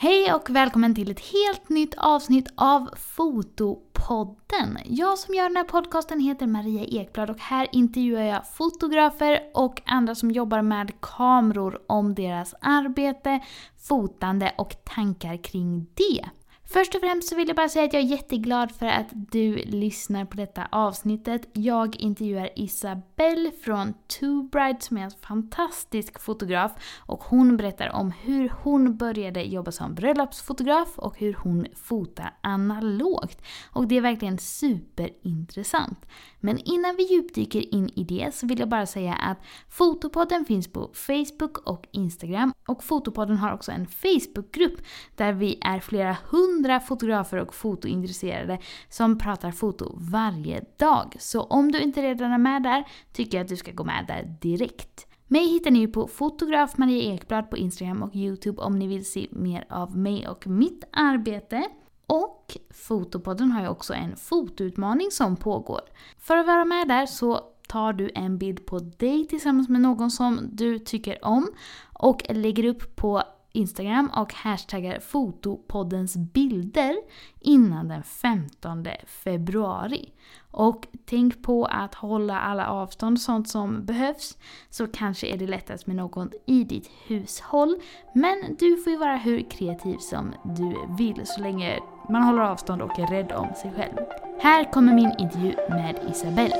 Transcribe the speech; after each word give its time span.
Hej 0.00 0.34
och 0.34 0.50
välkommen 0.50 0.94
till 0.94 1.10
ett 1.10 1.20
helt 1.20 1.68
nytt 1.68 1.94
avsnitt 1.96 2.48
av 2.54 2.90
Fotopodden. 2.96 4.78
Jag 4.84 5.18
som 5.18 5.34
gör 5.34 5.44
den 5.44 5.56
här 5.56 5.64
podcasten 5.64 6.20
heter 6.20 6.46
Maria 6.46 6.84
Ekblad 6.84 7.30
och 7.30 7.38
här 7.38 7.68
intervjuar 7.72 8.22
jag 8.22 8.48
fotografer 8.48 9.40
och 9.54 9.82
andra 9.86 10.14
som 10.14 10.30
jobbar 10.30 10.62
med 10.62 10.92
kameror 11.00 11.80
om 11.86 12.14
deras 12.14 12.54
arbete, 12.60 13.40
fotande 13.88 14.52
och 14.58 14.76
tankar 14.84 15.36
kring 15.36 15.86
det. 15.94 16.24
Först 16.70 16.94
och 16.94 17.00
främst 17.00 17.28
så 17.28 17.36
vill 17.36 17.48
jag 17.48 17.56
bara 17.56 17.68
säga 17.68 17.84
att 17.84 17.92
jag 17.92 18.02
är 18.02 18.06
jätteglad 18.06 18.72
för 18.72 18.86
att 18.86 19.06
du 19.10 19.56
lyssnar 19.56 20.24
på 20.24 20.36
detta 20.36 20.68
avsnittet. 20.70 21.48
Jag 21.52 21.96
intervjuar 21.96 22.50
Isabelle 22.56 23.50
från 23.64 23.94
Two 24.06 24.42
Bride 24.52 24.80
som 24.80 24.96
är 24.96 25.02
en 25.02 25.10
fantastisk 25.10 26.20
fotograf 26.20 26.72
och 26.98 27.24
hon 27.24 27.56
berättar 27.56 27.92
om 27.92 28.12
hur 28.22 28.52
hon 28.62 28.96
började 28.96 29.42
jobba 29.42 29.72
som 29.72 29.94
bröllopsfotograf 29.94 30.98
och 30.98 31.18
hur 31.18 31.34
hon 31.34 31.66
fotar 31.74 32.34
analogt. 32.40 33.42
Och 33.72 33.88
det 33.88 33.96
är 33.96 34.00
verkligen 34.00 34.38
superintressant. 34.38 36.06
Men 36.40 36.58
innan 36.58 36.96
vi 36.96 37.02
djupdyker 37.02 37.74
in 37.74 37.90
i 37.94 38.04
det 38.04 38.34
så 38.34 38.46
vill 38.46 38.58
jag 38.58 38.68
bara 38.68 38.86
säga 38.86 39.14
att 39.14 39.38
Fotopodden 39.68 40.44
finns 40.44 40.72
på 40.72 40.90
Facebook 40.94 41.58
och 41.58 41.86
Instagram 41.90 42.52
och 42.68 42.84
Fotopodden 42.84 43.36
har 43.36 43.52
också 43.52 43.72
en 43.72 43.86
Facebookgrupp 43.86 44.80
där 45.16 45.32
vi 45.32 45.58
är 45.62 45.80
flera 45.80 46.16
hundra 46.30 46.80
fotografer 46.80 47.36
och 47.36 47.54
fotointresserade 47.54 48.58
som 48.88 49.18
pratar 49.18 49.50
foto 49.50 49.96
varje 50.00 50.64
dag. 50.78 51.16
Så 51.18 51.42
om 51.42 51.72
du 51.72 51.80
inte 51.80 52.02
redan 52.02 52.32
är 52.32 52.38
med 52.38 52.62
där 52.62 52.84
tycker 53.12 53.38
jag 53.38 53.44
att 53.44 53.48
du 53.48 53.56
ska 53.56 53.72
gå 53.72 53.84
med 53.84 54.04
där 54.08 54.36
direkt. 54.40 55.06
Mig 55.30 55.48
hittar 55.48 55.70
ni 55.70 55.86
på 55.86 56.08
fotograf 56.08 56.78
Maria 56.78 57.14
Ekblad 57.14 57.50
på 57.50 57.56
Instagram 57.56 58.02
och 58.02 58.16
Youtube 58.16 58.62
om 58.62 58.78
ni 58.78 58.86
vill 58.86 59.10
se 59.10 59.26
mer 59.30 59.66
av 59.70 59.96
mig 59.96 60.28
och 60.28 60.46
mitt 60.46 60.84
arbete. 60.92 61.64
Och 62.06 62.37
Fotopodden 62.70 63.50
har 63.52 63.62
ju 63.62 63.68
också 63.68 63.94
en 63.94 64.16
fotoutmaning 64.16 65.10
som 65.10 65.36
pågår. 65.36 65.80
För 66.18 66.36
att 66.36 66.46
vara 66.46 66.64
med 66.64 66.88
där 66.88 67.06
så 67.06 67.40
tar 67.68 67.92
du 67.92 68.10
en 68.14 68.38
bild 68.38 68.66
på 68.66 68.78
dig 68.78 69.26
tillsammans 69.26 69.68
med 69.68 69.80
någon 69.80 70.10
som 70.10 70.48
du 70.52 70.78
tycker 70.78 71.24
om 71.24 71.52
och 71.92 72.22
lägger 72.28 72.64
upp 72.64 72.96
på 72.96 73.22
Instagram 73.52 74.10
och 74.16 74.34
hashtaggar 74.34 75.00
fotopoddens 75.00 76.16
bilder 76.16 76.96
innan 77.40 77.88
den 77.88 78.02
15 78.02 78.86
februari. 79.06 80.12
Och 80.50 80.86
tänk 81.04 81.42
på 81.42 81.64
att 81.64 81.94
hålla 81.94 82.40
alla 82.40 82.68
avstånd 82.68 83.20
sånt 83.20 83.48
som 83.48 83.84
behövs 83.84 84.38
så 84.70 84.86
kanske 84.86 85.26
är 85.26 85.36
det 85.36 85.46
lättast 85.46 85.86
med 85.86 85.96
någon 85.96 86.30
i 86.46 86.64
ditt 86.64 86.90
hushåll. 87.06 87.80
Men 88.14 88.56
du 88.58 88.76
får 88.76 88.92
ju 88.92 88.98
vara 88.98 89.16
hur 89.16 89.50
kreativ 89.50 89.96
som 89.96 90.34
du 90.44 90.76
vill 90.98 91.26
så 91.26 91.40
länge 91.40 91.78
man 92.08 92.22
håller 92.22 92.42
avstånd 92.42 92.82
och 92.82 92.98
är 92.98 93.06
rädd 93.06 93.32
om 93.32 93.54
sig 93.54 93.72
själv. 93.76 93.96
Här 94.40 94.72
kommer 94.72 94.94
min 94.94 95.14
intervju 95.18 95.54
med 95.68 95.98
Isabelle. 96.10 96.56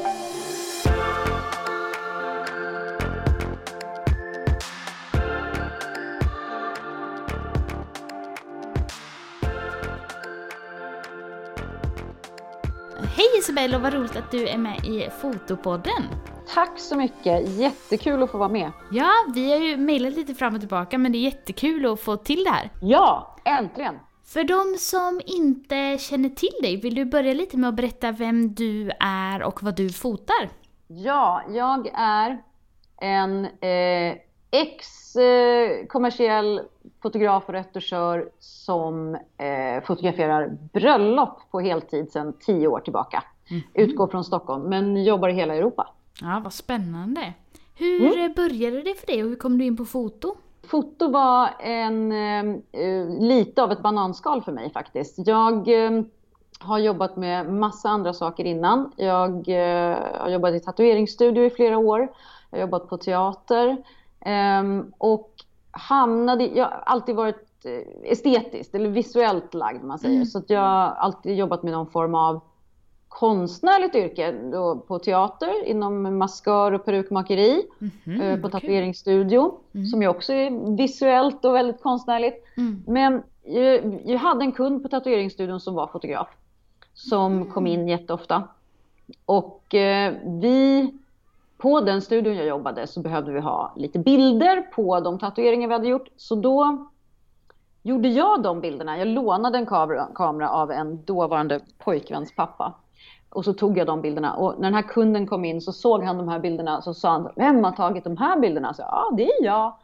Hej 13.17 13.27
Isabelle 13.39 13.77
och 13.77 13.83
vad 13.83 13.95
roligt 13.95 14.17
att 14.17 14.31
du 14.31 14.49
är 14.49 14.59
med 14.59 14.85
i 14.85 15.09
Fotopodden. 15.21 16.03
Tack 16.55 16.79
så 16.79 16.97
mycket, 16.97 17.49
jättekul 17.49 18.23
att 18.23 18.31
få 18.31 18.39
vara 18.39 18.49
med. 18.49 18.73
Ja, 18.91 19.11
vi 19.35 19.51
har 19.51 19.59
ju 19.59 19.77
mejlat 19.77 20.15
lite 20.15 20.35
fram 20.35 20.55
och 20.55 20.61
tillbaka 20.61 20.99
men 20.99 21.13
det 21.13 21.19
är 21.19 21.23
jättekul 21.23 21.87
att 21.87 22.01
få 22.01 22.17
till 22.17 22.45
det 22.45 22.51
här. 22.51 22.71
Ja, 22.81 23.37
äntligen! 23.45 23.95
För 24.33 24.45
de 24.45 24.79
som 24.79 25.21
inte 25.27 25.99
känner 25.99 26.29
till 26.29 26.55
dig, 26.63 26.77
vill 26.77 26.95
du 26.95 27.05
börja 27.05 27.35
lite 27.35 27.57
med 27.57 27.69
att 27.69 27.75
berätta 27.75 28.13
vem 28.13 28.55
du 28.55 28.91
är 29.01 29.43
och 29.43 29.63
vad 29.63 29.77
du 29.77 29.89
fotar? 29.89 30.49
Ja, 30.87 31.43
jag 31.49 31.91
är 31.95 32.43
en 33.01 33.45
eh, 33.45 34.17
ex-kommersiell 34.51 36.61
fotograf 37.03 37.45
och 37.47 37.55
retuschör 37.55 38.31
som 38.39 39.15
eh, 39.15 39.85
fotograferar 39.85 40.57
bröllop 40.73 41.51
på 41.51 41.61
heltid 41.61 42.13
sedan 42.13 42.33
tio 42.41 42.69
år 42.69 42.81
tillbaka. 42.81 43.25
Mm. 43.51 43.63
Utgår 43.75 44.07
från 44.07 44.25
Stockholm, 44.25 44.63
men 44.63 45.05
jobbar 45.05 45.29
i 45.29 45.33
hela 45.33 45.55
Europa. 45.55 45.95
Ja, 46.21 46.41
vad 46.45 46.53
spännande. 46.53 47.33
Hur 47.75 48.19
mm. 48.19 48.33
började 48.33 48.83
det 48.83 48.95
för 48.95 49.07
dig 49.07 49.23
och 49.23 49.29
hur 49.29 49.37
kom 49.37 49.59
du 49.59 49.65
in 49.65 49.77
på 49.77 49.85
foto? 49.85 50.37
Foto 50.69 51.11
var 51.11 51.51
en, 51.61 52.13
eh, 52.13 53.21
lite 53.21 53.63
av 53.63 53.73
ett 53.73 53.83
bananskal 53.83 54.43
för 54.43 54.53
mig 54.53 54.71
faktiskt. 54.73 55.27
Jag 55.27 55.85
eh, 55.85 56.03
har 56.61 56.79
jobbat 56.79 57.17
med 57.17 57.53
massa 57.53 57.89
andra 57.89 58.13
saker 58.13 58.45
innan. 58.45 58.93
Jag 58.97 59.49
eh, 59.49 59.97
har 60.21 60.29
jobbat 60.29 60.55
i 60.55 60.61
tatueringsstudio 60.61 61.45
i 61.45 61.51
flera 61.51 61.79
år. 61.79 62.09
Jag 62.51 62.59
har 62.59 62.61
jobbat 62.61 62.89
på 62.89 62.97
teater. 62.97 63.77
Ehm, 64.21 64.93
och 64.99 65.31
hamnade, 65.71 66.45
jag 66.45 66.65
har 66.65 66.83
alltid 66.87 67.17
varit 67.17 67.65
eh, 67.65 68.11
estetiskt 68.13 68.75
eller 68.75 68.89
visuellt 68.89 69.55
lagd 69.55 69.85
man 69.85 69.99
säger. 69.99 70.15
Mm. 70.15 70.27
Så 70.27 70.43
jag 70.49 70.61
har 70.61 70.89
alltid 70.89 71.37
jobbat 71.37 71.63
med 71.63 71.73
någon 71.73 71.91
form 71.91 72.15
av 72.15 72.41
konstnärligt 73.09 73.95
yrke 73.95 74.33
då 74.53 74.77
på 74.77 74.99
teater 74.99 75.65
inom 75.65 76.19
maskör 76.19 76.73
och 76.73 76.85
perukmakeri 76.85 77.63
mm 77.81 77.93
-hmm, 78.05 78.43
på 78.43 78.49
tatueringsstudio 78.49 79.55
mm. 79.75 79.87
som 79.87 80.03
ju 80.03 80.09
också 80.09 80.33
är 80.33 80.77
visuellt 80.77 81.45
och 81.45 81.55
väldigt 81.55 81.83
konstnärligt. 81.83 82.45
Mm. 82.57 82.83
Men 82.87 83.23
jag, 83.45 84.01
jag, 84.05 84.19
hade 84.19 84.45
en 84.45 84.53
kund 84.53 84.83
på 84.83 84.89
tatueringsstudion 84.89 85.61
som 85.61 85.75
var 85.75 85.87
fotograf 85.87 86.29
som 86.95 87.33
mm. 87.33 87.51
kom 87.51 87.67
in 87.67 87.89
jätteofta. 87.89 88.43
Och 89.25 89.75
eh, 89.75 90.15
vi 90.25 90.93
på 91.59 91.81
den 91.81 92.03
studion 92.03 92.37
jag 92.37 92.47
jobbade 92.47 92.87
så 92.87 93.01
behövde 93.01 93.33
vi 93.33 93.41
ha 93.41 93.73
lite 93.77 93.99
bilder 93.99 94.61
på 94.61 95.01
de 95.01 95.19
tatueringar 95.19 95.69
vi 95.69 95.75
hade 95.75 95.89
gjort. 95.89 96.09
Så 96.17 96.35
då 96.35 96.89
gjorde 97.83 98.09
jag 98.09 98.43
de 98.43 98.61
bilderna. 98.61 98.99
Jag 98.99 99.09
lånade 99.09 99.59
en 99.59 99.67
kamera, 99.67 100.09
kamera 100.15 100.51
av 100.51 100.71
en 100.71 101.05
dåvarande 101.05 101.61
pojkväns 101.79 102.35
pappa. 102.35 102.75
Och 103.39 103.45
så 103.45 103.53
tog 103.53 103.79
jag 103.79 103.87
de 103.87 104.03
bilderna. 104.03 104.35
Och 104.35 104.55
när 104.57 104.63
den 104.63 104.75
här 104.75 104.83
kunden 104.83 105.27
kom 105.27 105.45
in 105.45 105.61
så 105.61 105.73
såg 105.73 106.05
han 106.05 106.17
de 106.17 106.29
här 106.29 106.39
bilderna. 106.39 106.83
Så 106.83 106.95
sa 106.95 107.11
han, 107.11 107.29
vem 107.37 107.65
har 107.65 107.73
tagit 107.73 108.05
de 108.05 108.17
här 108.17 108.41
bilderna? 108.41 108.75
Så 108.75 108.83
ja, 108.83 109.11
det 109.17 109.25
är 109.25 109.45
jag. 109.45 109.77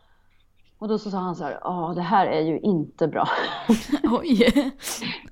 Och 0.79 0.89
då 0.89 0.99
så 0.99 1.11
sa 1.11 1.19
han 1.19 1.37
så 1.37 1.45
här, 1.45 1.59
ja 1.65 1.93
det 1.97 2.03
här 2.03 2.27
är 2.27 2.41
ju 2.41 2.59
inte 2.59 3.09
bra. 3.09 3.29
Oj. 4.21 4.73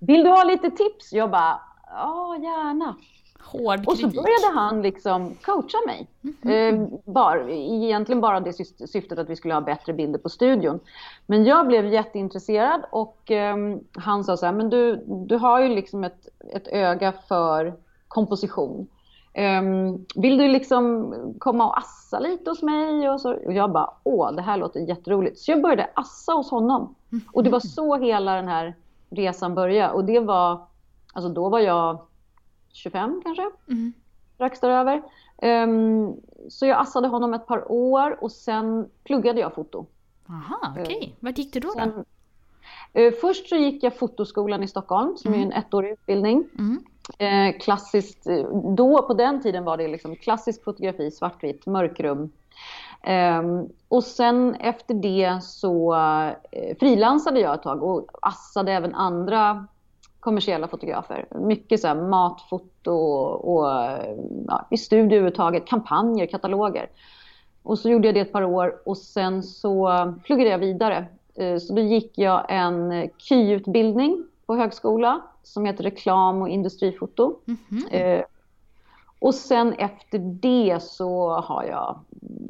Vill 0.01 0.25
du 0.25 0.31
ha 0.31 0.45
lite 0.45 0.71
tips? 0.71 1.13
Jag 1.13 1.31
bara, 1.31 1.61
ja 1.91 2.37
gärna. 2.43 2.95
Hård 3.41 3.87
och 3.87 3.99
så 3.99 4.09
började 4.09 4.55
han 4.55 4.83
liksom 4.83 5.35
coacha 5.45 5.79
mig. 5.87 6.07
Mm 6.23 6.37
-hmm. 6.43 6.93
eh, 6.93 6.99
bara, 7.13 7.51
egentligen 7.51 8.21
bara 8.21 8.41
det 8.41 8.53
syftet 8.89 9.19
att 9.19 9.31
vi 9.31 9.37
skulle 9.37 9.55
ha 9.55 9.61
bättre 9.61 9.93
bilder 9.93 10.19
på 10.19 10.29
studion. 10.29 10.81
Men 11.27 11.45
jag 11.45 11.67
blev 11.67 11.87
jätteintresserad 11.87 12.83
och 12.91 13.31
eh, 13.31 13.57
han 13.97 14.25
sa 14.25 14.37
så 14.37 14.47
här, 14.47 14.53
men 14.53 14.71
du, 14.71 15.05
du 15.07 15.37
har 15.37 15.61
ju 15.61 15.69
liksom 15.69 16.05
ett, 16.05 16.29
ett 16.55 16.69
öga 16.69 17.13
för 17.29 17.75
komposition. 18.13 18.87
Um, 19.35 20.07
vill 20.15 20.39
du 20.39 20.49
liksom 20.49 21.15
komma 21.39 21.67
och 21.67 21.79
assa 21.79 22.21
lite 22.21 22.51
hos 22.51 22.63
mig? 22.63 23.11
Och, 23.11 23.21
så, 23.21 23.35
och 23.35 23.53
jag 23.53 23.73
bara, 23.73 23.91
åh, 24.03 24.33
det 24.33 24.43
här 24.43 24.57
låter 24.57 24.81
jätteroligt. 24.81 25.39
Så 25.39 25.51
jag 25.51 25.63
började 25.63 25.91
assa 25.95 26.33
hos 26.33 26.51
honom. 26.51 26.95
Och 27.33 27.45
det 27.45 27.51
var 27.51 27.61
så 27.61 27.97
hela 27.97 28.35
den 28.35 28.49
här 28.49 28.77
resan 29.11 29.55
började. 29.55 29.93
Och 29.95 30.05
det 30.05 30.21
var, 30.21 30.67
alltså 31.13 31.33
då 31.33 31.49
var 31.49 31.59
jag 31.59 31.99
25 32.73 33.21
kanske, 33.25 33.51
mm. 33.69 33.93
strax 34.35 34.61
däröver. 34.61 35.03
Um, 35.43 36.17
så 36.49 36.67
jag 36.67 36.81
assade 36.81 37.09
honom 37.09 37.35
ett 37.35 37.47
par 37.47 37.73
år 37.73 38.25
och 38.25 38.33
sen 38.33 38.89
pluggade 39.05 39.41
jag 39.41 39.55
foto. 39.55 39.87
Aha, 40.29 40.75
okej. 40.81 40.97
Okay. 40.97 41.13
Vart 41.21 41.39
gick 41.39 41.53
du 41.53 41.61
då? 41.61 41.71
Sen, 41.71 42.05
då? 42.95 43.01
Uh, 43.01 43.13
först 43.21 43.49
så 43.49 43.57
gick 43.57 43.83
jag 43.83 43.97
fotoskolan 43.97 44.63
i 44.63 44.69
Stockholm 44.69 45.17
som 45.17 45.35
mm. 45.35 45.41
är 45.41 45.47
en 45.47 45.63
ettårig 45.63 45.93
utbildning. 45.93 46.49
Mm. 46.59 46.85
Eh, 47.19 47.59
klassiskt, 47.61 48.27
eh, 48.27 48.45
då 48.77 49.03
på 49.03 49.15
den 49.15 49.43
tiden 49.43 49.65
var 49.65 49.77
det 49.77 49.89
liksom 49.89 50.17
klassisk 50.17 50.65
fotografi, 50.65 51.11
svartvitt, 51.11 51.67
mörkrum. 51.67 52.33
Eh, 53.03 53.43
och 53.89 54.05
sen 54.05 54.55
efter 54.55 54.95
det 54.95 55.43
så 55.43 55.95
eh, 56.51 56.77
frilansade 56.81 57.41
jag 57.41 57.55
ett 57.55 57.63
tag 57.63 57.83
och 57.83 58.07
assade 58.23 58.73
även 58.73 58.95
andra 58.95 59.67
kommersiella 60.21 60.69
fotografer. 60.69 61.27
Mycket 61.31 61.81
så 61.81 61.89
här 61.89 61.95
matfoto 61.95 62.93
och, 62.93 63.55
och 63.55 63.83
eh, 63.83 64.17
ja, 64.47 64.67
i 64.71 64.77
studio 64.77 65.17
överhuvudtaget, 65.17 65.67
kampanjer, 65.67 66.27
kataloger. 66.27 66.91
Och 67.63 67.79
så 67.79 67.91
gjorde 67.91 68.09
jag 68.09 68.15
det 68.15 68.21
ett 68.21 68.33
par 68.33 68.45
år 68.45 68.83
och 68.85 68.99
sen 68.99 69.43
så 69.43 69.91
pluggade 70.25 70.51
jag 70.51 70.59
vidare. 70.59 71.07
Eh, 71.35 71.59
så 71.59 71.75
då 71.75 71.81
gick 71.81 72.19
jag 72.19 72.47
en 72.49 73.09
KY-utbildning 73.19 74.25
på 74.47 74.57
högskola 74.57 75.21
som 75.43 75.65
heter 75.65 75.85
reklam 75.85 76.43
och 76.43 76.49
industrifoto. 76.49 77.37
Mm 77.47 77.59
-hmm. 77.69 78.19
eh, 78.19 78.25
och 79.19 79.35
sen 79.35 79.73
efter 79.73 80.19
det 80.19 80.83
så 80.83 81.31
har 81.31 81.65
jag, 81.65 81.99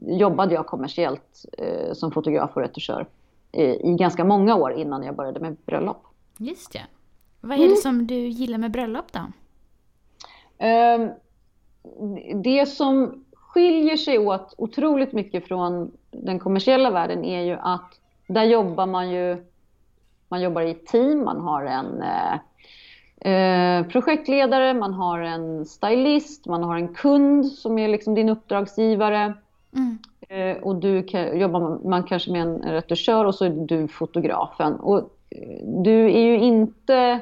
jobbade 0.06 0.54
jag 0.54 0.66
kommersiellt 0.66 1.44
eh, 1.58 1.92
som 1.92 2.12
fotograf 2.12 2.50
och 2.54 2.62
retuschör. 2.62 3.06
i 3.52 3.94
ganska 3.98 4.24
många 4.24 4.56
år 4.56 4.72
innan 4.72 5.02
jag 5.02 5.16
började 5.16 5.40
med 5.40 5.56
bröllop. 5.66 6.06
Just 6.36 6.72
det. 6.72 6.82
Vad 7.40 7.52
är 7.52 7.58
det 7.58 7.64
mm. 7.64 7.76
som 7.76 8.06
du 8.06 8.14
gillar 8.14 8.58
med 8.58 8.70
bröllop 8.70 9.12
då? 9.12 9.20
Um, 10.66 11.10
det 12.42 12.66
som 12.66 13.24
skiljer 13.32 13.96
sig 13.96 14.18
åt 14.18 14.54
otroligt 14.58 15.12
mycket 15.12 15.48
från 15.48 15.92
den 16.10 16.38
kommersiella 16.38 16.90
världen 16.90 17.24
är 17.24 17.42
ju 17.42 17.52
att 17.52 18.00
där 18.26 18.44
jobbar 18.44 18.86
man 18.86 19.10
ju 19.10 19.44
man 20.28 20.42
jobbar 20.42 20.62
i 20.62 20.74
team, 20.74 21.24
man 21.24 21.40
har 21.40 21.64
en 21.64 22.02
eh, 23.24 23.86
projektledare, 23.86 24.74
man 24.74 24.94
har 24.94 25.18
en 25.18 25.66
stylist, 25.66 26.46
man 26.46 26.62
har 26.62 26.76
en 26.76 26.94
kund 26.94 27.46
som 27.46 27.78
är 27.78 27.88
liksom 27.88 28.14
din 28.14 28.28
uppdragsgivare. 28.28 29.34
Mm. 29.76 29.98
Eh, 30.28 30.62
och 30.62 30.76
du 30.76 31.02
kan, 31.02 31.38
jobbar 31.38 31.88
man, 31.88 32.02
kanske 32.02 32.32
med 32.32 32.42
en 32.42 32.62
retuschör 32.62 33.24
och 33.24 33.34
så 33.34 33.44
är 33.44 33.50
du 33.50 33.88
fotografen. 33.88 34.74
Och 34.74 34.98
eh, 35.30 35.66
du 35.82 36.12
är 36.12 36.20
ju 36.20 36.38
inte 36.38 37.20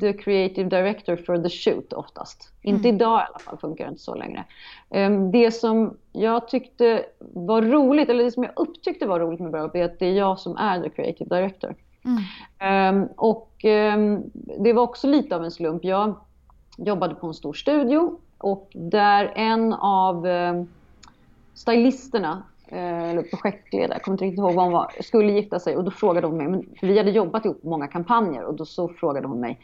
the 0.00 0.12
creative 0.12 0.68
director 0.68 1.16
for 1.16 1.38
the 1.38 1.48
shoot 1.48 1.92
oftast. 1.92 2.52
Mm. 2.62 2.76
Inte 2.76 2.88
idag 2.88 3.20
i 3.20 3.24
alla 3.28 3.38
fall, 3.38 3.58
funkar 3.58 3.84
det 3.84 3.90
inte 3.90 4.02
så 4.02 4.14
längre. 4.14 4.44
Um, 4.90 5.30
det 5.30 5.50
som 5.50 5.96
jag 6.12 6.48
tyckte 6.48 7.04
var 7.18 7.62
roligt, 7.62 8.08
eller 8.08 8.24
det 8.24 8.30
som 8.30 8.42
jag 8.42 8.52
upptyckte 8.56 9.06
var 9.06 9.20
roligt 9.20 9.40
med 9.40 9.50
bröllop 9.50 9.74
är 9.74 9.84
att 9.84 9.98
det 9.98 10.06
är 10.06 10.12
jag 10.12 10.38
som 10.38 10.56
är 10.56 10.82
the 10.82 10.90
creative 10.90 11.36
director. 11.36 11.74
Mm. 12.06 13.02
Um, 13.02 13.08
och 13.16 13.64
um, 13.64 14.30
det 14.64 14.72
var 14.72 14.82
också 14.82 15.06
lite 15.06 15.36
av 15.36 15.44
en 15.44 15.50
slump. 15.50 15.84
Jag 15.84 16.14
jobbade 16.76 17.14
på 17.14 17.26
en 17.26 17.34
stor 17.34 17.52
studio 17.52 18.18
och 18.38 18.70
där 18.74 19.32
en 19.34 19.72
av 19.72 20.26
ehm, 20.26 20.68
stylisterna 21.54 22.42
eh, 22.68 23.10
eller 23.10 23.22
projektledare, 23.22 23.92
jag 23.92 24.02
kommer 24.02 24.14
inte 24.14 24.24
riktigt 24.24 24.38
ihåg 24.38 24.54
vad 24.54 24.64
hon 24.64 24.72
var, 24.72 24.92
skulle 25.00 25.32
gifta 25.32 25.60
sig 25.60 25.76
och 25.76 25.84
då 25.84 25.90
frågade 25.90 26.26
hon 26.26 26.36
mig, 26.36 26.68
för 26.80 26.86
vi 26.86 26.98
hade 26.98 27.10
jobbat 27.10 27.44
ihop 27.44 27.62
på 27.62 27.68
många 27.68 27.86
kampanjer 27.86 28.44
och 28.44 28.54
då 28.54 28.64
så 28.64 28.88
frågade 28.88 29.26
hon 29.26 29.40
mig, 29.40 29.58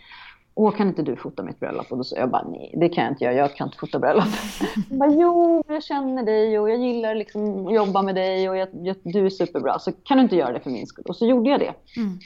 Åh, 0.55 0.73
kan 0.73 0.89
inte 0.89 1.03
du 1.03 1.17
fota 1.17 1.43
mitt 1.43 1.61
bröllop? 1.61 1.93
Och 1.93 1.99
då 1.99 2.05
sa 2.05 2.17
jag 2.17 2.31
bara, 2.31 2.49
nej, 2.49 2.75
det 2.77 2.89
kan 2.89 3.05
jag 3.05 3.13
inte 3.13 3.25
göra, 3.25 3.35
jag 3.35 3.55
kan 3.55 3.69
inte 3.69 3.79
fota 3.79 3.99
bröllop. 3.99 4.25
Bara, 4.91 5.11
jo, 5.11 5.63
jag 5.69 5.83
känner 5.83 6.23
dig 6.23 6.59
och 6.59 6.71
jag 6.71 6.79
gillar 6.79 7.15
liksom 7.15 7.67
att 7.67 7.75
jobba 7.75 8.03
med 8.03 8.15
dig 8.15 8.51
och 8.51 8.57
jag, 8.57 8.69
jag, 8.73 8.97
du 9.03 9.27
är 9.27 9.31
superbra, 9.31 9.79
så 9.79 9.93
kan 9.93 10.17
du 10.17 10.23
inte 10.23 10.37
göra 10.37 10.53
det 10.53 10.61
för 10.61 10.71
min 10.71 10.87
skull? 10.87 11.05
Och 11.09 11.17
så 11.17 11.27
gjorde 11.27 11.51
jag 11.51 11.61
det. 11.61 11.75
Mm. 11.97 12.19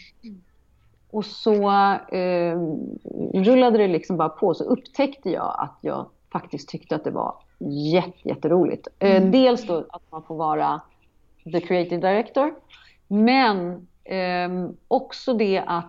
Och 1.10 1.24
så 1.24 1.70
eh, 2.16 2.58
rullade 3.34 3.78
det 3.78 3.88
liksom 3.88 4.16
bara 4.16 4.28
på, 4.28 4.54
så 4.54 4.64
upptäckte 4.64 5.30
jag 5.30 5.56
att 5.58 5.78
jag 5.80 6.06
faktiskt 6.32 6.68
tyckte 6.68 6.96
att 6.96 7.04
det 7.04 7.10
var 7.10 7.34
jätte, 7.92 8.28
jätteroligt. 8.28 8.88
Eh, 8.98 9.16
mm. 9.16 9.30
dels 9.30 9.66
då 9.66 9.86
att 9.90 10.02
man 10.10 10.22
får 10.22 10.36
vara 10.36 10.80
the 11.52 11.60
creative 11.60 12.08
director, 12.08 12.54
men 13.08 13.86
eh, 14.04 14.70
också 14.88 15.34
det 15.34 15.62
att 15.66 15.84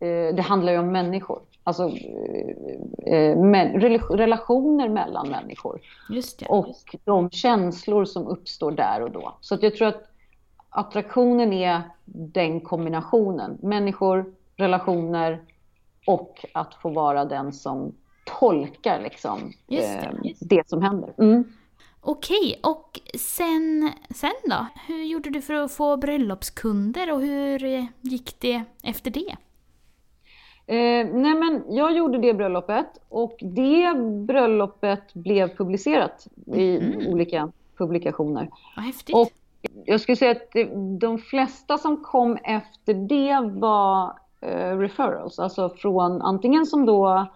eh, 0.00 0.34
det 0.34 0.42
handlar 0.42 0.72
ju 0.72 0.78
om 0.78 0.92
människor. 0.92 1.40
Alltså 1.64 1.88
eh, 1.88 3.14
eh, 3.14 3.36
men, 3.36 3.80
relationer 4.10 4.88
mellan 4.88 5.28
människor. 5.28 5.80
Och 6.48 6.96
de 7.04 7.30
känslor 7.30 8.04
som 8.04 8.26
uppstår 8.26 8.72
där 8.72 9.02
och 9.02 9.10
då. 9.10 9.34
Så 9.40 9.58
jag 9.60 9.74
tror 9.76 9.88
att 9.88 10.04
attraktionen 10.70 11.52
är 11.52 11.82
den 12.04 12.60
kombinationen. 12.60 13.58
Människor, 13.62 14.34
relationer 14.56 15.42
och 16.06 16.44
att 16.54 16.74
få 16.74 16.88
vara 16.88 17.24
den 17.24 17.52
som 17.52 17.94
tolkar 18.24 19.02
liksom, 19.02 19.52
just 19.66 19.88
det, 19.88 20.06
eh, 20.06 20.12
just 20.22 20.48
det. 20.48 20.68
som 20.68 20.82
händer. 20.82 21.14
Mm. 21.18 21.44
Okej, 22.00 22.60
och 22.62 23.00
sen, 23.14 23.92
sen 24.10 24.32
då? 24.44 24.66
Hur 24.86 25.04
gjorde 25.04 25.30
du 25.30 25.42
för 25.42 25.54
att 25.54 25.72
få 25.72 25.96
bröllopskunder 25.96 27.12
och 27.12 27.20
hur 27.20 27.86
gick 28.00 28.40
det 28.40 28.64
efter 28.82 29.10
det? 29.10 29.36
Eh, 30.66 31.06
nej 31.12 31.34
men 31.34 31.64
jag 31.68 31.96
gjorde 31.96 32.18
det 32.18 32.34
bröllopet 32.34 32.86
och 33.08 33.36
det 33.40 33.94
bröllopet 34.26 35.14
blev 35.14 35.56
publicerat 35.56 36.26
i 36.46 36.76
mm. 36.76 37.06
olika 37.12 37.52
publikationer. 37.78 38.48
Vad 38.76 38.84
häftigt. 38.84 39.16
Och 39.16 39.28
jag 39.84 40.00
skulle 40.00 40.16
säga 40.16 40.30
att 40.30 40.50
de 41.00 41.18
flesta 41.18 41.78
som 41.78 41.96
kom 42.04 42.36
efter 42.36 42.94
det 42.94 43.58
var 43.60 44.12
eh, 44.40 44.78
referrals, 44.78 45.38
alltså 45.38 45.68
från 45.68 46.22
antingen 46.22 46.66
som 46.66 46.86
då 46.86 47.26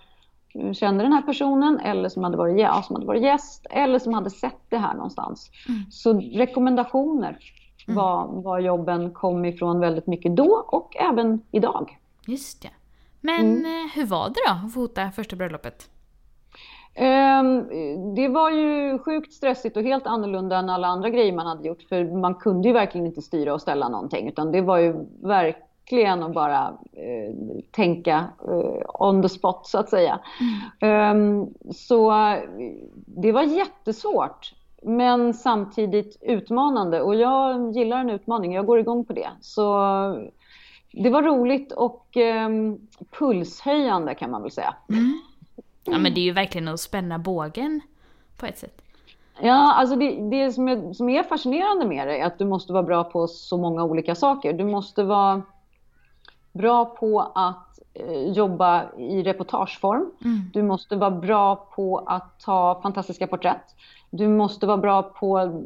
kände 0.72 1.04
den 1.04 1.12
här 1.12 1.22
personen 1.22 1.80
eller 1.80 2.08
som 2.08 2.24
hade 2.24 2.36
varit, 2.36 2.60
ja, 2.60 2.82
som 2.82 2.96
hade 2.96 3.06
varit 3.06 3.22
gäst 3.22 3.66
eller 3.70 3.98
som 3.98 4.14
hade 4.14 4.30
sett 4.30 4.60
det 4.68 4.78
här 4.78 4.94
någonstans. 4.94 5.50
Mm. 5.68 5.80
Så 5.90 6.20
rekommendationer 6.20 7.38
mm. 7.86 7.96
var, 7.96 8.26
var 8.42 8.58
jobben 8.58 9.10
kom 9.10 9.44
ifrån 9.44 9.80
väldigt 9.80 10.06
mycket 10.06 10.36
då 10.36 10.64
och 10.68 10.96
även 10.96 11.40
idag. 11.50 11.98
Just 12.26 12.62
det. 12.62 12.70
Men 13.20 13.40
mm. 13.40 13.64
Eh, 13.64 13.94
hur 13.94 14.06
var 14.06 14.28
det 14.28 14.34
då 14.46 14.66
att 14.66 14.74
fota 14.74 15.10
första 15.10 15.36
bröllopet? 15.36 15.90
Um, 16.98 18.14
det 18.14 18.28
var 18.28 18.50
ju 18.50 18.98
sjukt 18.98 19.32
stressigt 19.32 19.76
och 19.76 19.82
helt 19.82 20.06
annorlunda 20.06 20.56
än 20.56 20.70
alla 20.70 20.86
andra 20.86 21.10
grejer 21.10 21.32
man 21.32 21.46
hade 21.46 21.68
gjort. 21.68 21.82
För 21.88 22.04
man 22.04 22.34
kunde 22.34 22.68
ju 22.68 22.74
verkligen 22.74 23.06
inte 23.06 23.22
styra 23.22 23.54
och 23.54 23.62
ställa 23.62 23.88
någonting. 23.88 24.28
Utan 24.28 24.52
det 24.52 24.60
var 24.60 24.78
ju 24.78 24.92
verkligen 25.22 25.66
verkligen 25.86 26.22
att 26.22 26.34
bara 26.34 26.78
eh, 26.92 27.34
tänka 27.70 28.24
eh, 28.48 28.82
on 29.06 29.22
the 29.22 29.28
spot 29.28 29.66
så 29.66 29.78
att 29.78 29.88
säga. 29.88 30.20
Mm. 30.82 31.40
Um, 31.40 31.54
så 31.72 32.12
det 33.06 33.32
var 33.32 33.42
jättesvårt 33.42 34.52
men 34.82 35.34
samtidigt 35.34 36.16
utmanande 36.22 37.02
och 37.02 37.14
jag 37.14 37.72
gillar 37.72 37.98
en 37.98 38.10
utmaning, 38.10 38.54
jag 38.54 38.66
går 38.66 38.78
igång 38.78 39.04
på 39.04 39.12
det. 39.12 39.28
Så 39.40 39.72
det 40.96 41.10
var 41.10 41.22
roligt 41.22 41.72
och 41.72 42.16
eh, 42.16 42.48
pulshöjande 43.18 44.14
kan 44.14 44.30
man 44.30 44.42
väl 44.42 44.50
säga. 44.50 44.74
Mm. 44.88 45.20
Ja 45.84 45.98
men 45.98 46.14
det 46.14 46.20
är 46.20 46.24
ju 46.24 46.32
verkligen 46.32 46.68
att 46.68 46.80
spänna 46.80 47.18
bågen 47.18 47.80
på 48.36 48.46
ett 48.46 48.58
sätt. 48.58 48.82
Ja, 49.40 49.74
alltså 49.74 49.96
det, 49.96 50.30
det 50.30 50.52
som, 50.52 50.68
är, 50.68 50.92
som 50.92 51.08
är 51.08 51.22
fascinerande 51.22 51.86
med 51.86 52.08
det 52.08 52.18
är 52.18 52.26
att 52.26 52.38
du 52.38 52.44
måste 52.44 52.72
vara 52.72 52.82
bra 52.82 53.04
på 53.04 53.26
så 53.26 53.56
många 53.56 53.84
olika 53.84 54.14
saker. 54.14 54.52
Du 54.52 54.64
måste 54.64 55.02
vara 55.02 55.42
bra 56.52 56.84
på 56.84 57.20
att 57.34 57.78
eh, 57.94 58.32
jobba 58.32 58.92
i 58.98 59.22
reportageform. 59.22 60.10
Mm. 60.24 60.50
Du 60.52 60.62
måste 60.62 60.96
vara 60.96 61.10
bra 61.10 61.56
på 61.56 61.98
att 61.98 62.40
ta 62.40 62.80
fantastiska 62.82 63.26
porträtt. 63.26 63.74
Du 64.10 64.28
måste 64.28 64.66
vara 64.66 64.76
bra 64.76 65.02
på 65.02 65.62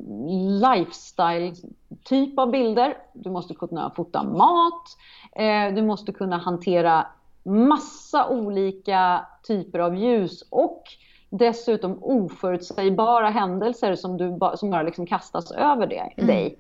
lifestyle-typ 0.63 2.39
av 2.39 2.51
bilder. 2.51 2.97
Du 3.13 3.31
måste 3.31 3.55
kunna 3.55 3.91
fota 3.97 4.23
mat. 4.23 4.97
Eh, 5.37 5.75
du 5.75 5.83
måste 5.83 6.13
kunna 6.13 6.39
hantera 6.39 7.07
massa 7.43 8.29
olika 8.29 9.27
typer 9.43 9.79
av 9.79 9.97
ljus 9.97 10.45
och 10.51 10.83
dessutom 11.31 11.99
oförutsägbara 12.03 13.31
händelser 13.31 13.95
som, 13.95 14.17
du 14.17 14.37
ba, 14.37 14.57
som 14.57 14.71
bara 14.71 14.83
liksom 14.83 15.07
kastas 15.07 15.51
över 15.51 15.87
det, 15.87 16.13
mm. 16.17 16.27
dig. 16.27 16.59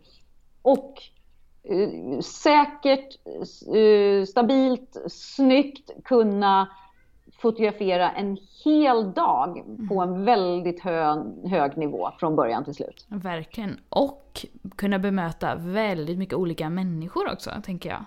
Och 0.62 1.02
Eh, 1.62 2.20
säkert, 2.20 3.18
eh, 3.74 4.24
stabilt, 4.26 4.96
snyggt 5.08 5.90
kunna 6.04 6.68
fotografera 7.38 8.10
en 8.10 8.38
hel 8.64 9.12
dag 9.12 9.64
på 9.88 10.00
en 10.00 10.24
väldigt 10.24 10.80
hö 10.80 11.24
hög 11.44 11.76
nivå 11.76 12.10
från 12.18 12.36
början 12.36 12.64
till 12.64 12.74
slut. 12.74 13.06
Verkligen. 13.08 13.80
Och 13.88 14.46
kunna 14.76 14.98
bemöta 14.98 15.54
väldigt 15.54 16.18
mycket 16.18 16.34
olika 16.34 16.70
människor 16.70 17.32
också, 17.32 17.50
tänker 17.64 17.90
jag. 17.90 18.04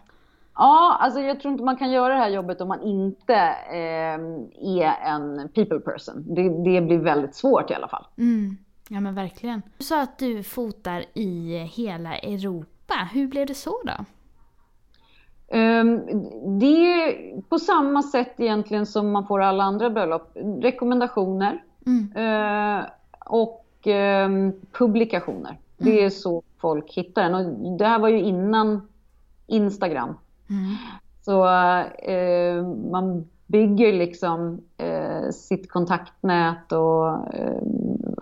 Ja, 0.55 0.98
alltså 1.00 1.19
jag 1.19 1.39
tror 1.39 1.51
inte 1.51 1.63
man 1.63 1.77
kan 1.77 1.91
göra 1.91 2.13
det 2.13 2.19
här 2.19 2.29
jobbet 2.29 2.62
om 2.62 2.67
man 2.67 2.81
inte 2.81 3.33
eh, 3.69 4.19
är 4.79 4.93
en 5.05 5.50
people 5.50 5.79
person. 5.79 6.24
Det, 6.27 6.50
det, 6.50 6.81
blir 6.81 6.98
väldigt 6.98 7.36
svårt 7.36 7.72
i 7.72 7.74
alla 7.74 7.88
fall. 7.88 8.05
Mm. 8.17 8.57
Ja 8.89 9.00
men 9.00 9.15
verkligen. 9.15 9.62
Du 9.77 9.83
sa 9.83 10.01
att 10.01 10.17
du 10.17 10.43
fotar 10.43 11.05
i 11.13 11.57
hela 11.57 12.17
Europa. 12.17 12.93
Hur 13.13 13.27
blev 13.27 13.48
det 13.48 13.53
så 13.53 13.81
då? 13.86 14.05
Um, 15.57 16.01
det 16.60 16.65
är 16.65 17.41
på 17.41 17.60
samma 17.60 18.03
sätt 18.03 18.33
egentligen 18.38 18.86
som 18.86 19.12
man 19.12 19.27
får 19.27 19.41
alla 19.41 19.63
andra 19.63 19.89
bröllop. 19.89 20.31
Rekommendationer 20.62 21.63
mm. 21.86 22.17
uh, 22.17 22.86
och 23.25 23.65
um, 24.25 24.53
publikationer. 24.72 25.50
Mm. 25.50 25.93
Det 25.93 26.03
är 26.03 26.10
så 26.10 26.43
folk 26.57 26.93
hittar 26.93 27.24
den. 27.24 27.36
Och 27.36 27.77
det 27.77 27.86
här 27.86 28.00
var 28.00 28.10
ju 28.10 28.19
innan 28.19 28.88
Instagram. 29.48 30.17
Mm. 30.50 30.76
Så 31.26 31.46
eh, 32.12 32.68
man 32.92 33.26
bygger 33.48 33.94
liksom 33.94 34.62
eh, 34.78 35.30
sitt 35.32 35.72
kontaktnät 35.72 36.72
och 36.72 37.34
eh, 37.34 37.62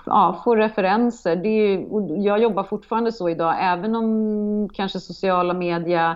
ja, 0.05 0.41
får 0.43 0.57
referenser. 0.57 1.35
Det 1.35 1.49
är, 1.49 1.85
jag 2.25 2.41
jobbar 2.41 2.63
fortfarande 2.63 3.11
så 3.11 3.29
idag, 3.29 3.55
även 3.59 3.95
om 3.95 4.69
kanske 4.73 4.99
sociala 4.99 5.53
medier 5.53 6.15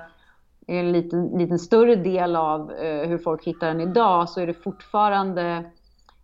är 0.67 0.79
en 0.79 0.91
liten, 0.91 1.27
liten 1.27 1.59
större 1.59 1.95
del 1.95 2.35
av 2.35 2.71
eh, 2.71 3.09
hur 3.09 3.17
folk 3.17 3.43
hittar 3.43 3.67
den 3.67 3.81
idag, 3.81 4.29
så 4.29 4.41
är 4.41 4.47
det 4.47 4.53
fortfarande 4.53 5.63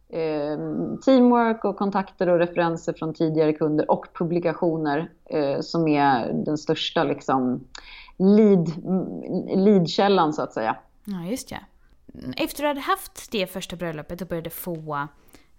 eh, 0.09 0.57
teamwork 1.05 1.65
och 1.65 1.77
kontakter 1.77 2.29
och 2.29 2.39
referenser 2.39 2.93
från 2.93 3.13
tidigare 3.13 3.53
kunder 3.53 3.91
och 3.91 4.05
publikationer 4.13 5.09
eh, 5.25 5.59
som 5.59 5.87
är 5.87 6.33
den 6.33 6.57
största 6.57 7.03
liksom, 7.03 7.63
lead, 8.21 8.71
leadkällan 9.57 10.33
så 10.33 10.41
att 10.41 10.53
säga. 10.53 10.75
Ja, 11.05 11.25
just 11.25 11.49
det. 11.49 11.59
Efter 12.37 12.61
du 12.63 12.67
hade 12.67 12.79
haft 12.79 13.31
det 13.31 13.47
första 13.47 13.75
bröllopet 13.75 14.21
och 14.21 14.27
började 14.27 14.49
få 14.49 15.07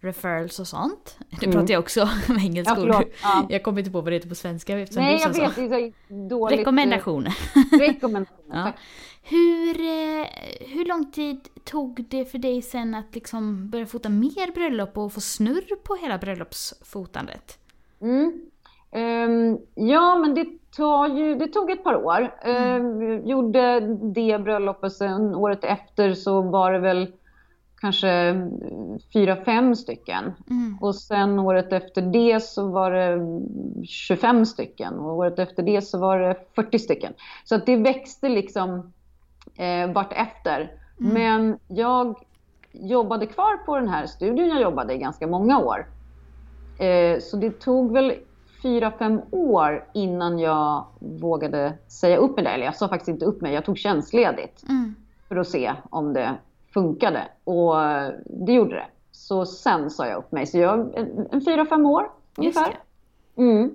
referrals 0.00 0.58
och 0.60 0.66
sånt. 0.68 1.16
Nu 1.30 1.38
Mm. 1.42 1.52
pratar 1.52 1.72
jag 1.74 1.80
också 1.80 2.08
med 2.28 2.38
engelska 2.44 2.74
Ja, 2.78 2.98
ord. 2.98 3.04
Ja. 3.22 3.46
Jag 3.50 3.62
kommer 3.62 3.78
inte 3.78 3.90
på 3.90 4.00
vad 4.00 4.12
det 4.12 4.16
heter 4.16 4.28
på 4.28 4.34
svenska 4.34 4.78
eftersom 4.78 5.02
Nej, 5.02 5.12
du 5.12 5.18
sa 5.34 5.42
jag 5.42 5.52
så. 5.54 5.60
vet. 5.60 5.70
Det 5.70 5.76
är 5.76 5.92
så 6.08 6.28
dåligt. 6.28 6.58
Rekommendationer. 6.58 7.36
eh, 7.72 7.78
Rekommendationer. 7.78 8.42
Ja. 8.56 8.64
tack. 8.64 8.76
Hur, 9.22 9.80
eh, 9.80 10.26
hur 10.68 10.84
lång 10.84 11.10
tid 11.12 11.40
tog 11.64 12.04
det 12.08 12.24
för 12.24 12.38
dig 12.38 12.62
sen 12.62 12.94
att 12.94 13.14
liksom 13.14 13.70
börja 13.70 13.86
fota 13.86 14.08
mer 14.08 14.52
bröllop 14.54 14.98
och 14.98 15.12
få 15.12 15.20
snurr 15.20 15.76
på 15.84 15.94
hela 15.96 16.18
bröllopsfotandet? 16.18 17.58
Mm. 18.00 18.40
Ehm, 18.92 19.58
ja, 19.74 20.18
men 20.18 20.34
det, 20.34 20.46
tar 20.76 21.08
ju, 21.08 21.34
det 21.34 21.46
tog 21.46 21.70
ett 21.70 21.84
par 21.84 21.94
år. 21.94 22.34
Ehm, 22.42 23.26
gjorde 23.26 23.80
det 24.14 24.42
bröllopet 24.42 24.92
sen 24.92 25.34
året 25.34 25.64
efter 25.64 26.14
så 26.14 26.42
var 26.42 26.72
det 26.72 26.78
väl 26.78 27.12
kanske 27.80 28.08
mm, 28.08 28.50
fyra, 29.12 29.36
fem 29.36 29.76
stycken. 29.76 30.32
Mm. 30.50 30.78
Och 30.80 30.94
sen 30.94 31.38
året 31.38 31.72
efter 31.72 32.02
det 32.02 32.42
så 32.42 32.68
var 32.68 32.90
det 32.90 33.12
mm, 33.12 33.84
25 33.84 34.46
stycken 34.46 34.94
och 34.94 35.16
året 35.16 35.38
efter 35.38 35.62
det 35.62 35.82
så 35.82 35.98
var 35.98 36.18
det 36.18 36.36
40 36.54 36.78
stycken. 36.78 37.12
Så 37.44 37.54
att 37.54 37.66
det 37.66 37.76
växte 37.76 38.28
liksom 38.28 38.92
eh, 39.56 39.92
vartefter. 39.92 40.70
Men 40.98 41.58
jag 41.68 42.16
jobbade 42.72 43.26
kvar 43.26 43.56
på 43.56 43.76
den 43.76 43.88
här 43.88 44.06
studion 44.06 44.48
jag 44.48 44.62
jobbade 44.62 44.94
i 44.94 44.98
ganska 44.98 45.26
många 45.26 45.58
år. 45.58 45.86
Eh, 46.78 47.20
så 47.20 47.36
det 47.36 47.60
tog 47.60 47.92
väl 47.92 48.14
fyra, 48.62 48.92
fem 48.98 49.20
år 49.30 49.84
innan 49.94 50.38
jag 50.38 50.84
vågade 51.00 51.78
säga 51.88 52.16
upp 52.16 52.36
mig 52.36 52.44
där. 52.44 52.54
Eller 52.54 52.64
jag 52.64 52.76
sa 52.76 52.88
faktiskt 52.88 53.08
inte 53.08 53.24
upp 53.24 53.40
mig, 53.40 53.54
jag 53.54 53.64
tog 53.64 53.78
tjänstledigt 53.78 54.62
Mm. 54.68 54.94
för 55.28 55.36
att 55.36 55.48
se 55.48 55.72
om 55.90 56.12
det 56.12 56.34
funkade. 56.74 57.28
Och 57.44 57.74
det 58.46 58.52
gjorde 58.52 58.74
det. 58.74 58.86
Så 59.10 59.46
sen 59.46 59.90
sa 59.90 60.06
jag 60.06 60.18
upp 60.18 60.32
mig. 60.32 60.46
Så 60.46 60.58
jag, 60.58 60.94
en, 61.32 61.40
fyra, 61.44 61.66
fem 61.66 61.86
år 61.86 62.10
ungefär. 62.36 62.78
Mm. 63.36 63.70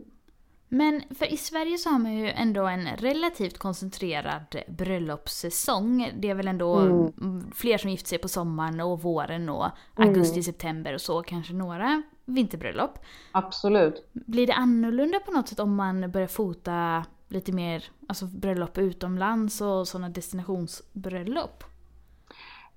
Men 0.69 1.01
för 1.19 1.33
i 1.33 1.37
Sverige 1.37 1.77
så 1.77 1.89
har 1.89 1.99
man 1.99 2.13
ju 2.13 2.29
ändå 2.29 2.65
en 2.65 2.87
relativt 2.97 3.57
koncentrerad 3.57 4.55
bröllopssäsong. 4.67 6.11
Det 6.19 6.29
är 6.29 6.35
väl 6.35 6.47
ändå 6.47 6.75
Mm. 6.75 7.13
mm, 7.21 7.51
fler 7.55 7.77
som 7.77 7.89
gifter 7.89 8.07
sig 8.09 8.17
på 8.17 8.27
sommaren 8.27 8.79
och 8.81 9.01
våren 9.01 9.49
och 9.49 9.65
augusti, 9.95 10.43
september 10.43 10.93
och 10.93 11.01
så. 11.01 11.21
Kanske 11.23 11.53
några 11.53 12.03
vinterbröllop. 12.27 12.99
Absolut. 13.31 14.09
Blir 14.13 14.47
det 14.47 14.53
annorlunda 14.53 15.19
på 15.19 15.31
något 15.31 15.47
sätt 15.47 15.59
om 15.59 15.75
man 15.75 16.11
börjar 16.11 16.27
fota 16.27 17.05
lite 17.27 17.51
mer 17.51 17.83
alltså 18.07 18.25
bröllop 18.25 18.77
utomlands 18.77 19.61
och 19.61 19.87
sådana 19.87 20.09
destinationsbröllop? 20.09 21.63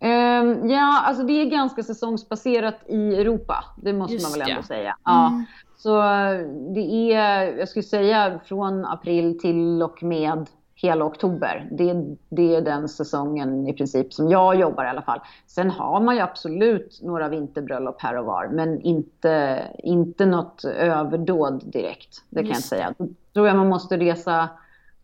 Ehm, 0.01 0.71
ja, 0.71 1.01
alltså 1.01 1.23
det 1.23 1.33
är 1.33 1.45
ganska 1.45 1.83
säsongsbaserat 1.83 2.81
i 2.89 3.15
Europa. 3.15 3.65
Det 3.83 3.93
måste 3.93 4.15
Just 4.15 4.25
man 4.25 4.33
väl 4.33 4.51
ändå 4.51 4.61
ja. 4.61 4.67
säga. 4.67 4.97
Ja. 5.05 5.29
Mm. 5.29 5.45
Så 5.77 6.01
eh, 6.01 6.39
det 6.75 7.13
är, 7.13 7.59
jag 7.59 7.69
skulle 7.69 7.83
säga 7.83 8.41
från 8.45 8.85
april 8.85 9.39
till 9.41 9.83
och 9.83 10.03
med 10.03 10.47
hela 10.83 11.05
oktober. 11.05 11.69
Det, 11.71 12.17
det 12.29 12.55
är 12.55 12.61
den 12.61 12.89
säsongen 12.89 13.67
i 13.69 13.73
princip 13.73 14.13
som 14.13 14.29
jag 14.29 14.61
jobbar 14.61 14.85
i 14.85 14.89
alla 14.89 15.03
fall. 15.03 15.21
Sen 15.47 15.71
har 15.71 16.01
man 16.01 16.15
ju 16.15 16.21
absolut 16.21 17.01
några 17.03 17.29
vinterbröllop 17.29 18.03
här 18.03 18.19
och 18.19 18.25
var, 18.25 18.49
men 18.49 18.81
inte, 18.81 19.63
inte 19.79 20.27
något 20.27 20.65
överdåd 20.65 21.63
direkt. 21.73 22.25
Det 22.31 22.41
kan 22.41 22.49
jag 22.49 22.57
Just 22.57 22.69
säga. 22.69 22.95
Då 22.99 23.07
tror 23.33 23.47
jag 23.47 23.57
man 23.57 23.69
måste 23.69 23.97
resa 23.97 24.49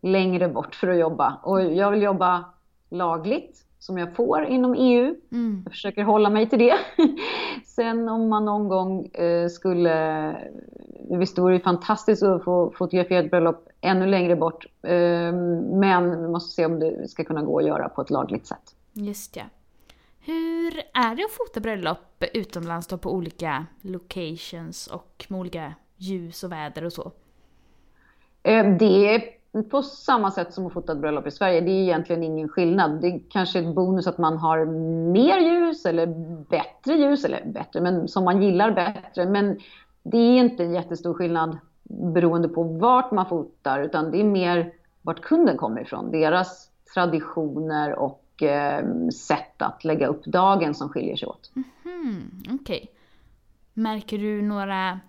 längre 0.01 0.49
bort 0.49 0.75
för 0.75 0.89
att 0.89 0.99
jobba. 0.99 1.41
Och 1.43 1.63
jag 1.63 1.91
vill 1.91 2.03
jobba 2.03 2.45
lagligt, 2.91 3.66
som 3.87 3.99
jag 3.99 4.17
får 4.17 4.45
inom 4.45 4.75
EU. 4.75 5.15
Mm. 5.33 5.63
Jag 5.65 5.73
försöker 5.73 6.03
hålla 6.03 6.31
mig 6.31 6.49
till 6.49 6.59
det. 6.59 6.75
Sen 7.65 8.09
om 8.09 8.29
man 8.29 8.45
någon 8.45 8.69
gång 8.69 9.07
eh, 9.07 9.49
skulle... 9.49 10.37
Visst 11.11 11.39
vore 11.39 11.55
det 11.55 11.61
fantastiskt 11.61 12.23
att 12.23 12.45
få 12.45 12.73
fotografera 12.79 13.19
ett 13.19 13.31
bröllop 13.31 13.69
ännu 13.81 14.07
längre 14.07 14.37
bort. 14.37 14.67
Eh, 14.83 15.33
men 15.73 16.23
vi 16.23 16.29
måste 16.29 16.55
se 16.55 16.67
om 16.67 16.81
det 16.81 17.09
ska 17.09 17.25
kunna 17.25 17.43
gå 17.43 17.59
att 17.59 17.67
göra 17.67 17.89
på 17.89 18.03
ett 18.03 18.11
lagligt 18.11 18.47
sätt. 18.47 18.75
Just 18.93 19.37
ja. 19.37 19.45
Hur 20.21 20.83
är 20.95 21.17
det 21.17 21.25
att 21.25 21.31
fota 21.31 21.61
bröllop 21.61 22.25
utomlands 22.35 22.87
då 22.87 22.99
på 22.99 23.13
olika 23.13 23.67
locations 23.81 24.87
och 24.87 25.27
med 25.29 25.41
olika 25.41 25.75
ljus 25.97 26.45
och 26.45 26.53
väder 26.53 26.85
och 26.85 26.93
så? 26.93 27.13
Eh, 28.43 28.77
det 28.77 29.15
är 29.15 29.23
på 29.71 29.83
samma 29.83 30.31
sätt 30.31 30.55
som 30.55 30.67
att 30.67 30.73
fota 30.73 30.93
ett 30.93 30.99
bröllop 30.99 31.27
i 31.27 31.31
Sverige. 31.31 31.61
Det 31.61 31.71
är 31.71 31.83
egentligen 31.83 32.23
ingen 32.23 32.49
skillnad. 32.49 33.01
Det 33.01 33.07
är 33.07 33.21
kanske 33.31 33.59
ett 33.59 33.75
bonus 33.75 34.07
att 34.07 34.19
man 34.19 34.37
har 34.37 34.65
mer 35.13 35.39
ljus 35.39 35.87
eller 35.87 36.07
bättre 36.51 36.95
ljus, 36.95 37.25
eller 37.25 37.45
bättre, 37.47 37.81
men 37.81 38.09
som 38.09 38.25
man 38.25 38.43
gillar 38.43 38.71
bättre. 38.71 39.27
Men 39.27 39.59
det 40.03 40.19
är 40.19 40.39
inte 40.39 40.65
en 40.65 40.75
jättestor 40.75 41.15
skillnad 41.15 41.59
beroende 41.89 42.49
på 42.49 42.63
vart 42.63 43.11
man 43.11 43.27
fotar, 43.27 43.83
utan 43.83 44.11
det 44.11 44.21
är 44.21 44.25
mer 44.25 44.73
vart 45.03 45.21
kunden 45.21 45.57
kommer 45.57 45.81
ifrån. 45.81 46.11
Deras 46.11 46.71
traditioner 46.95 47.95
och 47.95 48.43
eh, 48.43 48.85
sätt 49.09 49.63
att 49.63 49.85
lägga 49.85 50.07
upp 50.07 50.25
dagen 50.25 50.75
som 50.75 50.89
skiljer 50.89 51.17
sig 51.17 51.29
åt. 51.29 51.51
Hmm, 51.85 52.31
Okej. 52.61 52.91
Märker 53.75 54.19
du 54.19 54.43
några 54.43 55.01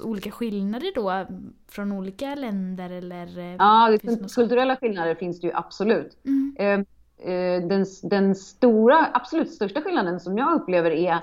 olika 0.00 0.30
skillnader 0.30 0.92
då 0.94 1.26
från 1.68 1.92
olika 1.92 2.34
länder 2.34 2.90
eller? 2.90 3.38
eh, 3.38 3.54
Ja, 3.58 3.96
kulturella 4.34 4.76
skillnader 4.76 5.14
finns 5.14 5.40
det 5.40 5.46
ju 5.46 5.52
absolut. 5.54 6.16
Mm. 6.24 6.54
Eh, 6.58 7.32
eh, 7.32 7.66
den, 7.68 7.86
den 8.02 8.34
stora, 8.34 9.06
absolut 9.12 9.50
största 9.50 9.80
skillnaden 9.80 10.20
som 10.20 10.38
jag 10.38 10.54
upplever 10.54 10.90
är 10.90 11.14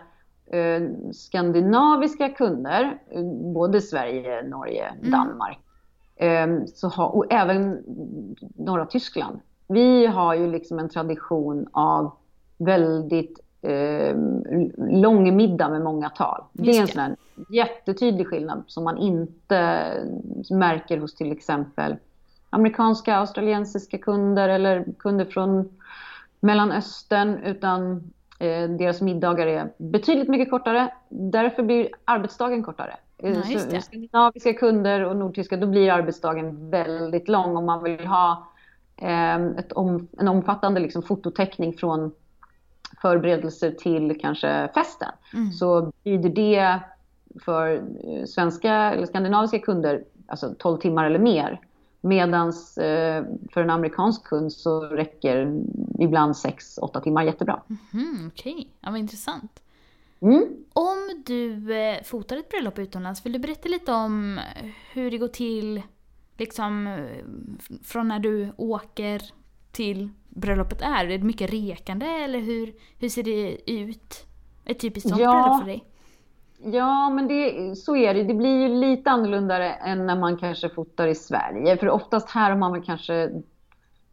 eh, 0.52 0.90
skandinaviska 1.14 2.30
kunder, 2.30 3.00
både 3.54 3.82
Sverige, 3.82 4.44
Norge, 4.44 4.94
Mm. 5.00 5.12
Danmark, 5.12 5.60
eh, 6.16 6.66
så 6.76 6.88
ha, 6.88 7.08
och 7.08 7.34
även 7.34 7.84
norra 8.56 8.86
Tyskland. 8.86 9.40
Vi 9.68 10.06
har 10.06 10.36
ju 10.36 10.52
liksom 10.52 10.80
en 10.80 10.90
tradition 10.90 11.68
av 11.72 12.12
väldigt 12.58 13.40
eh, 13.62 14.16
lång 14.78 15.36
middag 15.36 15.70
med 15.70 15.82
många 15.82 16.10
tal. 16.10 16.44
Det 16.54 16.78
är 16.78 16.82
en 16.82 16.88
sån 16.88 17.02
här 17.02 17.16
jättetydlig 17.50 18.28
skillnad 18.28 18.64
som 18.68 18.84
man 18.84 18.98
inte 18.98 19.92
märker 20.50 20.98
hos 20.98 21.16
till 21.16 21.32
exempel 21.32 21.96
amerikanska, 22.50 23.16
australiensiska 23.16 23.98
kunder 23.98 24.50
eller 24.50 24.86
kunder 25.00 25.26
från 25.26 25.70
Mellanöstern 26.40 27.38
utan 27.44 28.12
eh, 28.40 28.70
deras 28.70 29.02
middagar 29.02 29.48
är 29.48 29.74
betydligt 29.78 30.30
mycket 30.30 30.50
kortare. 30.50 30.94
Därför 31.10 31.64
blir 31.64 31.90
arbetsdagen 32.06 32.64
kortare. 32.64 32.98
Eh, 33.18 33.32
Ja, 33.32 33.42
just 33.50 33.66
så 33.66 33.76
det. 33.76 33.82
Skandinaviska 33.82 34.54
kunder 34.54 35.06
och 35.06 35.16
nordtyska, 35.16 35.58
då 35.58 35.68
blir 35.68 35.92
arbetsdagen 35.92 36.70
väldigt 36.70 37.28
lång 37.28 37.58
om 37.58 37.66
man 37.66 37.84
vill 37.84 38.08
ha 38.08 38.48
eh, 38.98 39.40
om, 39.70 40.08
en 40.18 40.28
omfattande 40.28 40.80
liksom, 40.80 41.02
fototäckning 41.02 41.74
från 41.74 42.12
förberedelser 43.02 43.72
till 43.72 44.18
kanske 44.22 44.70
festen. 44.74 45.12
Mm. 45.34 45.52
Så 45.52 45.82
betyder 45.82 46.30
det 46.30 46.80
för 47.46 47.76
eh, 47.76 48.26
svenska 48.26 48.74
eller 48.74 49.06
skandinaviska 49.06 49.60
kunder 49.60 50.04
alltså 50.28 50.56
12 50.60 50.78
timmar 50.78 51.06
eller 51.06 51.20
mer. 51.20 51.62
Medan 52.02 52.48
eh, 52.50 53.24
för 53.54 53.62
en 53.62 53.70
amerikansk 53.70 54.24
kund 54.24 54.54
så 54.54 54.82
räcker 54.82 55.64
ibland 56.00 56.34
6-8 56.34 57.02
timmar 57.04 57.24
jättebra. 57.24 57.62
Mhm, 57.68 58.32
Okej, 58.34 58.70
ja, 58.82 58.90
vad 58.92 59.00
intressant. 59.00 59.64
Mm. 60.22 60.46
Om 60.74 61.24
du 61.26 61.74
eh, 61.74 62.04
fotar 62.04 62.38
ett 62.38 62.50
bröllop 62.50 62.80
utomlands, 62.80 63.26
vill 63.26 63.34
du 63.34 63.40
berätta 63.40 63.70
lite 63.70 63.92
om 63.92 64.40
hur 64.94 65.12
det 65.12 65.18
går 65.18 65.28
till 65.28 65.82
liksom 66.38 67.06
från 67.84 68.08
när 68.08 68.20
du 68.20 68.52
åker 68.58 69.22
till 69.72 70.10
bröllopet 70.30 70.82
är? 70.82 71.06
Är 71.06 71.18
det 71.18 71.24
mycket 71.24 71.54
rekande 71.54 72.06
eller 72.06 72.40
hur, 72.40 72.74
hur 73.00 73.10
ser 73.10 73.24
det 73.24 73.72
ut? 73.72 74.26
Ett 74.66 74.80
typiskt 74.80 75.10
sånt 75.10 75.22
Ja. 75.22 75.32
bröllop 75.32 75.60
för 75.60 75.68
dig? 75.68 75.84
Ja, 76.64 77.10
men 77.10 77.28
det, 77.28 77.76
så 77.76 77.96
är 77.96 78.14
det. 78.14 78.24
Det 78.24 78.34
blir 78.34 78.62
ju 78.62 78.68
lite 78.68 79.10
annorlunda 79.12 79.74
än 79.76 80.06
när 80.06 80.16
man 80.16 80.38
kanske 80.38 80.70
fotar 80.70 81.08
i 81.08 81.16
Sverige. 81.16 81.78
För 81.78 81.90
oftast 81.90 82.30
här 82.30 82.50
har 82.50 82.58
man 82.58 82.74
väl 82.74 82.84
kanske 82.84 83.30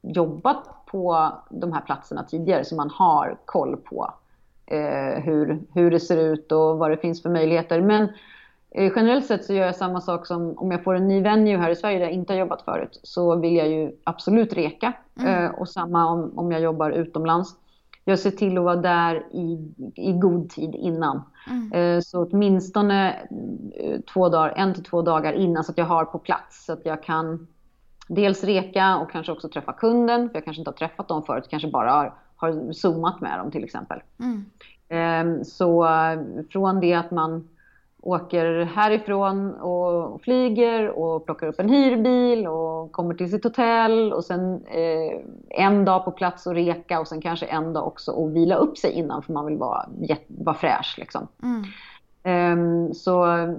jobbat 0.03 0.87
på 0.87 1.33
de 1.51 1.73
här 1.73 1.81
platserna 1.81 2.25
tidigare 2.25 2.65
så 2.65 2.77
man 2.77 2.91
har 2.91 3.39
koll 3.45 3.77
på 3.77 4.15
eh, 4.67 5.23
hur, 5.23 5.61
hur 5.75 5.91
det 5.91 6.01
ser 6.01 6.19
ut 6.19 6.53
och 6.53 6.79
vad 6.79 6.91
det 6.91 6.97
finns 6.97 7.23
för 7.23 7.31
möjligheter. 7.31 7.81
Men 7.81 8.09
generellt 8.77 9.27
sett 9.27 9.45
så 9.45 9.53
gör 9.53 9.67
jag 9.67 9.77
samma 9.77 10.01
sak 10.01 10.27
som 10.27 10.59
om 10.59 10.71
jag 10.71 10.85
får 10.85 10.95
en 10.95 11.09
ny 11.09 11.23
venue 11.23 11.57
här 11.57 11.71
i 11.71 11.77
Sverige 11.77 11.99
där 11.99 12.05
jag 12.05 12.15
inte 12.15 12.33
har 12.33 12.41
jobbat 12.41 12.63
förut 12.63 13.01
så 13.03 13.37
vill 13.37 13.57
jag 13.57 13.69
ju 13.69 13.93
absolut 14.05 14.53
reka. 14.53 14.93
Mm. 15.21 15.45
Eh, 15.45 15.51
och 15.51 15.69
samma 15.69 16.07
om, 16.07 16.39
om 16.39 16.53
jag 16.53 16.61
jobbar 16.61 16.91
utomlands. 16.91 17.55
Jag 18.05 18.19
ser 18.19 18.31
till 18.31 18.59
att 18.59 18.65
vara 18.65 18.77
där 18.77 19.27
i, 19.33 19.75
i 19.95 20.13
god 20.13 20.51
tid 20.51 20.75
innan. 20.75 21.23
Mm. 21.51 21.73
Eh, 21.73 22.01
Så 22.01 22.25
åtminstone 22.25 23.13
eh, 23.75 24.01
två 24.13 24.29
dagar, 24.29 24.55
en 24.57 24.75
till 24.75 24.85
två 24.85 25.03
dagar 25.03 25.33
innan 25.33 25.65
så 25.65 25.73
att 25.73 25.79
jag 25.79 25.85
har 25.85 26.05
på 26.05 26.19
plats 26.19 26.65
så 26.65 26.73
att 26.73 26.87
jag 26.87 27.03
kan 27.03 27.47
dels 28.09 28.45
reka 28.45 28.97
och 28.97 29.11
kanske 29.11 29.33
också 29.33 29.49
träffa 29.49 29.73
kunden, 29.73 30.29
för 30.29 30.37
jag 30.37 30.45
kanske 30.45 30.61
inte 30.61 30.71
har 30.71 30.77
träffat 30.77 31.09
dem 31.09 31.23
förut, 31.23 31.47
kanske 31.51 31.69
bara 31.69 31.91
har, 31.91 32.15
har 32.37 32.73
zoomat 32.73 33.21
med 33.21 33.39
dem 33.39 33.51
till 33.51 33.65
exempel. 33.65 34.03
Mm. 34.21 34.45
Ehm, 34.89 35.45
Så 35.45 35.85
eh, 35.85 36.19
från 36.51 36.81
det 36.81 36.95
att 36.95 37.11
man 37.11 37.49
åker 38.07 38.65
härifrån 38.65 39.55
och 39.55 40.23
flyger 40.23 40.89
och 40.89 41.25
plockar 41.25 41.47
upp 41.47 41.61
en 41.61 41.69
hyrbil 41.69 42.47
och 42.47 42.93
kommer 42.93 43.15
till 43.15 43.31
sitt 43.31 43.45
hotell 43.45 44.13
och 44.13 44.25
sen 44.25 44.67
eh, 44.67 45.21
en 45.51 45.85
dag 45.85 46.05
på 46.05 46.11
plats 46.11 46.47
och 46.47 46.55
reka 46.55 47.01
och 47.01 47.09
sen 47.09 47.21
kanske 47.21 47.47
en 47.47 47.73
dag 47.73 47.87
också 47.87 48.13
och 48.13 48.37
vila 48.37 48.57
upp 48.57 48.79
sig 48.79 48.93
innan 48.93 49.23
för 49.23 49.33
man 49.33 49.47
vill 49.47 49.57
vara, 49.57 49.89
vara 50.27 50.57
fräsch. 50.57 50.95
Liksom. 50.99 51.29
Mm. 51.43 51.65
Ehm, 52.23 52.95
Så 52.95 53.11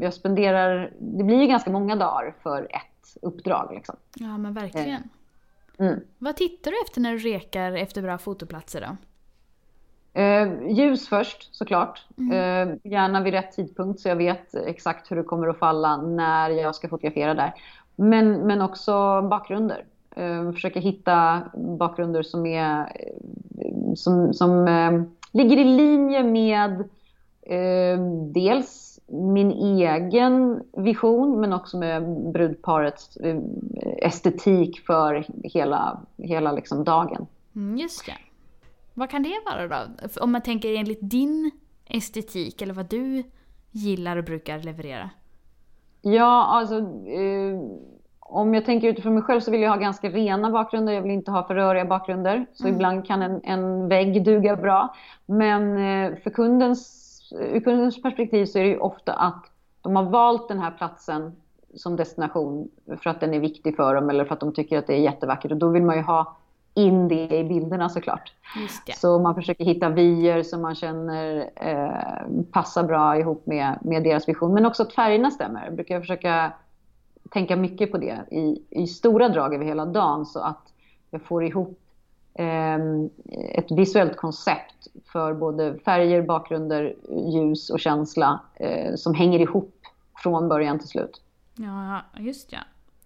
jag 0.01 0.13
spenderar, 0.13 0.91
det 0.99 1.23
blir 1.23 1.41
ju 1.41 1.47
ganska 1.47 1.71
många 1.71 1.95
dagar 1.95 2.35
för 2.43 2.61
ett 2.63 3.17
uppdrag. 3.21 3.71
Liksom. 3.75 3.95
Ja 4.15 4.37
men 4.37 4.53
verkligen. 4.53 5.03
Mm. 5.77 5.99
Vad 6.17 6.35
tittar 6.35 6.71
du 6.71 6.77
efter 6.85 7.01
när 7.01 7.11
du 7.11 7.17
rekar 7.17 7.71
efter 7.71 8.01
bra 8.01 8.17
fotoplatser 8.17 8.81
då? 8.81 8.97
Eh, 10.17 10.47
ljus 10.69 11.09
först 11.09 11.55
såklart. 11.55 12.05
Eh, 12.31 12.91
gärna 12.91 13.21
vid 13.23 13.33
rätt 13.33 13.51
tidpunkt 13.51 13.99
så 13.99 14.09
jag 14.09 14.15
vet 14.15 14.55
exakt 14.55 15.11
hur 15.11 15.15
det 15.15 15.23
kommer 15.23 15.47
att 15.47 15.59
falla 15.59 15.97
när 15.97 16.49
jag 16.49 16.75
ska 16.75 16.89
fotografera 16.89 17.33
där. 17.33 17.53
Men, 17.95 18.31
men 18.31 18.61
också 18.61 19.21
bakgrunder. 19.21 19.85
Eh, 20.15 20.51
försöka 20.51 20.79
hitta 20.79 21.41
bakgrunder 21.79 22.23
som, 22.23 22.45
är, 22.45 22.79
eh, 22.79 23.93
som, 23.95 24.33
som 24.33 24.67
eh, 24.67 25.01
ligger 25.31 25.57
i 25.57 25.63
linje 25.63 26.23
med 26.23 26.79
eh, 27.41 27.99
dels 28.33 28.99
min 29.07 29.51
egen 29.51 30.63
vision 30.77 31.41
men 31.41 31.53
också 31.53 31.77
med 31.77 32.31
brudparets 32.33 33.17
eh, 33.17 33.37
estetik 33.97 34.79
för 34.79 35.25
hela, 35.43 35.99
hela 36.17 36.51
liksom 36.51 36.83
dagen. 36.83 37.25
Mm, 37.55 37.77
just 37.77 38.05
det. 38.05 38.26
Vad 38.97 39.09
kan 39.09 39.23
det 39.23 39.41
vara 39.45 39.67
då? 39.67 40.07
Om 40.21 40.31
man 40.31 40.41
tänker 40.41 40.75
enligt 40.75 40.99
din 41.01 41.51
estetik 41.85 42.61
eller 42.61 42.73
vad 42.73 42.89
du 42.89 43.23
gillar 43.71 44.17
och 44.17 44.23
brukar 44.23 44.59
leverera. 44.59 45.09
Ja, 46.01 46.45
alltså 46.45 46.75
eh, 47.07 47.59
om 48.19 48.53
jag 48.53 48.65
tänker 48.65 48.87
utifrån 48.87 49.13
mig 49.13 49.23
själv 49.23 49.39
så 49.39 49.51
vill 49.51 49.61
jag 49.61 49.69
ha 49.69 49.77
ganska 49.77 50.09
rena 50.09 50.51
bakgrunder. 50.51 50.93
Jag 50.93 51.01
vill 51.01 51.11
inte 51.11 51.31
ha 51.31 51.47
för 51.47 51.55
röriga 51.55 51.85
bakgrunder. 51.85 52.45
Så 52.53 52.67
ibland 52.67 53.07
kan 53.07 53.21
en, 53.21 53.41
en 53.43 53.87
vägg 53.87 54.25
duga 54.25 54.55
bra. 54.55 54.95
Men 55.25 55.77
eh, 55.77 56.17
för 56.23 56.29
kundens, 56.29 57.33
ur 57.53 57.59
kundens 57.59 58.01
perspektiv 58.01 58.45
så 58.45 58.59
är 58.59 58.63
det 58.63 58.69
ju 58.69 58.77
ofta 58.77 59.13
att 59.13 59.45
de 59.81 59.95
har 59.95 60.03
valt 60.03 60.47
den 60.47 60.59
här 60.59 60.71
platsen 60.71 61.35
som 61.75 61.95
destination 61.95 62.69
för 63.03 63.09
att 63.09 63.19
den 63.19 63.33
är 63.33 63.39
viktig 63.39 63.75
för 63.75 63.95
dem 63.95 64.09
eller 64.09 64.25
för 64.25 64.33
att 64.33 64.39
de 64.39 64.53
tycker 64.53 64.77
att 64.77 64.87
det 64.87 64.93
är 64.93 65.01
jättevackert. 65.01 65.51
Och 65.51 65.57
då 65.57 65.69
vill 65.69 65.83
man 65.83 65.95
ju 65.95 66.01
ha 66.01 66.37
in 66.77 67.07
det 67.07 67.37
i 67.37 67.43
bilderna 67.43 67.89
såklart. 67.89 68.33
Så 68.97 69.19
man 69.19 69.35
försöker 69.35 69.65
hitta 69.65 69.89
vyer 69.89 70.43
som 70.43 70.61
man 70.61 70.75
känner 70.75 71.49
eh, 71.55 72.43
passar 72.51 72.83
bra 72.83 73.17
ihop 73.17 73.45
med, 73.45 73.79
med 73.81 74.03
deras 74.03 74.29
vision. 74.29 74.53
Men 74.53 74.65
också 74.65 74.83
att 74.83 74.93
färgerna 74.93 75.31
stämmer. 75.31 75.65
Jag 75.65 75.75
brukar 75.75 75.99
försöka 75.99 76.53
tänka 77.31 77.55
mycket 77.55 77.91
på 77.91 77.97
det 77.97 78.19
i, 78.31 78.63
i 78.69 78.87
stora 78.87 79.29
drag 79.29 79.53
över 79.53 79.65
hela 79.65 79.85
dagen 79.85 80.25
så 80.25 80.39
att 80.39 80.73
jag 81.09 81.21
får 81.21 81.43
ihop 81.43 81.79
eh, 82.33 82.75
ett 83.51 83.71
visuellt 83.71 84.17
koncept 84.17 84.87
för 85.11 85.33
både 85.33 85.79
färger, 85.85 86.21
bakgrunder, 86.21 86.95
ljus 87.33 87.69
och 87.69 87.79
känsla 87.79 88.39
eh, 88.55 88.95
som 88.95 89.13
hänger 89.13 89.39
ihop 89.39 89.73
från 90.23 90.49
början 90.49 90.79
till 90.79 90.87
slut. 90.87 91.21
Ja, 91.55 92.01
just 92.17 92.51
ja. 92.51 92.59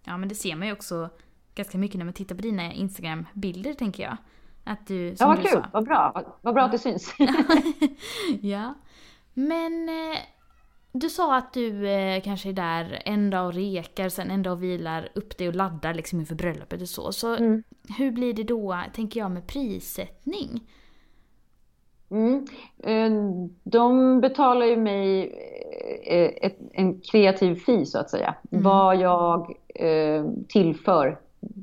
Ja, 0.03 0.17
men 0.17 0.29
det 0.29 0.35
ser 0.35 0.55
man 0.55 0.67
ju 0.67 0.73
också 0.73 1.09
ganska 1.55 1.77
mycket 1.77 1.97
när 1.97 2.05
man 2.05 2.13
tittar 2.13 2.35
på 2.35 2.41
dina 2.41 2.73
Instagram-bilder 2.73 3.73
tänker 3.73 4.03
jag. 4.03 4.17
Att 4.63 4.87
du, 4.87 5.15
Ja, 5.19 5.27
vad 5.27 5.37
du 5.37 5.41
kul, 5.41 5.51
sa. 5.51 5.65
vad 5.73 5.85
bra, 5.85 6.11
vad, 6.15 6.25
vad 6.41 6.53
bra 6.53 6.63
att 6.63 6.71
det 6.71 6.79
syns. 6.79 7.15
ja. 8.41 8.73
Men 9.33 9.89
eh, 9.89 10.17
du 10.93 11.09
sa 11.09 11.37
att 11.37 11.53
du 11.53 11.89
eh, 11.89 12.21
kanske 12.21 12.49
är 12.49 12.53
där 12.53 13.01
en 13.05 13.29
dag 13.29 13.45
och 13.47 13.53
rekar, 13.53 14.09
sen 14.09 14.31
en 14.31 14.43
dag 14.43 14.53
och 14.53 14.63
vilar 14.63 15.09
upp 15.15 15.37
dig 15.37 15.47
och 15.47 15.55
laddar 15.55 15.93
liksom 15.93 16.19
inför 16.19 16.35
bröllopet 16.35 16.81
och 16.81 16.89
så. 16.89 17.11
Så 17.11 17.35
Mm. 17.35 17.63
hur 17.97 18.11
blir 18.11 18.33
det 18.33 18.43
då, 18.43 18.77
tänker 18.93 19.19
jag, 19.19 19.31
med 19.31 19.47
prissättning? 19.47 20.61
Mm. 22.11 22.45
Eh, 22.83 23.11
De 23.63 24.21
betalar 24.21 24.65
ju 24.65 24.77
mig 24.77 25.33
ett, 26.41 26.57
en 26.71 27.01
kreativ 27.01 27.55
fee 27.55 27.85
så 27.85 27.97
att 27.99 28.09
säga. 28.09 28.35
Mm. 28.51 28.63
Vad 28.63 28.95
jag 28.95 29.53
tillför 30.47 31.19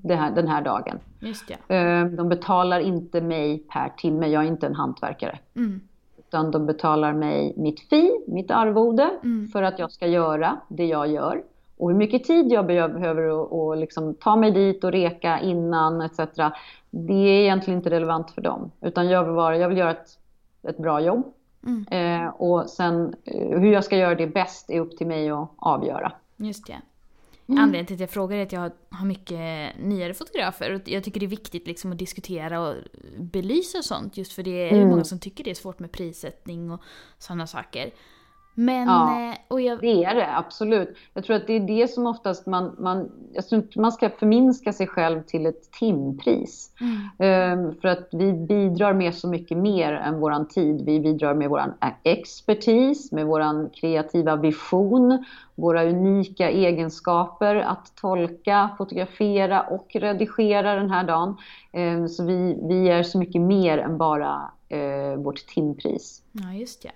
här, 0.09 0.31
den 0.31 0.49
här 0.49 0.63
dagen. 0.63 0.99
Just 1.21 1.51
ja. 1.51 1.75
Eh, 1.77 2.05
De 2.07 2.29
betalar 2.29 2.81
inte 2.81 3.21
mig 3.21 3.59
per 3.59 3.89
timme, 3.89 4.27
jag 4.29 4.43
är 4.45 4.49
inte 4.49 4.67
en 4.67 4.75
hantverkare. 4.75 5.39
Mm. 5.57 5.81
Utan 6.19 6.51
de 6.51 6.67
betalar 6.67 7.13
mig 7.13 7.55
mitt 7.57 7.81
fee, 7.81 8.11
mitt 8.27 8.51
arvode, 8.51 9.11
Mm. 9.25 9.49
för 9.49 9.63
att 9.63 9.79
jag 9.79 9.91
ska 9.91 10.07
göra 10.07 10.57
det 10.69 10.87
jag 10.87 11.09
gör. 11.09 11.43
Och 11.77 11.91
hur 11.91 11.97
mycket 11.97 12.25
tid 12.25 12.53
jag 12.53 12.67
be- 12.67 12.89
behöver 12.89 13.23
och, 13.23 13.67
och 13.67 13.77
liksom 13.77 14.15
ta 14.15 14.37
mig 14.37 14.51
dit 14.51 14.85
och 14.85 14.93
reka 14.93 15.41
innan 15.41 16.01
etc. 16.01 16.19
Det 16.91 17.13
är 17.13 17.41
egentligen 17.43 17.79
inte 17.79 17.91
relevant 17.91 18.31
för 18.31 18.41
dem. 18.43 18.71
Utan 18.81 19.09
jag 19.09 19.25
vill, 19.25 19.33
vara, 19.35 19.57
jag 19.57 19.69
vill 19.69 19.79
göra 19.79 19.91
ett, 19.91 20.19
ett 20.63 20.79
bra 20.79 21.01
jobb. 21.01 21.23
Mm. 21.67 21.87
Eh, 22.25 22.29
och 22.29 22.67
sen 22.71 23.15
eh, 23.25 23.59
hur 23.61 23.73
jag 23.73 23.85
ska 23.85 23.97
göra 23.97 24.15
det 24.15 24.27
bäst 24.27 24.71
är 24.71 24.81
upp 24.81 24.97
till 24.99 25.07
mig 25.07 25.31
att 25.31 25.49
avgöra. 25.57 26.13
Just 26.37 26.67
det. 26.67 26.77
Mm. 27.49 27.59
Anledningen 27.63 27.87
till 27.87 27.95
att 27.95 28.01
jag 28.01 28.11
frågar 28.11 28.37
är 28.37 28.43
att 28.43 28.53
jag 28.53 28.61
har- 28.91 29.05
mycket 29.07 29.73
nyare 29.79 30.15
fotografer 30.15 30.73
och 30.75 30.81
jag 30.89 31.05
tycker 31.05 31.21
det 31.21 31.27
är 31.27 31.29
viktigt 31.29 31.67
liksom 31.67 31.93
att 31.93 31.99
diskutera 31.99 32.61
och 32.61 32.75
belysa 33.19 33.83
sånt 33.83 34.17
just 34.17 34.33
för 34.33 34.43
det 34.43 34.69
är 34.69 34.73
Mm. 34.77 34.89
många 34.89 35.05
som 35.05 35.19
tycker 35.19 35.45
det 35.45 35.51
är 35.51 35.55
svårt 35.55 35.79
med 35.79 35.93
prissättning 35.93 36.71
och 36.71 36.83
sådana 37.19 37.47
saker. 37.47 37.91
Men, 38.61 38.89
Ja. 38.89 39.31
eh, 39.31 39.37
och 39.49 39.61
jag, 39.61 39.81
Det 39.81 40.05
är 40.05 40.15
det, 40.15 40.37
absolut. 40.37 40.97
Jag 41.15 41.25
tror 41.25 41.37
att 41.37 41.47
det 41.47 41.53
är 41.53 41.61
det 41.61 41.89
som 41.91 42.07
oftast 42.07 42.47
man... 42.47 42.75
man 42.79 43.11
jag 43.33 43.49
tror 43.49 43.63
inte 43.63 43.81
man 43.81 43.93
ska 43.93 44.11
förminska 44.11 44.73
sig 44.73 44.87
själv 44.87 45.23
till 45.23 45.47
ett 45.47 45.73
timpris. 45.73 46.71
mm, 46.81 46.99
Ehm, 47.19 47.75
För 47.81 47.89
att 47.89 48.09
vi 48.13 48.33
bidrar 48.33 48.93
med 48.93 49.15
så 49.15 49.29
mycket 49.29 49.59
mer 49.59 49.93
än 49.93 50.21
våran 50.21 50.49
tid. 50.49 50.85
Vi 50.85 51.01
bidrar 51.01 51.35
med 51.35 51.49
våran 51.51 51.75
expertis, 52.03 53.13
med 53.13 53.27
våran 53.27 53.71
kreativa 53.71 54.37
vision, 54.37 55.25
våra 55.55 55.85
unika 55.85 56.51
egenskaper 56.51 57.57
att 57.57 57.93
tolka, 57.97 58.71
fotografera 58.79 59.61
och 59.63 59.87
redigera 59.95 60.75
den 60.75 60.91
här 60.91 61.05
dagen. 61.05 61.37
Ehm, 61.73 62.09
Så 62.09 62.25
vi, 62.25 62.59
vi 62.69 62.89
är 62.89 63.03
så 63.03 63.19
mycket 63.19 63.41
mer 63.43 63.79
än 63.79 63.99
bara 63.99 64.51
eh, 64.69 65.17
vårt 65.19 65.47
timpris. 65.47 66.23
ja 66.33 66.53
just 66.53 66.83
det. 66.83 66.91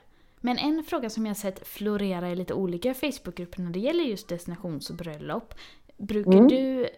Men 0.44 0.58
en 0.58 0.84
fråga 0.84 1.10
som 1.10 1.26
jag 1.26 1.36
sett 1.36 1.66
florera 1.68 2.30
i 2.30 2.36
lite 2.36 2.54
olika 2.54 2.94
Facebookgrupper 2.94 3.62
när 3.62 3.70
det 3.70 3.78
gäller 3.78 4.04
just 4.04 4.28
destinationsbröllop. 4.28 5.54
Brukar 5.98 6.32
Mm. 6.32 6.48
du... 6.48 6.88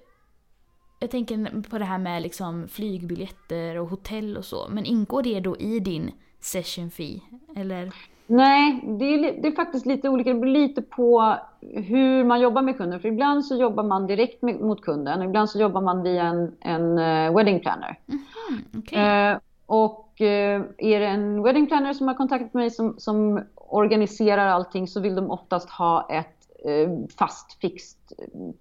Jag 1.01 1.11
tänker 1.11 1.63
på 1.71 1.79
det 1.79 1.85
här 1.85 1.99
med 1.99 2.23
liksom 2.23 2.69
flygbiljetter 2.69 3.79
och 3.79 3.89
hotell 3.89 4.37
och 4.37 4.45
så. 4.45 4.67
Men 4.71 4.85
ingår 4.85 5.23
det 5.23 5.41
då 5.41 5.57
i 5.57 5.81
din 5.81 6.11
session 6.41 6.91
fee? 6.91 7.21
Eller? 7.57 7.93
Nej, 8.27 8.81
det 8.99 9.05
är, 9.05 9.43
det 9.43 9.49
är 9.49 9.53
faktiskt 9.53 9.87
lite 9.87 10.09
olika. 10.09 10.33
Det 10.33 10.41
beror 10.41 10.53
lite 10.53 10.83
på 10.83 11.37
hur 11.61 12.25
man 12.25 12.41
jobbar 12.41 12.63
med 12.63 12.77
kunden. 12.77 13.01
För 13.01 13.09
ibland 13.09 13.45
så 13.45 13.57
jobbar 13.57 13.85
man 13.85 14.07
direkt 14.07 14.43
med, 14.43 14.61
mot 14.61 14.81
kunden. 14.83 15.19
och 15.19 15.25
Ibland 15.25 15.51
så 15.51 15.61
jobbar 15.61 15.81
man 15.81 16.03
via 16.03 16.23
en, 16.23 16.53
en 16.61 16.99
eh, 16.99 17.37
wedding 17.37 17.61
planner. 17.61 17.99
Mhm, 18.07 18.65
okej. 18.79 18.99
Eh, 18.99 19.39
och 19.67 20.04
är 20.20 21.00
det 21.00 21.07
en 21.07 21.42
wedding 21.42 21.66
planner 21.66 21.92
som 21.92 22.09
har 22.09 22.14
kontaktat 22.14 22.55
mig 22.55 22.70
som, 22.70 22.94
som 22.98 23.44
organiserar 23.57 24.46
allting 24.46 24.88
så 24.88 25.00
vill 25.00 25.14
de 25.14 25.31
oftast 25.31 25.70
ha 25.70 26.09
ett 26.11 26.44
eh, 26.64 26.90
fast 27.18 27.61
fixt 27.61 28.12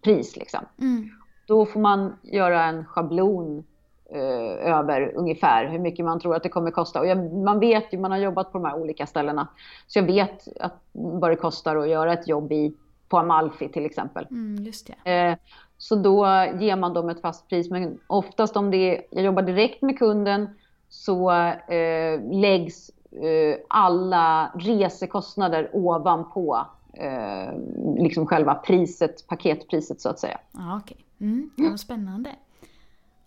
pris. 0.01 0.35
Liksom. 0.37 0.59
Mm. 0.81 1.09
Då 1.47 1.65
får 1.65 1.79
man 1.79 2.15
göra 2.23 2.63
en 2.63 2.85
schablon 2.85 3.63
eh, 4.11 4.73
över 4.73 5.13
ungefär 5.15 5.69
hur 5.69 5.79
mycket 5.79 6.05
man 6.05 6.19
tror 6.19 6.35
att 6.35 6.43
det 6.43 6.49
kommer 6.49 6.71
kosta. 6.71 6.99
Och 6.99 7.07
jag, 7.07 7.33
man 7.33 7.59
vet 7.59 7.93
ju, 7.93 7.97
man 7.97 8.11
har 8.11 8.17
jobbat 8.17 8.51
på 8.51 8.57
de 8.57 8.65
här 8.65 8.79
olika 8.79 9.05
ställena. 9.05 9.47
Så 9.87 9.99
jag 9.99 10.03
vet 10.03 10.47
att, 10.59 10.81
vad 10.91 11.31
det 11.31 11.35
kostar 11.35 11.75
att 11.75 11.89
göra 11.89 12.13
ett 12.13 12.27
jobb 12.27 12.51
i, 12.51 12.73
på 13.09 13.17
Amalfi 13.17 13.69
till 13.69 13.85
exempel. 13.85 14.27
Mm. 14.31 14.71
Eh, 15.03 15.37
så 15.77 15.95
då 15.95 16.25
ger 16.59 16.75
man 16.75 16.93
dem 16.93 17.09
ett 17.09 17.21
fast 17.21 17.49
pris. 17.49 17.69
Men 17.69 17.99
oftast 18.07 18.57
om 18.57 18.71
det 18.71 18.77
är, 18.77 19.01
jag 19.09 19.23
jobbar 19.23 19.41
direkt 19.41 19.81
med 19.81 19.99
kunden 19.99 20.49
så 20.93 21.31
eh, 21.31 22.21
läggs 22.31 22.89
eh, 23.11 23.57
alla 23.69 24.51
resekostnader 24.55 25.69
ovanpå 25.73 26.65
eh, 26.93 27.53
liksom 27.97 28.27
själva 28.27 28.55
priset, 28.55 29.27
paketpriset 29.27 30.01
så 30.01 30.09
att 30.09 30.19
säga. 30.19 30.39
Ja, 30.51 30.79
okej. 30.83 30.97
Mm, 31.21 31.49
det 31.57 31.69
var 31.69 31.77
spännande. 31.77 32.29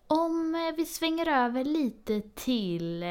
Om 0.07 0.55
eh, 0.55 0.75
vi 0.77 0.85
svänger 0.85 1.27
över 1.45 1.63
lite 1.63 2.21
till 2.21 3.03
eh, 3.03 3.07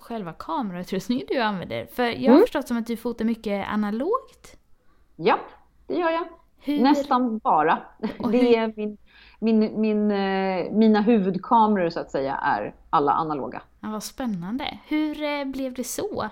själva 0.00 0.32
kamerautrustningen 0.32 1.26
du 1.28 1.40
använder. 1.40 1.86
För 1.86 2.02
jag 2.02 2.12
har 2.20 2.36
Mm. 2.36 2.40
förstått 2.40 2.68
som 2.68 2.76
att 2.76 2.86
du 2.86 2.96
fotar 2.96 3.24
mycket 3.24 3.68
analogt. 3.68 4.56
Ja, 5.16 5.38
det 5.86 5.94
gör 5.94 6.10
jag. 6.10 6.24
Hur... 6.58 6.80
Nästan 6.82 7.38
bara. 7.38 7.78
Och 8.18 8.30
Det 8.30 8.38
hur- 8.38 8.56
är 8.58 8.72
min, 8.76 8.96
min, 9.38 9.80
min, 9.80 10.10
eh, 10.10 10.72
mina 10.72 11.00
huvudkameror 11.00 11.90
så 11.90 12.00
att 12.00 12.10
säga 12.10 12.34
är 12.36 12.74
alla 12.90 13.12
analoga. 13.12 13.62
Ja, 13.80 13.88
vad 13.88 14.02
spännande. 14.02 14.78
Hur 14.88 15.22
eh, 15.22 15.44
blev 15.44 15.74
det 15.74 15.84
så? 15.84 16.28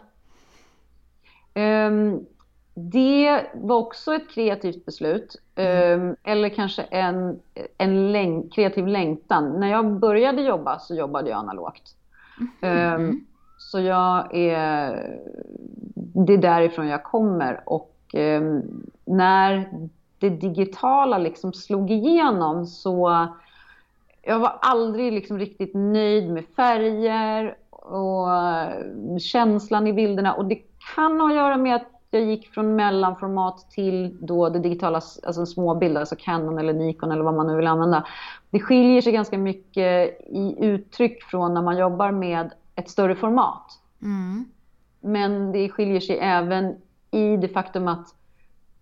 Um, 1.55 2.27
det 2.75 3.47
var 3.55 3.77
också 3.77 4.15
ett 4.15 4.31
kreativt 4.31 4.85
beslut. 4.85 5.37
Um, 5.57 6.17
eller 6.25 6.49
kanske 6.49 6.83
en, 6.83 7.41
en 7.79 8.13
läng 8.13 8.49
kreativ 8.49 8.87
längtan. 8.87 9.61
När 9.61 9.71
jag 9.71 9.99
började 9.99 10.43
jobba 10.43 10.79
så 10.79 10.95
jobbade 10.95 11.31
jag 11.31 11.39
analogt. 11.39 11.97
Mm. 12.63 13.03
Um, 13.03 13.27
så 13.59 13.81
jag 13.81 14.35
är, 14.35 14.91
det 15.95 16.33
är 16.33 16.39
därifrån 16.39 16.89
jag 16.89 17.05
kommer. 17.05 17.63
Och 17.67 17.89
när 19.05 19.71
det 20.23 20.31
digitala 20.31 21.19
liksom 21.19 21.53
slog 21.53 21.91
igenom 21.91 22.67
så 22.67 23.27
jag 24.23 24.39
var 24.39 24.59
aldrig 24.61 25.13
liksom 25.13 25.39
riktigt 25.39 25.75
nöjd 25.75 26.31
med 26.31 26.45
färger 26.57 27.57
och 27.71 28.29
känslan 29.21 29.87
i 29.87 29.93
bilderna. 29.93 30.35
Och 30.35 30.45
det 30.45 30.59
kan 30.95 31.21
ha 31.21 31.29
att 31.29 31.35
göra 31.35 31.57
med 31.57 31.77
att 31.77 31.89
jag 32.11 32.23
gick 32.23 32.49
från 32.49 32.77
mellanformat 32.77 33.71
till 33.71 34.17
då 34.21 34.49
det 34.49 34.59
digitala, 34.59 35.01
alltså 35.23 35.47
små 35.47 35.75
bilder, 35.75 36.01
alltså 36.01 36.17
Canon 36.19 36.59
eller 36.59 36.73
Nikon 36.73 37.13
eller 37.13 37.25
vad 37.25 37.35
man 37.35 37.47
nu 37.47 37.57
vill 37.57 37.67
använda. 37.67 38.07
Det 38.51 38.61
skiljer 38.61 39.01
sig 39.01 39.13
ganska 39.13 39.39
mycket 39.39 40.21
i 40.27 40.57
uttryck 40.59 41.23
från 41.23 41.55
när 41.55 41.63
man 41.63 41.79
jobbar 41.79 42.11
med 42.11 42.51
ett 42.75 42.91
större 42.91 43.15
format. 43.15 43.79
Mm. 44.03 44.45
Men 45.01 45.53
det 45.53 45.69
skiljer 45.69 46.01
sig 46.01 46.19
även 46.19 46.77
i 47.11 47.37
det 47.37 47.49
faktum 47.49 47.89
att 47.89 48.15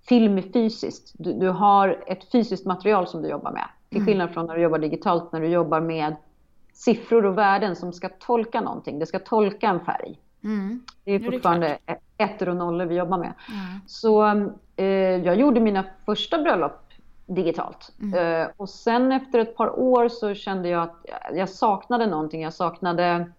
film 0.08 0.38
är 0.38 0.42
fysiskt. 0.42 1.12
Du, 1.18 1.32
du, 1.32 1.48
har 1.48 2.04
ett 2.06 2.30
fysiskt 2.32 2.66
material 2.66 3.06
som 3.06 3.22
du 3.22 3.28
jobbar 3.28 3.52
med. 3.52 3.68
Till 3.88 3.98
mm. 3.98 4.06
skillnad 4.06 4.30
från 4.30 4.46
när 4.46 4.54
du 4.54 4.62
jobbar 4.62 4.78
digitalt, 4.78 5.32
när 5.32 5.40
du 5.40 5.46
jobbar 5.46 5.80
med 5.80 6.16
siffror 6.72 7.26
och 7.26 7.38
värden 7.38 7.76
som 7.76 7.92
ska 7.92 8.08
tolka 8.08 8.60
någonting. 8.60 8.98
Det 8.98 9.06
ska 9.06 9.18
tolka 9.18 9.68
en 9.68 9.80
färg. 9.80 10.18
Mm. 10.44 10.84
Det 11.04 11.12
är 11.12 11.20
fortfarande 11.20 11.78
ja, 11.86 11.96
ettor 12.18 12.48
och 12.48 12.56
nollor 12.56 12.86
vi 12.86 12.94
jobbar 12.94 13.18
med. 13.18 13.32
Mm. 13.48 13.80
Så 13.86 14.26
eh, 14.76 14.86
jag 15.24 15.36
gjorde 15.36 15.60
mina 15.60 15.84
första 16.06 16.38
bröllop 16.38 16.90
digitalt. 17.26 17.92
Mm. 18.02 18.42
Eh, 18.42 18.48
och 18.56 18.68
sen 18.68 19.12
efter 19.12 19.38
ett 19.38 19.56
par 19.56 19.78
år 19.78 20.08
så 20.08 20.34
kände 20.34 20.68
jag 20.68 20.82
att 20.82 21.06
jag 21.34 21.48
saknade 21.48 22.06
någonting. 22.06 22.42
Jag 22.42 22.54
saknade 22.54 23.32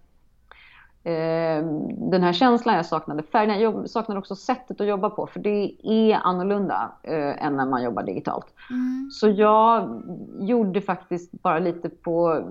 den 1.03 2.23
här 2.23 2.33
känslan, 2.33 2.75
jag 2.75 2.85
saknade 2.85 3.23
färgen, 3.23 3.59
jag 3.59 3.89
saknade 3.89 4.19
också 4.19 4.35
sättet 4.35 4.81
att 4.81 4.87
jobba 4.87 5.09
på 5.09 5.27
för 5.27 5.39
det 5.39 5.75
är 5.83 6.19
annorlunda 6.23 6.91
eh, 7.03 7.45
än 7.45 7.57
när 7.57 7.65
man 7.65 7.83
jobbar 7.83 8.03
digitalt. 8.03 8.45
Mm. 8.69 9.09
Så 9.11 9.29
jag 9.29 10.01
gjorde 10.39 10.81
faktiskt 10.81 11.31
bara 11.31 11.59
lite 11.59 11.89
på 11.89 12.43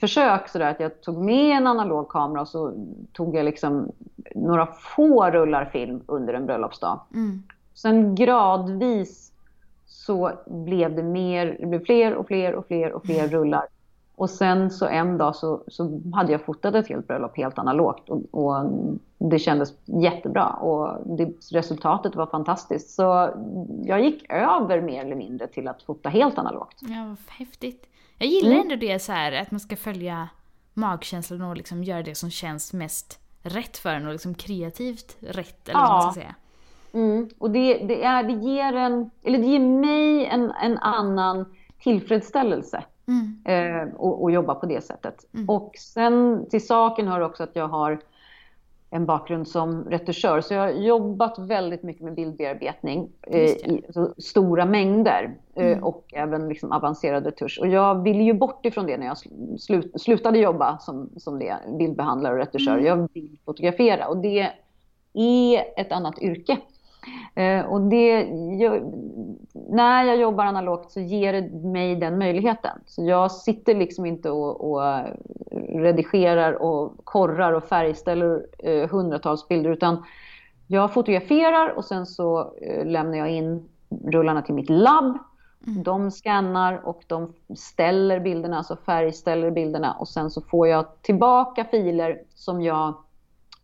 försök 0.00 0.48
sådär 0.48 0.70
att 0.70 0.80
jag 0.80 1.00
tog 1.00 1.24
med 1.24 1.56
en 1.56 1.66
analog 1.66 2.08
kamera 2.08 2.40
och 2.40 2.48
så 2.48 2.72
tog 3.12 3.36
jag 3.36 3.44
liksom 3.44 3.92
några 4.34 4.66
få 4.66 5.30
rullar 5.30 5.64
film 5.64 6.02
under 6.06 6.34
en 6.34 6.46
bröllopsdag. 6.46 7.00
Mm. 7.14 7.42
Sen 7.74 8.14
gradvis 8.14 9.32
så 9.86 10.32
blev 10.46 10.96
det 10.96 11.02
mer, 11.02 11.56
det 11.60 11.66
blev 11.66 11.84
fler 11.84 12.14
och 12.14 12.26
fler 12.26 12.54
och 12.54 12.66
fler 12.66 12.92
och 12.92 13.04
fler 13.04 13.28
rullar 13.28 13.66
och 14.14 14.30
sen 14.30 14.70
så 14.70 14.86
en 14.86 15.18
dag 15.18 15.36
så, 15.36 15.64
så 15.68 16.00
hade 16.14 16.32
jag 16.32 16.44
fotat 16.44 16.74
ett 16.74 16.88
helt 16.88 17.06
bröllop 17.06 17.36
helt 17.36 17.58
analogt 17.58 18.08
och, 18.08 18.22
och 18.30 18.70
det 19.18 19.38
kändes 19.38 19.74
jättebra 19.84 20.46
och 20.46 21.16
det, 21.16 21.32
resultatet 21.52 22.16
var 22.16 22.26
fantastiskt. 22.26 22.90
Så 22.90 23.30
jag 23.84 24.04
gick 24.04 24.32
över 24.32 24.80
mer 24.80 25.04
eller 25.04 25.16
mindre 25.16 25.46
till 25.46 25.68
att 25.68 25.82
fota 25.82 26.08
helt 26.08 26.38
analogt. 26.38 26.76
Ja, 26.80 27.04
vad 27.08 27.16
häftigt. 27.28 27.86
Jag 28.18 28.28
gillar 28.28 28.50
mm. 28.50 28.62
ändå 28.62 28.76
det 28.76 28.98
så 28.98 29.12
här 29.12 29.32
att 29.32 29.50
man 29.50 29.60
ska 29.60 29.76
följa 29.76 30.28
magkänslan 30.74 31.42
och 31.42 31.56
liksom 31.56 31.84
göra 31.84 32.02
det 32.02 32.14
som 32.14 32.30
känns 32.30 32.72
mest 32.72 33.18
rätt 33.42 33.76
för 33.76 33.90
en 33.90 34.06
och 34.06 34.12
liksom 34.12 34.34
kreativt 34.34 35.16
rätt 35.20 35.68
eller 35.68 35.80
ja. 35.80 35.88
vad 35.88 36.04
man 36.04 36.12
ska 36.12 36.20
säga. 36.20 36.34
Mm. 36.92 37.28
Och 37.38 37.50
det, 37.50 37.74
det, 37.74 38.04
är, 38.04 38.22
det 38.22 38.32
ger 38.32 38.72
en, 38.76 39.10
eller 39.22 39.38
det 39.38 39.46
ger 39.46 39.60
mig 39.60 40.26
en, 40.26 40.50
en 40.50 40.78
annan 40.78 41.56
tillfredsställelse 41.82 42.84
Mm. 43.08 43.38
Eh, 43.44 43.94
och, 43.94 44.22
och, 44.22 44.30
jobba 44.30 44.54
på 44.54 44.66
det 44.66 44.84
sättet. 44.84 45.26
Mm. 45.34 45.48
Och 45.48 45.72
sen 45.78 46.46
till 46.50 46.66
saken 46.66 47.08
hör 47.08 47.20
också 47.20 47.42
att 47.42 47.56
jag 47.56 47.68
har 47.68 47.98
en 48.90 49.06
bakgrund 49.06 49.48
som 49.48 49.84
retuschör. 49.84 50.40
Så 50.40 50.54
jag 50.54 50.60
har 50.60 50.70
jobbat 50.70 51.38
väldigt 51.38 51.82
mycket 51.82 52.02
med 52.02 52.14
bildbearbetning 52.14 53.08
eh, 53.22 53.40
i 53.40 53.82
alltså, 53.86 54.14
stora 54.18 54.64
mängder 54.64 55.36
eh, 55.54 55.66
mm. 55.66 55.84
och 55.84 56.04
även 56.12 56.48
liksom 56.48 56.72
avancerad 56.72 57.24
retusch. 57.24 57.58
Och 57.60 57.68
jag 57.68 58.02
ville 58.02 58.22
ju 58.22 58.32
bort 58.32 58.66
ifrån 58.66 58.86
det 58.86 58.96
när 58.96 59.06
jag 59.06 59.18
slut, 59.60 60.00
slutade 60.00 60.38
jobba 60.38 60.78
som, 60.78 61.10
som 61.16 61.38
det, 61.38 61.56
bildbehandlare 61.78 62.32
och 62.32 62.38
retuschör. 62.38 62.72
Mm. 62.72 62.84
Jag 62.84 63.08
vill 63.14 63.38
fotografera 63.44 64.08
och 64.08 64.16
det 64.16 64.50
är 65.14 65.80
ett 65.80 65.92
annat 65.92 66.18
yrke. 66.18 66.58
Eh, 67.34 67.66
och 67.66 67.80
det, 67.80 68.28
jag, 68.58 68.92
när 69.52 70.04
jag 70.04 70.16
jobbar 70.16 70.44
analogt 70.44 70.92
så 70.92 71.00
ger 71.00 71.32
det 71.32 71.68
mig 71.68 71.96
den 71.96 72.18
möjligheten. 72.18 72.78
Så 72.86 73.04
jag 73.04 73.32
sitter 73.32 73.74
liksom 73.74 74.06
inte 74.06 74.30
och, 74.30 74.72
och 74.72 74.82
redigerar 75.68 76.52
och 76.52 77.04
korrar 77.04 77.52
och 77.52 77.64
färgställer 77.64 78.46
eh, 78.58 78.90
hundratals 78.90 79.48
bilder 79.48 79.70
utan 79.70 80.04
jag 80.66 80.92
fotograferar 80.92 81.68
och 81.68 81.84
sen 81.84 82.06
så 82.06 82.54
eh, 82.62 82.86
lämnar 82.86 83.18
jag 83.18 83.30
in 83.30 83.68
rullarna 84.04 84.42
till 84.42 84.54
mitt 84.54 84.70
labb. 84.70 85.18
Mm. 85.66 85.82
De 85.82 86.10
skannar 86.10 86.86
och 86.86 87.02
de 87.06 87.32
ställer 87.56 88.20
bilderna, 88.20 88.56
alltså 88.58 88.76
färgställer 88.76 89.50
bilderna 89.50 89.92
och 89.92 90.08
sen 90.08 90.30
så 90.30 90.40
får 90.40 90.68
jag 90.68 91.02
tillbaka 91.02 91.64
filer 91.64 92.22
som 92.34 92.62
jag 92.62 92.94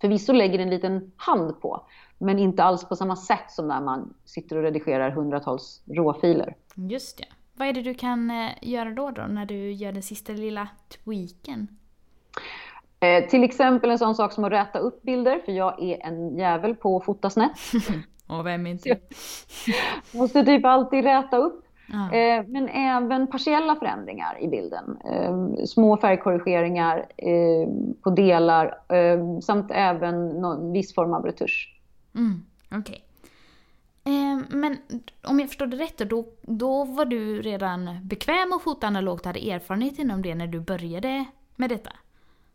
förvisso 0.01 0.33
lägger 0.33 0.59
en 0.59 0.71
liten 0.71 1.13
hand 1.17 1.61
på. 1.61 1.87
Men 2.19 2.39
inte 2.39 2.65
alls 2.65 2.89
på 2.89 2.97
samma 2.97 3.17
sätt 3.17 3.51
som 3.51 3.69
när 3.69 3.81
man 3.81 4.15
sitter 4.25 4.57
och 4.57 4.63
redigerar 4.63 5.11
hundratals 5.11 5.83
råfiler. 5.87 6.57
Just 6.75 7.19
det. 7.19 7.25
Vad 7.55 7.69
är 7.69 7.73
det 7.73 7.83
du 7.83 7.95
kan 7.95 8.31
eh, 8.31 8.51
göra 8.63 8.91
då, 8.91 9.11
då 9.11 9.23
när 9.23 9.47
du 9.47 9.73
gör 9.73 9.93
den 9.93 10.03
sista 10.03 10.33
lilla 10.33 10.69
tweaken? 11.05 11.69
Eh, 13.01 13.29
till 13.29 13.45
exempel 13.45 13.91
en 13.91 13.99
sån 13.99 14.15
sak 14.15 14.33
som 14.33 14.45
att 14.45 14.53
räta 14.53 14.79
upp 14.79 15.03
bilder, 15.03 15.39
för 15.45 15.53
jag 15.53 15.83
är 15.83 16.07
en 16.07 16.39
jävel 16.39 16.75
på 16.75 16.97
att 16.97 17.05
fota 17.05 17.31
snett. 17.31 17.59
Och 18.27 18.47
vem 18.47 18.67
inte? 18.67 18.99
Måste 20.13 20.45
typ 20.45 20.65
alltid 20.65 21.05
räta 21.05 21.37
upp. 21.37 21.65
Ah. 21.93 22.15
Eh, 22.15 22.45
men 22.47 22.69
även 22.69 23.27
partiella 23.27 23.77
förändringar 23.77 24.43
i 24.43 24.49
bilden. 24.49 24.99
Eh, 25.05 25.65
små 25.65 25.97
färgkorrigeringar 25.97 27.07
eh, 27.17 27.69
på 28.03 28.11
delar 28.11 28.79
eh, 28.89 29.39
samt 29.41 29.71
även 29.71 30.29
någon 30.29 30.73
viss 30.73 30.95
form 30.95 31.15
av 31.15 31.25
retusch. 31.25 31.78
Mm, 32.19 32.43
Okej. 32.71 32.81
Okay. 32.81 33.05
Eh, 34.09 34.39
men 34.49 34.79
om 35.25 35.41
jag 35.41 35.49
förstår 35.49 35.67
det 35.67 35.77
rätt 35.77 35.99
då, 35.99 36.25
då 36.43 36.85
var 36.85 37.05
du 37.05 37.43
redan 37.43 37.99
bekväm 38.03 38.53
att 38.53 38.63
fota 38.63 38.87
analogt 38.87 39.21
och 39.21 39.27
hade 39.27 39.51
erfarenhet 39.51 39.99
inom 39.99 40.23
det 40.23 40.35
när 40.35 40.47
du 40.47 40.61
började 40.61 41.25
med 41.57 41.71
detta? 41.71 41.91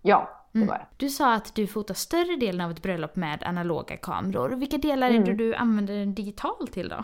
Ja, 0.01 0.47
det 0.51 0.57
mm. 0.57 0.67
var 0.67 0.75
det. 0.75 0.85
Du 0.97 1.09
sa 1.09 1.33
att 1.33 1.55
du 1.55 1.67
fotar 1.67 1.93
större 1.93 2.35
delen 2.35 2.61
av 2.61 2.71
ett 2.71 2.81
bröllop 2.81 3.15
med 3.15 3.43
analoga 3.43 3.97
kameror. 3.97 4.49
Vilka 4.49 4.77
delar 4.77 5.07
mm. 5.09 5.21
är 5.21 5.25
det 5.25 5.31
mm. 5.31 5.37
du 5.37 5.55
använder 5.55 5.93
den 5.93 6.13
digitalt 6.13 6.71
till 6.71 6.89
då? 6.89 7.03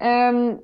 Um, 0.00 0.58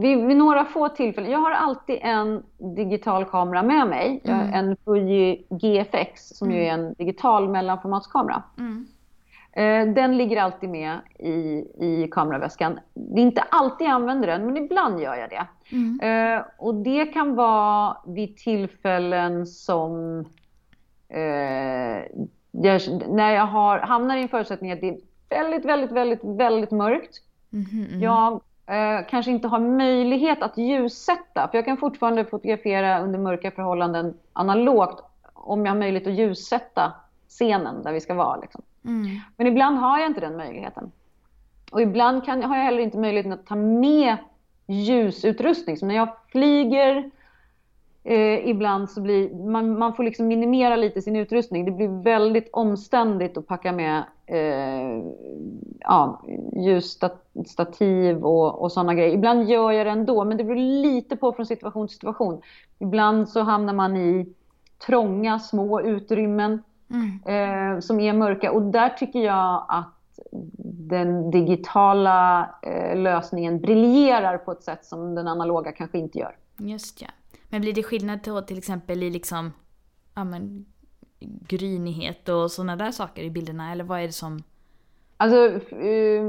vid, 0.00 0.26
vid, 0.26 0.36
några 0.36 0.64
få 0.64 0.88
tillfällen. 0.88 1.30
Jag 1.30 1.38
har 1.38 1.50
alltid 1.50 1.98
en 2.02 2.42
digital 2.76 3.24
kamera 3.24 3.62
med 3.62 3.88
mig. 3.88 4.20
Mm. 4.24 4.52
En 4.54 4.76
Fuji 4.76 5.46
GFX 5.50 6.28
som 6.28 6.48
mm. 6.48 6.60
ju 6.60 6.66
är 6.66 6.72
en 6.72 6.94
digital 6.94 7.48
mellanformatskamera. 7.48 8.42
Mm. 8.58 8.86
Uh, 9.58 9.94
den 9.94 10.16
ligger 10.16 10.42
alltid 10.42 10.70
med 10.70 10.98
i, 11.18 11.64
i 11.78 12.08
kameraväskan. 12.10 12.80
Det 12.94 13.20
är 13.20 13.24
inte 13.24 13.42
alltid 13.42 13.86
jag 13.86 13.94
använder 13.94 14.28
den, 14.28 14.46
men 14.46 14.56
ibland 14.56 15.00
gör 15.00 15.14
jag 15.14 15.30
det. 15.30 15.46
Uh, 16.06 16.42
och 16.58 16.74
det 16.74 17.06
kan 17.06 17.34
vara 17.34 17.96
vid 18.06 18.36
tillfällen 18.36 19.46
som 19.46 20.18
uh, 21.14 22.22
jag, 22.50 22.80
när 23.08 23.30
jag 23.30 23.46
har, 23.46 23.78
hamnar 23.78 24.16
i 24.16 24.22
en 24.22 24.28
förutsättning 24.28 24.72
att 24.72 24.80
det 24.80 24.88
är 24.88 24.98
väldigt, 25.28 25.64
väldigt, 25.64 25.92
väldigt, 25.92 26.24
väldigt 26.24 26.70
mörkt 26.70 27.22
Mm 27.52 27.64
-hmm. 27.64 28.02
Jag 28.02 28.32
eh, 28.66 29.06
kanske 29.08 29.30
inte 29.30 29.48
har 29.48 29.60
möjlighet 29.60 30.42
att 30.42 30.58
ljussätta. 30.58 31.48
För 31.48 31.58
jag 31.58 31.64
kan 31.64 31.76
fortfarande 31.76 32.24
fotografera 32.24 33.02
under 33.02 33.18
mörka 33.18 33.50
förhållanden 33.50 34.14
analogt 34.32 35.04
om 35.34 35.66
jag 35.66 35.72
har 35.72 35.78
möjlighet 35.78 36.08
att 36.08 36.14
ljussätta 36.14 36.92
scenen 37.28 37.82
där 37.82 37.92
vi 37.92 38.00
ska 38.00 38.14
vara. 38.14 38.36
Liksom. 38.36 38.62
Mm. 38.84 39.20
Men 39.36 39.46
ibland 39.46 39.78
har 39.78 39.98
jag 39.98 40.06
inte 40.06 40.20
den 40.20 40.36
möjligheten. 40.36 40.92
Och 41.72 41.82
ibland 41.82 42.24
kan, 42.24 42.42
har 42.42 42.56
jag 42.56 42.64
heller 42.64 42.82
inte 42.82 42.98
möjligheten 42.98 43.32
att 43.32 43.46
ta 43.46 43.56
med 43.56 44.16
ljusutrustning. 44.66 45.76
Så 45.76 45.86
när 45.86 45.94
jag 45.94 46.08
flyger 46.28 47.10
Eh, 48.04 48.48
ibland 48.48 48.90
så 48.90 49.00
blir 49.00 49.34
man, 49.34 49.78
man 49.78 49.94
får 49.94 50.04
liksom 50.04 50.28
minimera 50.28 50.76
lite 50.76 51.02
sin 51.02 51.16
utrustning. 51.16 51.64
Det 51.64 51.70
blir 51.70 52.02
väldigt 52.02 52.48
omständigt 52.52 53.36
att 53.36 53.46
packa 53.46 53.72
med 53.72 54.04
eh, 54.26 55.04
ja, 55.80 56.22
ljusstativ 56.56 58.24
och, 58.24 58.62
och 58.62 58.72
sådana 58.72 58.94
grejer. 58.94 59.14
Ibland 59.14 59.50
gör 59.50 59.72
jag 59.72 59.86
det 59.86 59.90
ändå, 59.90 60.24
men 60.24 60.36
det 60.36 60.44
beror 60.44 60.82
lite 60.82 61.16
på 61.16 61.32
från 61.32 61.46
situation 61.46 61.88
till 61.88 61.94
situation. 61.94 62.42
Ibland 62.78 63.28
så 63.28 63.40
hamnar 63.40 63.72
man 63.72 63.96
i 63.96 64.34
trånga, 64.86 65.38
små 65.38 65.80
utrymmen 65.80 66.62
mm. 66.92 67.74
eh, 67.74 67.80
som 67.80 68.00
är 68.00 68.12
mörka. 68.12 68.52
Och 68.52 68.62
där 68.62 68.88
tycker 68.88 69.18
jag 69.18 69.64
att 69.68 69.98
den 70.88 71.30
digitala 71.30 72.50
eh, 72.62 72.96
lösningen 72.96 73.60
briljerar 73.60 74.38
på 74.38 74.52
ett 74.52 74.62
sätt 74.62 74.84
som 74.84 75.14
den 75.14 75.28
analoga 75.28 75.72
kanske 75.72 75.98
inte 75.98 76.18
gör. 76.18 76.36
Just 76.56 77.02
ja. 77.02 77.08
Men 77.48 77.60
blir 77.60 77.72
det 77.72 77.82
skillnad 77.82 78.20
då 78.24 78.42
till 78.42 78.58
exempel 78.58 79.02
i 79.02 79.10
liksom, 79.10 79.52
ja 80.14 80.24
men, 80.24 80.64
grynighet 81.48 82.28
och 82.28 82.50
sådana 82.50 82.76
där 82.76 82.90
saker 82.90 83.22
i 83.22 83.30
bilderna? 83.30 83.72
Eller 83.72 83.84
vad 83.84 84.00
är 84.00 84.06
det 84.06 84.12
som... 84.12 84.42
Alltså, 85.16 85.74
eh, 85.76 86.24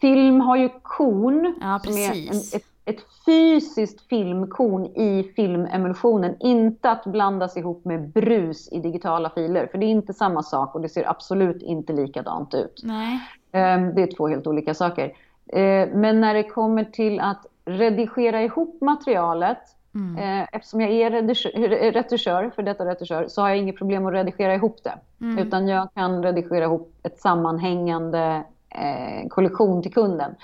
film 0.00 0.40
har 0.40 0.56
ju 0.56 0.68
korn. 0.82 1.54
Ja, 1.60 1.80
som 1.84 1.96
är 1.96 2.30
en, 2.30 2.36
ett, 2.36 2.64
ett, 2.86 3.00
fysiskt 3.26 4.08
filmkorn 4.08 4.86
i 4.86 5.32
filmemulsionen. 5.36 6.36
Inte 6.40 6.90
att 6.90 7.04
blandas 7.04 7.56
ihop 7.56 7.84
med 7.84 8.08
brus 8.08 8.72
i 8.72 8.78
digitala 8.78 9.30
filer. 9.30 9.66
För 9.66 9.78
det 9.78 9.86
är 9.86 9.90
inte 9.90 10.12
samma 10.12 10.42
sak 10.42 10.74
och 10.74 10.80
det 10.80 10.88
ser 10.88 11.10
absolut 11.10 11.62
inte 11.62 11.92
likadant 11.92 12.54
ut. 12.54 12.80
Nej. 12.84 13.14
Eh, 13.52 13.80
det 13.94 14.02
är 14.02 14.16
två 14.16 14.28
helt 14.28 14.46
olika 14.46 14.74
saker. 14.74 15.04
Eh, 15.46 15.88
men 15.94 16.20
när 16.20 16.34
det 16.34 16.42
kommer 16.42 16.84
till 16.84 17.20
att 17.20 17.46
redigera 17.64 18.42
ihop 18.42 18.80
materialet 18.80 19.76
Mm. 19.96 20.16
Eh, 20.16 20.48
eftersom 20.52 20.80
jag 20.80 20.90
är 20.90 21.92
retuschör, 21.92 22.50
för 22.54 22.62
detta 22.62 22.84
retuschör, 22.84 23.28
så 23.28 23.42
har 23.42 23.48
jag 23.48 23.58
inget 23.58 23.76
problem 23.76 24.06
att 24.06 24.12
redigera 24.12 24.54
ihop 24.54 24.78
det. 24.84 24.98
Mm. 25.20 25.38
Utan 25.38 25.68
jag 25.68 25.88
kan 25.94 26.22
redigera 26.22 26.64
ihop 26.64 26.94
ett 27.02 27.20
sammanhängande 27.20 28.44
eh, 28.70 29.28
kollektion 29.28 29.82
till 29.82 29.92
kunden. 29.92 30.34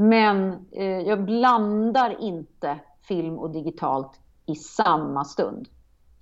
Men 0.00 0.66
eh, 0.72 1.00
jag 1.00 1.24
blandar 1.24 2.20
inte 2.20 2.78
film 3.02 3.38
och 3.38 3.50
digitalt 3.50 4.20
i 4.46 4.54
samma 4.54 5.24
stund. 5.24 5.68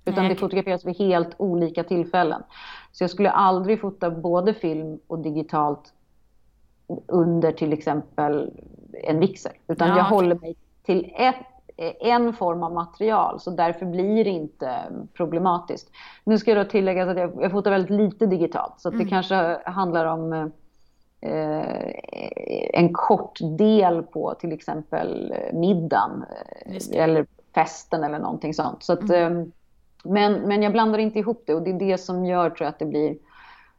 Utan 0.05 0.23
Nej. 0.23 0.33
det 0.33 0.39
fotograferas 0.39 0.85
vid 0.85 0.97
helt 0.97 1.35
olika 1.37 1.83
tillfällen. 1.83 2.41
Så 2.91 3.03
jag 3.03 3.11
skulle 3.11 3.31
aldrig 3.31 3.81
fota 3.81 4.11
både 4.11 4.53
film 4.53 4.99
och 5.07 5.19
digitalt 5.19 5.93
under 7.07 7.51
till 7.51 7.73
exempel 7.73 8.51
en 9.03 9.19
vixel. 9.19 9.51
Utan 9.67 9.89
ja, 9.89 9.97
jag 9.97 10.03
håller 10.03 10.35
mig 10.35 10.55
till 10.83 11.13
ett 11.15 11.45
en 11.99 12.33
form 12.33 12.63
av 12.63 12.73
material, 12.73 13.39
så 13.39 13.51
därför 13.51 13.85
blir 13.85 14.23
det 14.23 14.29
inte 14.29 14.83
problematiskt. 15.13 15.91
Nu 16.23 16.37
ska 16.37 16.51
jag 16.51 16.65
då 16.65 16.69
tillägga 16.69 17.11
att 17.11 17.17
jag, 17.17 17.43
jag 17.43 17.51
fotar 17.51 17.71
väldigt 17.71 17.97
lite 17.97 18.25
digitalt, 18.25 18.73
så 18.77 18.89
mm. 18.89 18.99
det 18.99 19.09
kanske 19.09 19.59
handlar 19.65 20.05
om 20.05 20.33
eh, 20.33 20.47
en 22.73 22.93
kort 22.93 23.39
del 23.57 24.03
på 24.03 24.33
till 24.33 24.51
exempel 24.51 25.33
middagen 25.53 26.25
eller 26.93 27.25
festen 27.55 28.03
eller 28.03 28.19
någonting 28.19 28.53
sånt. 28.53 28.83
Så 28.83 28.93
att, 28.93 29.09
mm. 29.09 29.37
eh, 29.37 29.47
men, 30.03 30.33
men 30.33 30.61
jag 30.61 30.71
blandar 30.71 30.99
inte 30.99 31.19
ihop 31.19 31.43
det 31.45 31.53
och 31.55 31.61
det 31.61 31.69
är 31.69 31.79
det 31.79 31.97
som 31.97 32.25
gör 32.25 32.49
tror 32.49 32.65
jag, 32.65 32.69
att 32.69 32.79
det 32.79 32.85
blir 32.85 33.17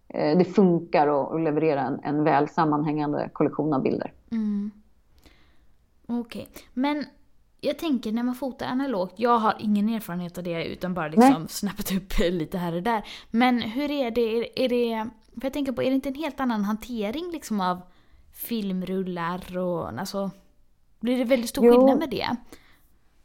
eh, 0.09 0.39
det 0.39 0.45
funkar 0.45 1.35
att 1.35 1.41
leverera 1.41 1.81
en, 1.81 2.01
en 2.05 2.25
väl 2.25 2.49
sammanhängande 2.49 3.31
kollektion 3.33 3.73
av 3.73 3.83
bilder. 3.83 4.13
Mm. 4.31 4.71
Okej, 6.07 6.49
okay. 6.51 6.63
men 6.75 7.05
jag 7.61 7.79
tänker 7.79 8.13
när 8.13 8.23
man 8.23 8.35
fotar 8.35 8.67
analogt, 8.67 9.15
jag 9.17 9.39
har 9.39 9.57
ingen 9.59 9.89
erfarenhet 9.89 10.39
av 10.39 10.45
det 10.45 10.65
utan 10.65 10.95
bara 10.95 11.09
liksom 11.09 11.41
Nej. 11.41 11.49
snappat 11.49 11.93
upp 11.93 12.19
lite 12.19 12.59
här 12.59 12.75
och 12.77 12.83
där. 12.83 13.05
Men 13.31 13.63
hur 13.63 13.91
är 13.91 14.11
det, 14.11 14.39
är, 14.39 14.59
är 14.59 14.69
det, 14.69 15.09
för 15.41 15.47
jag 15.47 15.53
tänker 15.53 15.73
på, 15.73 15.83
är 15.83 15.91
det 15.91 15.95
inte 15.95 16.09
en 16.09 16.15
helt 16.15 16.41
annan 16.41 16.65
hantering 16.65 17.31
liksom 17.33 17.61
av 17.61 17.81
filmrullar 18.33 19.59
och 19.59 19.89
alltså, 19.89 20.31
blir 21.01 21.19
det 21.19 21.25
väldigt 21.25 21.51
stor 21.51 21.65
jo. 21.65 21.73
skillnad 21.73 21.99
med 21.99 22.11
det? 22.11 22.37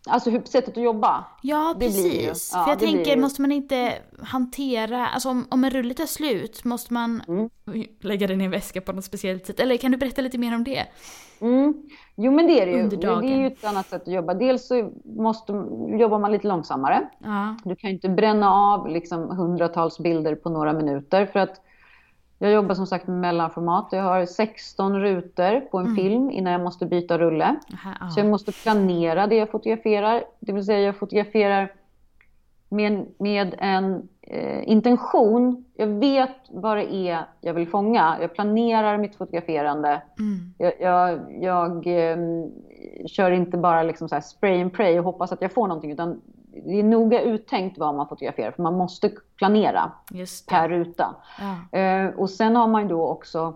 Alltså 0.08 0.32
sättet 0.46 0.78
att 0.78 0.84
jobba? 0.84 1.26
Ja, 1.42 1.76
det 1.80 1.86
precis. 1.86 2.52
Ja, 2.54 2.64
För 2.64 2.72
jag 2.72 2.80
tänker, 2.80 3.18
måste 3.18 3.42
man 3.42 3.52
inte 3.52 3.94
hantera, 4.20 5.08
alltså 5.08 5.30
om, 5.30 5.48
om 5.50 5.64
en 5.64 5.70
rulle 5.70 5.94
tar 5.94 6.06
slut, 6.06 6.64
måste 6.64 6.94
man 6.94 7.22
mm. 7.28 7.50
lägga 8.02 8.28
den 8.28 8.42
i 8.42 8.44
en 8.44 8.52
väska 8.52 8.82
på 8.82 8.94
något 8.94 9.06
speciellt 9.06 9.46
sätt? 9.46 9.60
Eller 9.60 9.78
kan 9.78 9.92
du 9.92 9.98
berätta 9.98 10.22
lite 10.22 10.38
mer 10.38 10.56
om 10.56 10.64
det? 10.64 10.86
Mm. 11.42 11.74
Jo 12.16 12.32
men 12.32 12.48
det 12.48 12.62
är 12.62 12.66
det 12.66 12.72
ju. 12.72 12.90
Det 12.90 13.08
är 13.08 13.40
ju 13.40 13.48
ett 13.48 13.66
annat 13.66 13.88
sätt 13.88 14.02
att 14.02 14.14
jobba. 14.14 14.34
Dels 14.34 14.68
så 14.68 14.92
måste, 15.06 15.52
jobbar 16.00 16.20
man 16.20 16.32
lite 16.32 16.48
långsammare. 16.48 17.10
Ja. 17.20 17.58
Du 17.64 17.76
kan 17.76 17.90
ju 17.90 17.94
inte 17.94 18.10
bränna 18.10 18.54
av 18.54 18.88
liksom 18.88 19.38
hundratals 19.38 20.00
bilder 20.00 20.36
på 20.36 20.50
några 20.50 20.74
minuter. 20.74 21.26
För 21.26 21.40
att 21.40 21.62
jag 22.46 22.54
jobbar 22.54 22.76
som 22.76 22.88
sagt 22.88 23.08
med 23.08 23.18
mellanformat. 23.18 23.88
Jag 23.92 24.04
har 24.04 24.26
16 24.26 25.00
rutor 25.00 25.60
på 25.60 25.78
en 25.78 25.86
mm. 25.86 25.96
film 25.96 26.32
innan 26.32 26.54
jag 26.54 26.62
måste 26.62 26.86
byta 26.86 27.18
rulle. 27.18 27.56
Aha, 27.74 28.10
så 28.10 28.20
jag 28.20 28.28
måste 28.28 28.52
planera 28.52 29.28
det 29.28 29.36
jag 29.36 29.52
fotograferar. 29.52 30.24
Det 30.40 30.52
vill 30.52 30.66
säga 30.66 30.80
jag 30.80 30.96
fotograferar 30.96 31.72
med, 32.70 33.06
med 33.18 33.56
en 33.60 34.08
eh, 34.22 34.70
intention. 34.70 35.66
Jag 35.76 35.88
vet 35.88 36.36
vad 36.50 36.78
det 36.78 36.94
är 36.94 37.26
jag 37.42 37.54
vill 37.54 37.68
fånga. 37.68 38.18
Jag 38.22 38.34
planerar 38.34 38.98
mitt 38.98 39.16
fotograferande. 39.16 40.02
Mm. 40.20 40.54
Jag, 40.58 40.74
jag, 40.80 41.20
jag 41.42 41.88
eh, 41.88 42.18
kör 43.08 43.32
inte 43.32 43.58
bara 43.58 43.84
liksom 43.84 44.10
så 44.10 44.22
spray 44.22 44.62
and 44.62 44.74
pray 44.74 45.00
och 45.00 45.06
hoppas 45.06 45.32
att 45.32 45.42
jag 45.42 45.54
får 45.54 45.68
någonting. 45.68 45.92
Utan 45.92 46.22
det 46.54 46.80
är 46.80 46.84
noga 46.84 47.22
uttänkt 47.22 47.78
vad 47.78 47.96
man 47.96 48.08
fotograferar. 48.08 48.52
För 48.52 48.64
man 48.64 48.74
måste 48.74 49.12
planera 49.38 49.92
per 50.50 50.70
ruta. 50.70 51.16
Ja. 51.40 51.80
Eh, 51.80 52.08
och 52.08 52.30
sen 52.30 52.56
har 52.56 52.68
man 52.68 52.88
då 52.88 53.08
också 53.08 53.54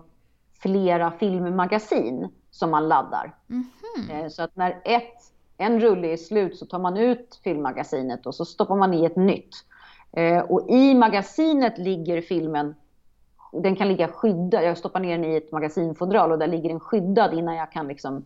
flera 0.58 1.10
filmmagasin 1.10 2.28
som 2.50 2.70
man 2.70 2.88
laddar. 2.88 3.34
Mm 3.50 3.64
-hmm. 4.08 4.28
så 4.28 4.42
att 4.42 4.56
när 4.56 4.80
ett 4.84 5.32
en 5.58 5.80
rulle 5.80 6.12
är 6.12 6.16
slut 6.16 6.58
så 6.58 6.66
tar 6.66 6.78
man 6.78 6.96
ut 6.96 7.40
filmmagasinet 7.44 8.26
och 8.26 8.34
så 8.34 8.44
stoppar 8.44 8.76
man 8.76 8.94
i 8.94 9.04
ett 9.04 9.16
nytt. 9.16 9.54
Eh, 10.12 10.38
och 10.38 10.70
i 10.70 10.94
magasinet 10.94 11.78
ligger 11.78 12.20
filmen, 12.20 12.74
den 13.52 13.76
kan 13.76 13.88
ligga 13.88 14.08
skyddad. 14.08 14.64
Jag 14.64 14.78
stoppar 14.78 15.00
ner 15.00 15.18
den 15.18 15.24
i 15.24 15.36
ett 15.36 15.52
magasinfodral 15.52 16.32
och 16.32 16.38
där 16.38 16.46
ligger 16.46 16.68
den 16.68 16.80
skyddad 16.80 17.34
innan 17.34 17.56
jag 17.56 17.72
kan 17.72 17.88
liksom 17.88 18.24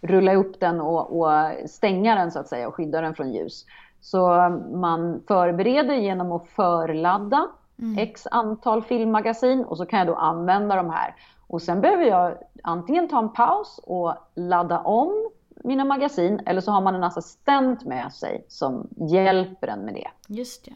rulla 0.00 0.34
upp 0.34 0.60
den 0.60 0.80
och, 0.80 1.20
och 1.20 1.52
stänga 1.70 2.14
den 2.14 2.30
så 2.30 2.38
att 2.38 2.48
säga 2.48 2.68
och 2.68 2.74
skydda 2.74 3.00
den 3.00 3.14
från 3.14 3.32
ljus. 3.32 3.66
Så 4.04 4.28
man 4.72 5.22
förbereder 5.28 5.94
genom 5.94 6.32
att 6.32 6.48
förladda 6.48 7.46
mm. 7.78 7.98
x 7.98 8.26
antal 8.30 8.82
filmmagasin 8.82 9.64
och 9.64 9.76
så 9.76 9.86
kan 9.86 9.98
jag 9.98 10.08
då 10.08 10.14
använda 10.14 10.76
de 10.76 10.90
här. 10.90 11.14
Och 11.46 11.62
sen 11.62 11.80
behöver 11.80 12.04
jag 12.04 12.38
antingen 12.62 13.08
ta 13.08 13.18
en 13.18 13.32
paus 13.32 13.80
och 13.82 14.14
ladda 14.34 14.80
om 14.80 15.30
mina 15.64 15.84
magasin 15.84 16.40
eller 16.46 16.60
så 16.60 16.70
har 16.70 16.80
man 16.80 16.94
en 16.94 17.04
assistent 17.04 17.84
med 17.84 18.12
sig 18.12 18.44
som 18.48 18.88
hjälper 19.10 19.68
en 19.68 19.80
med 19.80 19.94
det. 19.94 20.08
Just 20.28 20.66
ja. 20.68 20.74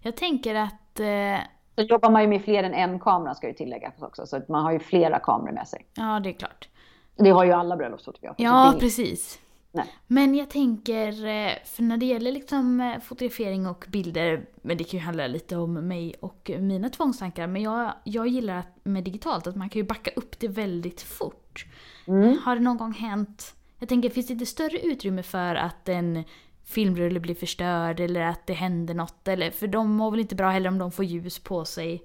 Jag 0.00 0.16
tänker 0.16 0.54
att... 0.54 1.00
Eh... 1.00 1.44
Så 1.74 1.82
jobbar 1.82 2.10
man 2.10 2.22
ju 2.22 2.28
med 2.28 2.44
fler 2.44 2.62
än 2.62 2.74
en 2.74 3.00
kamera 3.00 3.34
ska 3.34 3.48
ju 3.48 3.54
tilläggas 3.54 4.02
också, 4.02 4.26
så 4.26 4.36
att 4.36 4.48
man 4.48 4.64
har 4.64 4.72
ju 4.72 4.78
flera 4.78 5.18
kameror 5.18 5.52
med 5.52 5.68
sig. 5.68 5.86
Ja, 5.94 6.20
det 6.20 6.28
är 6.28 6.32
klart. 6.32 6.68
Det 7.16 7.30
har 7.30 7.44
ju 7.44 7.52
alla 7.52 7.76
bröllopsfotografer. 7.76 8.44
Ja, 8.44 8.74
precis. 8.80 9.38
Nej. 9.72 9.86
Men 10.06 10.34
jag 10.34 10.50
tänker, 10.50 11.08
eh, 11.08 11.52
för 11.64 11.82
när 11.82 11.96
det 11.96 12.06
gäller 12.06 12.32
liksom 12.32 12.80
eh, 12.80 13.00
fotografering 13.00 13.66
och 13.66 13.84
bilder, 13.88 14.46
men 14.62 14.76
det 14.76 14.84
kan 14.84 15.00
ju 15.00 15.04
handla 15.04 15.26
lite 15.26 15.56
om 15.56 15.88
mig 15.88 16.14
och 16.20 16.50
mina 16.58 16.88
tvångstankar, 16.88 17.46
men 17.46 17.62
jag, 17.62 17.92
jag 18.04 18.28
gillar 18.28 18.56
att, 18.56 18.78
med 18.82 19.04
digitalt 19.04 19.46
att 19.46 19.56
man 19.56 19.68
kan 19.68 19.80
ju 19.80 19.86
backa 19.86 20.10
upp 20.16 20.40
det 20.40 20.48
väldigt 20.48 21.02
fort. 21.02 21.66
Mm. 22.06 22.38
Har 22.44 22.56
det 22.56 22.62
någon 22.62 22.76
gång 22.76 22.92
hänt 22.92 23.54
jag 23.82 23.88
tänker, 23.88 24.10
finns 24.10 24.26
det 24.26 24.32
inte 24.32 24.46
större 24.46 24.78
utrymme 24.78 25.22
för 25.22 25.54
att 25.54 25.88
en 25.88 26.24
filmrulle 26.64 27.20
blir 27.20 27.34
förstörd 27.34 28.00
eller 28.00 28.20
att 28.20 28.46
det 28.46 28.52
händer 28.52 28.94
något? 28.94 29.28
Eller, 29.28 29.50
för 29.50 29.66
de 29.66 29.90
mår 29.90 30.10
väl 30.10 30.20
inte 30.20 30.34
bra 30.34 30.50
heller 30.50 30.68
om 30.68 30.78
de 30.78 30.92
får 30.92 31.04
ljus 31.04 31.38
på 31.38 31.64
sig? 31.64 32.02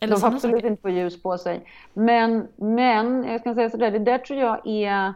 Eller 0.00 0.12
de 0.12 0.20
får 0.20 0.26
absolut 0.28 0.56
saker. 0.56 0.70
inte 0.70 0.82
få 0.82 0.88
ljus 0.88 1.22
på 1.22 1.38
sig. 1.38 1.68
Men, 1.94 2.48
men 2.56 3.24
jag 3.24 3.40
ska 3.40 3.54
säga 3.54 3.70
sådär, 3.70 3.90
det 3.90 3.98
där 3.98 4.18
tror 4.18 4.40
jag 4.40 4.66
är 4.66 5.14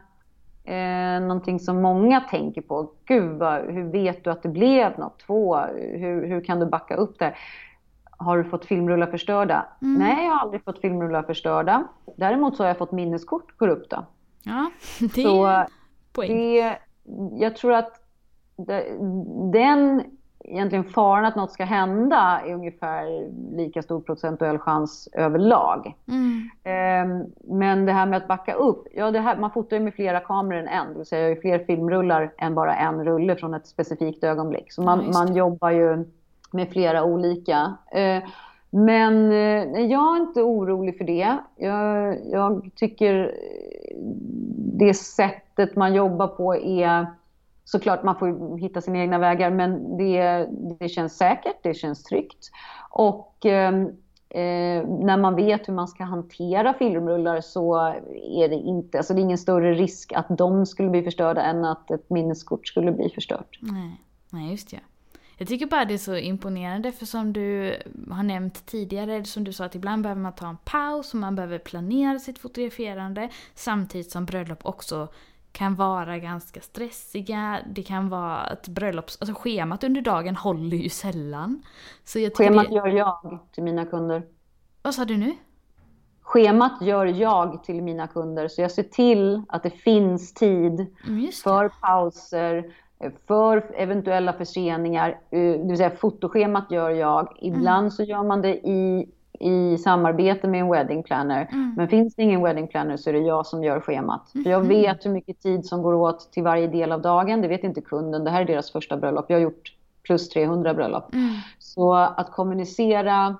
eh, 0.64 1.20
någonting 1.20 1.60
som 1.60 1.82
många 1.82 2.20
tänker 2.20 2.62
på. 2.62 2.92
Gud, 3.04 3.38
vad, 3.38 3.60
hur 3.60 3.92
vet 3.92 4.24
du 4.24 4.30
att 4.30 4.42
det 4.42 4.48
blev 4.48 4.98
något? 4.98 5.18
Två, 5.18 5.56
hur, 5.76 6.26
hur 6.26 6.44
kan 6.44 6.60
du 6.60 6.66
backa 6.66 6.94
upp 6.94 7.18
det? 7.18 7.34
Har 8.10 8.38
du 8.38 8.44
fått 8.44 8.64
filmrullar 8.64 9.06
förstörda? 9.06 9.66
Mm. 9.82 10.02
Nej, 10.02 10.24
jag 10.24 10.32
har 10.32 10.40
aldrig 10.40 10.64
fått 10.64 10.80
filmrullar 10.80 11.22
förstörda. 11.22 11.84
Däremot 12.16 12.56
så 12.56 12.62
har 12.62 12.68
jag 12.68 12.78
fått 12.78 12.92
minneskort 12.92 13.58
korrupta. 13.58 14.06
Ja, 14.42 14.70
det 15.14 15.22
är 15.22 15.24
så 15.24 15.70
poäng. 16.12 16.28
Det, 16.28 16.78
jag 17.32 17.56
tror 17.56 17.72
att 17.72 17.92
den 19.52 20.04
egentligen 20.50 20.84
faran 20.84 21.24
att 21.24 21.36
något 21.36 21.52
ska 21.52 21.64
hända 21.64 22.40
är 22.46 22.54
ungefär 22.54 23.30
lika 23.56 23.82
stor 23.82 24.00
procentuell 24.00 24.58
chans 24.58 25.08
överlag. 25.12 25.94
Mm. 26.08 26.50
Eh, 26.64 27.26
men 27.44 27.86
det 27.86 27.92
här 27.92 28.06
med 28.06 28.16
att 28.16 28.28
backa 28.28 28.54
upp, 28.54 28.86
ja 28.92 29.10
det 29.10 29.20
här, 29.20 29.36
man 29.36 29.50
fotar 29.50 29.76
ju 29.76 29.82
med 29.82 29.94
flera 29.94 30.20
kameror 30.20 30.60
än 30.60 30.68
en, 30.68 30.92
det 30.92 30.98
vill 30.98 31.06
säga 31.06 31.28
ju 31.28 31.40
fler 31.40 31.58
filmrullar 31.58 32.32
än 32.38 32.54
bara 32.54 32.76
en 32.76 33.04
rulle 33.04 33.36
från 33.36 33.54
ett 33.54 33.66
specifikt 33.66 34.24
ögonblick. 34.24 34.72
Så 34.72 34.82
man, 34.82 35.04
Ja, 35.04 35.12
man 35.12 35.36
jobbar 35.36 35.70
ju 35.70 36.04
med 36.52 36.68
flera 36.68 37.04
olika. 37.04 37.74
Eh, 37.92 38.22
men 38.70 39.32
eh, 39.32 39.80
jag 39.80 40.16
är 40.16 40.20
inte 40.20 40.42
orolig 40.42 40.98
för 40.98 41.04
det. 41.04 41.36
Jag, 41.56 42.18
jag 42.30 42.70
tycker 42.74 43.34
det 44.78 44.94
sättet 44.94 45.76
man 45.76 45.94
jobbar 45.94 46.26
på 46.26 46.56
är 46.56 47.06
såklart 47.70 48.02
man 48.02 48.18
får 48.18 48.58
hitta 48.58 48.80
sina 48.80 48.98
egna 48.98 49.18
vägar 49.18 49.50
men 49.50 49.96
det, 49.96 50.48
det 50.80 50.88
känns 50.88 51.16
säkert, 51.16 51.56
det 51.62 51.74
känns 51.74 52.02
tryggt. 52.02 52.50
Och 52.90 53.36
ehm, 53.46 53.86
eh, 54.28 54.88
när 54.88 55.16
man 55.16 55.36
vet 55.36 55.68
hur 55.68 55.72
man 55.72 55.88
ska 55.88 56.04
hantera 56.04 56.74
filmrullar 56.74 57.40
så 57.40 57.76
är 58.40 58.48
det 58.48 58.54
inte, 58.54 58.98
alltså 58.98 59.14
det 59.14 59.20
är 59.20 59.22
ingen 59.22 59.38
större 59.38 59.74
risk 59.74 60.12
att 60.12 60.26
de 60.28 60.66
skulle 60.66 60.90
bli 60.90 61.02
förstörda 61.02 61.42
än 61.42 61.64
att 61.64 61.90
ett 61.90 62.10
minneskort 62.10 62.66
skulle 62.68 62.92
bli 62.92 63.10
förstört. 63.10 63.58
Nej. 63.60 64.00
Nej, 64.30 64.50
just 64.50 64.70
det. 64.70 64.80
Jag 65.36 65.48
tycker 65.48 65.66
bara 65.66 65.84
det 65.84 65.94
är 65.94 65.98
så 65.98 66.16
imponerande 66.16 66.92
för 66.92 67.06
som 67.06 67.32
du 67.32 67.76
har 68.10 68.22
nämnt 68.22 68.66
tidigare, 68.66 69.24
som 69.24 69.44
du 69.44 69.52
sa 69.52 69.64
att 69.64 69.74
ibland 69.74 70.02
behöver 70.02 70.22
man 70.22 70.32
ta 70.32 70.48
en 70.48 70.56
paus 70.64 71.14
och 71.14 71.20
man 71.20 71.36
behöver 71.36 71.58
planera 71.58 72.18
sitt 72.18 72.38
fotograferande 72.38 73.28
samtidigt 73.54 74.10
som 74.10 74.24
bröllop 74.24 74.66
också 74.66 75.08
kan 75.52 75.74
vara 75.74 76.18
ganska 76.18 76.60
stressiga. 76.60 77.60
Det 77.74 77.82
kan 77.82 78.08
vara 78.08 78.46
ett 78.46 78.68
bröllops... 78.68 79.18
Alltså 79.20 79.34
schemat 79.34 79.84
under 79.84 80.00
dagen 80.00 80.36
håller 80.36 80.76
ju 80.76 80.88
sällan. 80.88 81.62
Så 82.04 82.18
jag 82.18 82.36
Schemat 82.36 82.68
det... 82.68 82.74
gör 82.74 82.86
jag 82.86 83.38
till 83.52 83.62
mina 83.62 83.86
kunder. 83.86 84.22
Vad 84.82 84.94
sa 84.94 85.04
du 85.04 85.16
nu? 85.16 85.36
Schemat 86.22 86.82
gör 86.82 87.06
jag 87.06 87.64
till 87.64 87.82
mina 87.82 88.06
kunder 88.08 88.48
så 88.48 88.60
jag 88.60 88.70
ser 88.70 88.82
till 88.82 89.42
att 89.48 89.62
det 89.62 89.70
finns 89.70 90.34
tid 90.34 90.86
Mm, 91.06 91.30
för 91.44 91.68
pauser, 91.68 92.72
för 93.26 93.70
eventuella 93.74 94.32
förseningar. 94.32 95.08
eh, 95.30 95.40
Det 95.40 95.64
vill 95.68 95.76
säga 95.76 95.90
fotoschemat 95.90 96.70
gör 96.70 96.90
jag. 96.90 97.36
Ibland 97.40 97.92
så 97.92 98.02
gör 98.02 98.22
man 98.22 98.42
det 98.42 98.54
i, 98.68 99.08
i 99.40 99.78
samarbete 99.78 100.48
med 100.48 100.60
en 100.60 100.70
wedding 100.70 101.02
planner. 101.02 101.48
Mm. 101.52 101.74
Men 101.76 101.88
finns 101.88 102.14
det 102.14 102.22
ingen 102.22 102.42
wedding 102.42 102.68
planner 102.68 102.96
så 102.96 103.10
är 103.10 103.14
det 103.14 103.20
jag 103.20 103.46
som 103.46 103.64
gör 103.64 103.80
schemat. 103.80 104.30
För 104.32 104.50
jag 104.50 104.60
vet 104.60 105.06
hur 105.06 105.10
mycket 105.10 105.40
tid 105.40 105.66
som 105.66 105.82
går 105.82 105.94
åt 105.94 106.32
till 106.32 106.42
varje 106.42 106.66
del 106.66 106.92
av 106.92 107.02
dagen. 107.02 107.42
Det 107.42 107.48
vet 107.48 107.64
inte 107.64 107.80
kunden. 107.80 108.24
Det 108.24 108.30
här 108.30 108.40
är 108.40 108.44
deras 108.44 108.72
första 108.72 108.96
bröllop. 108.96 109.24
Jag 109.28 109.36
har 109.36 109.42
gjort 109.42 109.74
plus 110.02 110.28
300 110.28 110.74
bröllop. 110.74 111.14
Mm. 111.14 111.34
Så 111.58 111.94
att 111.94 112.32
kommunicera 112.32 113.36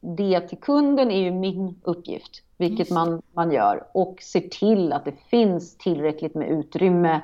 det 0.00 0.40
till 0.40 0.58
kunden 0.58 1.10
är 1.10 1.20
ju 1.20 1.30
min 1.30 1.80
uppgift, 1.82 2.42
vilket 2.56 2.90
man, 2.90 3.22
man 3.32 3.52
gör. 3.52 3.84
Och 3.92 4.16
se 4.20 4.40
till 4.40 4.92
att 4.92 5.04
det 5.04 5.14
finns 5.30 5.78
tillräckligt 5.78 6.34
med 6.34 6.48
utrymme. 6.48 7.20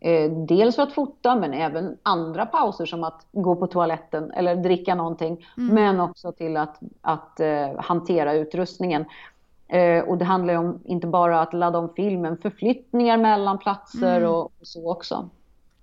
Eh, 0.00 0.30
dels 0.30 0.76
för 0.76 0.82
att 0.82 0.92
fota, 0.92 1.36
men 1.36 1.54
även 1.54 1.96
andra 2.02 2.46
pauser 2.46 2.86
som 2.86 3.04
att 3.04 3.26
gå 3.32 3.56
på 3.56 3.66
toaletten 3.66 4.30
eller 4.30 4.56
dricka 4.56 4.94
någonting. 4.94 5.46
Mm. 5.56 5.74
Men 5.74 6.00
också 6.00 6.32
till 6.32 6.56
att, 6.56 6.80
att 7.00 7.40
eh, 7.40 7.78
hantera 7.78 8.32
utrustningen. 8.34 9.04
Eh, 9.68 10.04
och 10.04 10.18
det 10.18 10.24
handlar 10.24 10.54
ju 10.54 10.60
om 10.60 10.80
inte 10.84 11.06
bara 11.06 11.40
att 11.40 11.52
ladda 11.54 11.78
om 11.78 11.92
filmen, 11.96 12.38
förflyttningar 12.38 13.18
mellan 13.18 13.58
platser 13.58 14.16
Mm. 14.16 14.30
och, 14.30 14.44
och 14.44 14.66
så 14.66 14.90
också. 14.90 15.30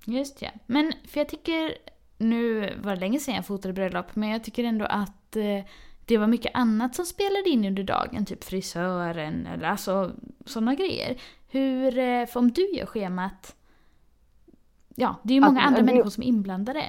Just 0.05 0.41
ja. 0.41 0.49
Men 0.65 0.93
för 1.07 1.19
jag 1.19 1.29
tycker, 1.29 1.71
nu 2.17 2.73
var 2.83 2.93
det 2.93 2.99
länge 2.99 3.19
sedan 3.19 3.35
jag 3.35 3.45
fotade 3.45 3.73
bröllop, 3.73 4.15
men 4.15 4.29
jag 4.29 4.43
tycker 4.43 4.63
ändå 4.63 4.85
att 4.85 5.35
eh, 5.35 5.65
det 6.05 6.17
var 6.17 6.27
mycket 6.27 6.51
annat 6.55 6.95
som 6.95 7.05
spelade 7.05 7.49
in 7.49 7.65
under 7.65 7.83
dagen, 7.83 8.25
typ 8.25 8.43
frisören 8.43 9.47
eller 9.53 9.67
alltså 9.67 10.11
sådana 10.45 10.75
grejer. 10.75 11.15
Hur, 11.47 11.97
eh, 11.97 12.25
för 12.25 12.39
om 12.39 12.51
du 12.51 12.69
gör 12.75 12.85
schemat, 12.85 13.55
ja 14.95 15.15
det 15.23 15.33
är 15.33 15.35
ju 15.35 15.41
många 15.41 15.59
Att- 15.61 15.67
andra 15.67 15.79
det- 15.79 15.85
människor 15.85 16.09
som 16.09 16.23
är 16.23 16.27
inblandade. 16.27 16.81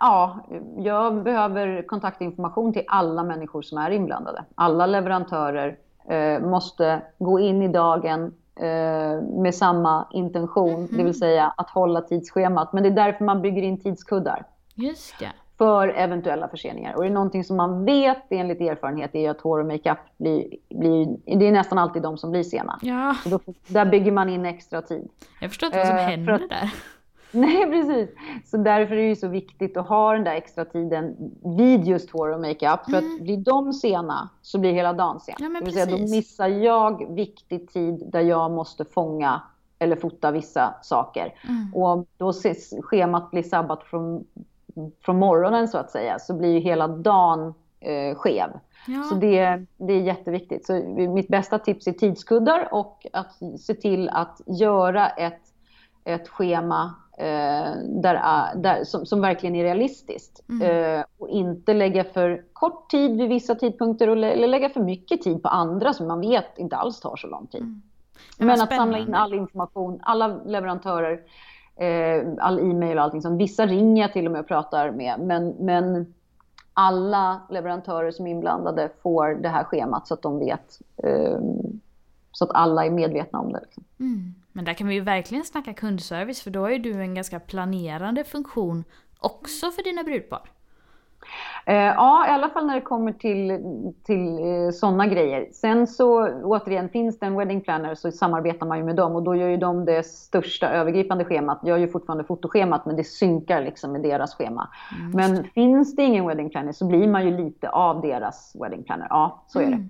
Ja, 0.00 0.38
jag 0.78 1.22
behöver 1.22 1.82
kontaktinformation 1.86 2.72
till 2.72 2.82
alla 2.88 3.22
människor 3.24 3.62
som 3.62 3.78
är 3.78 3.90
inblandade. 3.90 4.44
Alla 4.54 4.86
leverantörer 4.86 5.76
eh, 6.08 6.40
måste 6.40 7.02
gå 7.18 7.40
in 7.40 7.62
i 7.62 7.68
dagen 7.68 8.34
eh, 8.56 9.22
med 9.42 9.54
samma 9.54 10.06
intention, 10.12 10.88
det 10.90 11.02
vill 11.04 11.18
säga 11.18 11.52
att 11.56 11.70
hålla 11.70 12.00
tidsschemat. 12.00 12.72
Men 12.72 12.82
det 12.82 12.88
är 12.88 12.94
därför 12.94 13.24
man 13.24 13.42
bygger 13.42 13.62
in 13.62 13.80
tidskuddar 13.80 14.44
Just 14.74 15.14
ja. 15.20 15.28
för 15.58 15.88
eventuella 15.88 16.48
förseningar. 16.48 16.94
Och 16.94 17.02
det 17.02 17.08
är 17.08 17.12
någonting 17.12 17.44
som 17.44 17.56
man 17.56 17.84
vet 17.84 18.22
enligt 18.30 18.60
erfarenhet 18.60 19.14
är 19.14 19.30
att 19.30 19.40
hår 19.40 19.58
och 19.58 19.66
makeup 19.66 19.98
blir, 20.16 20.48
blir, 20.68 21.16
det 21.38 21.46
är 21.48 21.52
nästan 21.52 21.78
alltid 21.78 22.02
de 22.02 22.18
som 22.18 22.30
blir 22.30 22.42
sena. 22.42 22.78
Ja, 22.82 23.14
Så 23.24 23.28
då, 23.28 23.38
där 23.68 23.84
bygger 23.86 24.12
man 24.12 24.28
in 24.28 24.46
extra 24.46 24.82
tid. 24.82 25.08
jag 25.40 25.50
förstår 25.50 25.66
inte 25.66 25.78
vad 25.78 25.86
som 25.86 25.96
Eh, 25.96 26.02
händer 26.02 26.32
att- 26.32 26.48
där. 26.48 26.72
Nej, 27.32 27.70
precis. 27.70 28.10
Så 28.44 28.56
därför 28.56 28.94
är 28.94 29.00
det 29.00 29.08
ju 29.08 29.16
så 29.16 29.28
viktigt 29.28 29.76
att 29.76 29.88
ha 29.88 30.12
den 30.12 30.24
där 30.24 30.34
extra 30.34 30.64
tiden 30.64 31.16
vid 31.56 31.84
just 31.84 32.10
hår 32.10 32.28
och 32.28 32.40
makeup. 32.40 32.84
För 32.90 32.96
att 32.96 33.20
blir 33.20 33.36
de 33.36 33.72
sena 33.72 34.28
så 34.42 34.58
blir 34.58 34.72
hela 34.72 34.92
dagen 34.92 35.20
sen. 35.20 35.34
Mm. 35.38 35.44
Ja, 35.44 35.48
men 35.52 35.60
det 35.60 35.64
vill 35.64 35.74
säga, 35.74 35.98
då 35.98 36.14
missar 36.16 36.48
jag 36.48 37.14
viktig 37.14 37.70
tid 37.70 38.08
där 38.12 38.20
jag 38.20 38.50
måste 38.50 38.84
fånga 38.84 39.42
eller 39.78 39.96
fota 39.96 40.30
vissa 40.30 40.74
saker. 40.82 41.34
Mm. 41.48 41.74
Och 41.74 42.06
då 42.16 42.30
ses 42.30 42.74
schemat 42.82 43.30
blir 43.30 43.42
sabbat 43.42 43.84
från, 43.84 44.24
från 45.04 45.18
morgonen 45.18 45.68
så 45.68 45.78
att 45.78 45.90
säga, 45.90 46.18
så 46.18 46.34
blir 46.34 46.52
ju 46.52 46.58
hela 46.58 46.88
dagen 46.88 47.54
eh, 47.80 48.16
skev. 48.16 48.50
Ja. 48.86 49.02
Så 49.02 49.14
det, 49.14 49.66
det 49.76 49.92
är 49.92 50.00
jätteviktigt. 50.00 50.66
Så 50.66 50.72
mitt 51.14 51.28
bästa 51.28 51.58
tips 51.58 51.86
är 51.86 51.92
tidskuddar 51.92 52.68
och 52.74 53.06
att 53.12 53.60
se 53.60 53.74
till 53.74 54.08
att 54.08 54.40
göra 54.46 55.08
ett, 55.08 55.42
ett 56.04 56.28
schema 56.28 56.94
där, 58.02 58.14
är- 58.14 58.56
där, 58.56 58.84
som, 58.84 59.06
som 59.06 59.20
verkligen 59.20 59.56
är 59.56 59.62
realistiskt. 59.64 60.42
Eh, 60.62 61.04
och 61.18 61.28
inte 61.28 61.74
lägga 61.74 62.04
för 62.04 62.44
kort 62.52 62.90
tid 62.90 63.16
vid 63.16 63.28
vissa 63.28 63.54
tidpunkter 63.54 64.08
och 64.08 64.16
lä- 64.16 64.32
eller 64.32 64.48
lägga 64.48 64.68
för 64.68 64.80
mycket 64.80 65.22
tid 65.22 65.42
på 65.42 65.48
andra 65.48 65.92
som 65.92 66.06
man 66.08 66.20
vet 66.20 66.58
inte 66.58 66.76
alls 66.76 67.00
tar 67.00 67.16
så 67.16 67.26
lång 67.26 67.46
tid. 67.46 67.62
Men 68.38 68.46
Men 68.46 68.60
att 68.60 68.74
samla 68.74 68.98
in 68.98 69.14
all 69.14 69.34
information, 69.34 69.98
alla 70.02 70.28
leverantörer, 70.28 71.20
eh, 71.76 72.22
all 72.38 72.58
e-mail 72.58 72.98
och 72.98 73.04
allting 73.04 73.22
sånt. 73.22 73.40
Vissa 73.40 73.66
ringer 73.66 74.02
jag 74.02 74.12
till 74.12 74.26
och 74.26 74.32
med 74.32 74.40
och 74.40 74.48
pratar 74.48 74.90
med, 74.90 75.20
men, 75.20 75.48
men 75.48 76.14
alla 76.72 77.40
leverantörer 77.50 78.10
som 78.10 78.26
är 78.26 78.30
inblandade 78.30 78.88
får 79.02 79.28
det 79.28 79.48
här 79.48 79.64
schemat 79.64 80.06
så 80.06 80.14
att 80.14 80.22
de 80.22 80.38
vet, 80.38 80.80
eh, 80.96 81.38
så 82.32 82.44
att 82.44 82.50
alla 82.54 82.86
är 82.86 82.90
medvetna 82.90 83.38
om 83.40 83.52
det. 83.52 83.60
Liksom. 83.60 83.84
Mm. 84.00 84.34
Men 84.52 84.64
där 84.64 84.74
kan 84.74 84.88
vi 84.88 84.94
ju 84.94 85.00
verkligen 85.00 85.44
snacka 85.44 85.74
kundservice 85.74 86.42
för 86.42 86.50
då 86.50 86.60
har 86.60 86.70
ju 86.70 86.78
du 86.78 86.92
en 86.92 87.14
ganska 87.14 87.40
planerande 87.40 88.24
funktion 88.24 88.84
också 89.18 89.70
för 89.70 89.82
dina 89.82 90.02
brudpar. 90.02 90.50
Eh, 91.66 91.74
ja, 91.74 92.26
i 92.26 92.30
alla 92.30 92.48
fall 92.48 92.66
när 92.66 92.74
det 92.74 92.80
kommer 92.80 93.12
till, 93.12 93.58
till 94.02 94.38
eh, 94.38 94.70
sådana 94.70 95.06
grejer. 95.06 95.48
Sen 95.52 95.86
så 95.86 96.28
återigen, 96.42 96.88
finns 96.88 97.18
det 97.18 97.26
en 97.26 97.36
wedding 97.36 97.60
planner 97.60 97.94
så 97.94 98.10
samarbetar 98.10 98.66
man 98.66 98.78
ju 98.78 98.84
med 98.84 98.96
dem 98.96 99.16
och 99.16 99.22
då 99.22 99.34
gör 99.34 99.48
ju 99.48 99.56
de 99.56 99.84
det 99.84 100.06
största 100.06 100.70
övergripande 100.70 101.24
schemat. 101.24 101.58
Jag 101.62 101.68
gör 101.68 101.86
ju 101.86 101.92
fortfarande 101.92 102.24
fotoschemat 102.24 102.86
men 102.86 102.96
det 102.96 103.04
synkar 103.04 103.62
liksom 103.62 103.92
med 103.92 104.02
deras 104.02 104.34
schema. 104.34 104.68
men 105.14 105.44
finns 105.44 105.96
det 105.96 106.02
ingen 106.02 106.26
wedding 106.26 106.50
planner 106.50 106.72
så 106.72 106.86
blir 106.86 107.08
man 107.08 107.24
ju 107.24 107.36
lite 107.36 107.68
av 107.68 108.00
deras 108.00 108.56
wedding 108.60 108.82
planner. 108.82 109.06
Ja, 109.10 109.44
så 109.46 109.60
är 109.60 109.66
det. 109.66 109.88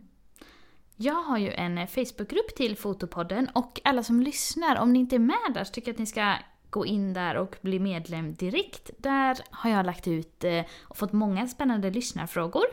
Jag 1.01 1.15
har 1.15 1.39
ju 1.39 1.51
en 1.51 1.79
eh, 1.79 1.87
Facebookgrupp 1.87 2.55
till 2.57 2.77
Fotopodden 2.77 3.49
och 3.55 3.81
alla 3.85 4.03
som 4.03 4.21
lyssnar, 4.23 4.81
om 4.81 4.93
ni 4.93 4.99
inte 4.99 5.17
är 5.17 5.21
med 5.21 5.55
där 5.55 5.65
så 5.65 5.73
tycker 5.73 5.89
jag 5.89 5.95
att 5.95 5.99
ni 5.99 6.07
ska 6.07 6.35
gå 6.71 6.87
in 6.87 7.13
där 7.13 7.37
och 7.37 7.57
bli 7.61 7.79
medlem 7.79 8.35
direkt. 8.35 8.91
Där 8.99 9.39
har 9.51 9.71
jag 9.71 9.87
lagt 9.87 10.09
ut 10.09 10.45
eh, 10.45 10.65
och 10.83 10.97
fått 10.97 11.13
många 11.13 11.47
spännande 11.47 11.91
lyssnarfrågor. 11.91 12.65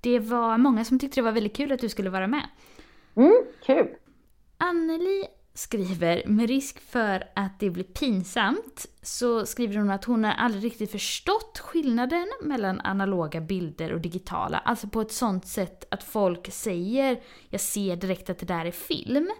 Det 0.00 0.18
var 0.18 0.58
många 0.58 0.84
som 0.84 0.98
tyckte 0.98 1.20
det 1.20 1.24
var 1.24 1.32
väldigt 1.32 1.56
kul 1.56 1.72
att 1.72 1.80
du 1.80 1.88
skulle 1.88 2.10
vara 2.10 2.26
med. 2.26 2.48
Mm, 3.14 3.42
kul! 3.66 3.88
Anneli 4.58 5.24
skriver, 5.54 6.22
med 6.26 6.48
risk 6.48 6.80
för 6.80 7.24
att 7.34 7.60
det 7.60 7.70
blir 7.70 7.84
pinsamt, 7.84 8.86
så 9.02 9.46
skriver 9.46 9.76
hon 9.76 9.90
att 9.90 10.04
hon 10.04 10.24
har 10.24 10.32
aldrig 10.32 10.64
riktigt 10.64 10.90
förstått 10.90 11.58
skillnaden 11.58 12.26
mellan 12.42 12.80
analoga 12.80 13.40
bilder 13.40 13.92
och 13.92 14.00
digitala. 14.00 14.58
Alltså 14.58 14.88
på 14.88 15.00
ett 15.00 15.12
sånt 15.12 15.46
sätt 15.46 15.84
att 15.90 16.02
folk 16.02 16.52
säger 16.52 17.20
“jag 17.48 17.60
ser 17.60 17.96
direkt 17.96 18.30
att 18.30 18.38
det 18.38 18.46
där 18.46 18.66
är 18.66 18.70
film”. 18.70 19.30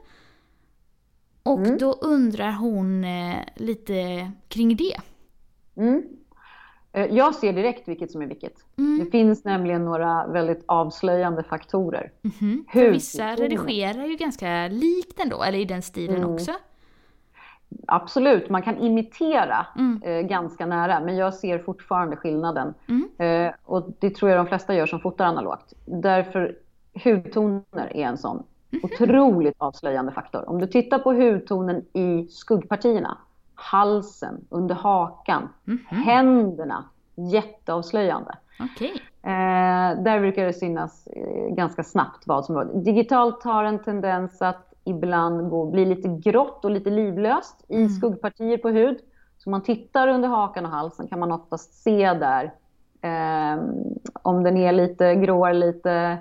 Och 1.43 1.79
då 1.79 1.93
undrar 1.93 2.53
hon 2.53 3.05
eh, 3.05 3.37
lite 3.57 4.31
kring 4.49 4.77
det. 4.77 5.01
Mm. 5.77 6.03
Eh, 6.93 7.07
Jag 7.07 7.35
ser 7.35 7.53
direkt 7.53 7.89
vilket 7.89 8.11
som 8.11 8.23
är 8.23 8.27
vilket. 8.27 8.55
Det 8.99 9.11
finns 9.11 9.45
nämligen 9.45 9.85
några 9.85 10.27
väldigt 10.27 10.65
avslöjande 10.67 11.43
faktorer. 11.43 12.11
Mhm. 12.23 12.65
För 12.73 12.91
vissa 12.91 13.35
redigerar 13.35 14.05
ju 14.05 14.17
ganska 14.17 14.69
likt 14.69 15.21
ändå, 15.21 15.43
eller 15.43 15.59
i 15.59 15.65
den 15.65 15.83
stilen 15.83 16.25
också. 16.25 16.53
absolut, 17.87 18.51
man 18.51 18.63
kan 18.63 18.79
imitera 18.79 19.67
Mm. 19.79 20.03
eh, 20.05 20.21
ganska 20.23 20.67
nära, 20.67 21.01
men 21.01 21.17
jag 21.17 21.35
ser 21.35 21.59
fortfarande 21.59 22.17
skillnaden. 22.17 22.75
Mm. 22.89 23.09
Eh, 23.47 23.53
och 23.65 23.91
det 23.99 24.11
tror 24.11 24.31
jag 24.31 24.41
de 24.41 24.47
flesta 24.47 24.75
gör 24.75 24.87
som 24.87 25.01
fotar 25.01 25.25
analogt. 25.25 25.73
Därför 25.87 26.57
hudtoner 27.05 27.63
är 27.97 28.05
en 28.05 28.19
sån 28.19 28.43
otroligt 28.83 29.55
avslöjande 29.59 30.13
faktor. 30.13 30.49
Om 30.49 30.61
du 30.61 30.67
tittar 30.67 30.99
på 30.99 31.13
hudtonen 31.13 31.85
i 31.93 32.27
skuggpartierna, 32.31 33.19
halsen, 33.63 34.45
under 34.49 34.75
hakan, 34.75 35.49
Mhm. 35.65 35.79
händerna, 36.03 36.85
jätteavslöjande. 37.15 38.35
Okej. 38.61 38.93
Eh, 39.23 40.03
där 40.03 40.21
brukar 40.21 40.45
det 40.47 40.53
synas 40.53 41.07
eh, 41.07 41.55
ganska 41.55 41.83
snabbt 41.85 42.27
vad 42.27 42.45
som 42.45 42.55
var. 42.55 42.65
Digitalt 42.65 43.43
har 43.45 43.65
en 43.65 43.79
tendens 43.79 44.43
att 44.43 44.73
ibland 44.85 45.51
gå, 45.51 45.67
bli 45.71 45.85
lite 45.85 46.09
grått 46.09 46.65
och 46.65 46.71
lite 46.71 46.91
livlöst 46.91 47.65
i 47.69 47.77
Mm. 47.77 47.89
skuggpartier 47.89 48.59
på 48.59 48.69
hud. 48.69 48.99
Så 49.39 49.49
om 49.49 49.51
man 49.51 49.63
tittar 49.63 50.09
under 50.09 50.29
hakan 50.29 50.65
och 50.67 50.71
halsen 50.73 51.09
kan 51.09 51.19
man 51.19 51.33
oftast 51.33 51.83
se 51.83 52.13
där 52.15 52.45
eh, 53.03 53.63
om 54.23 54.43
den 54.43 54.57
är 54.57 54.73
lite 54.73 55.15
grå 55.15 55.53
lite 55.53 56.19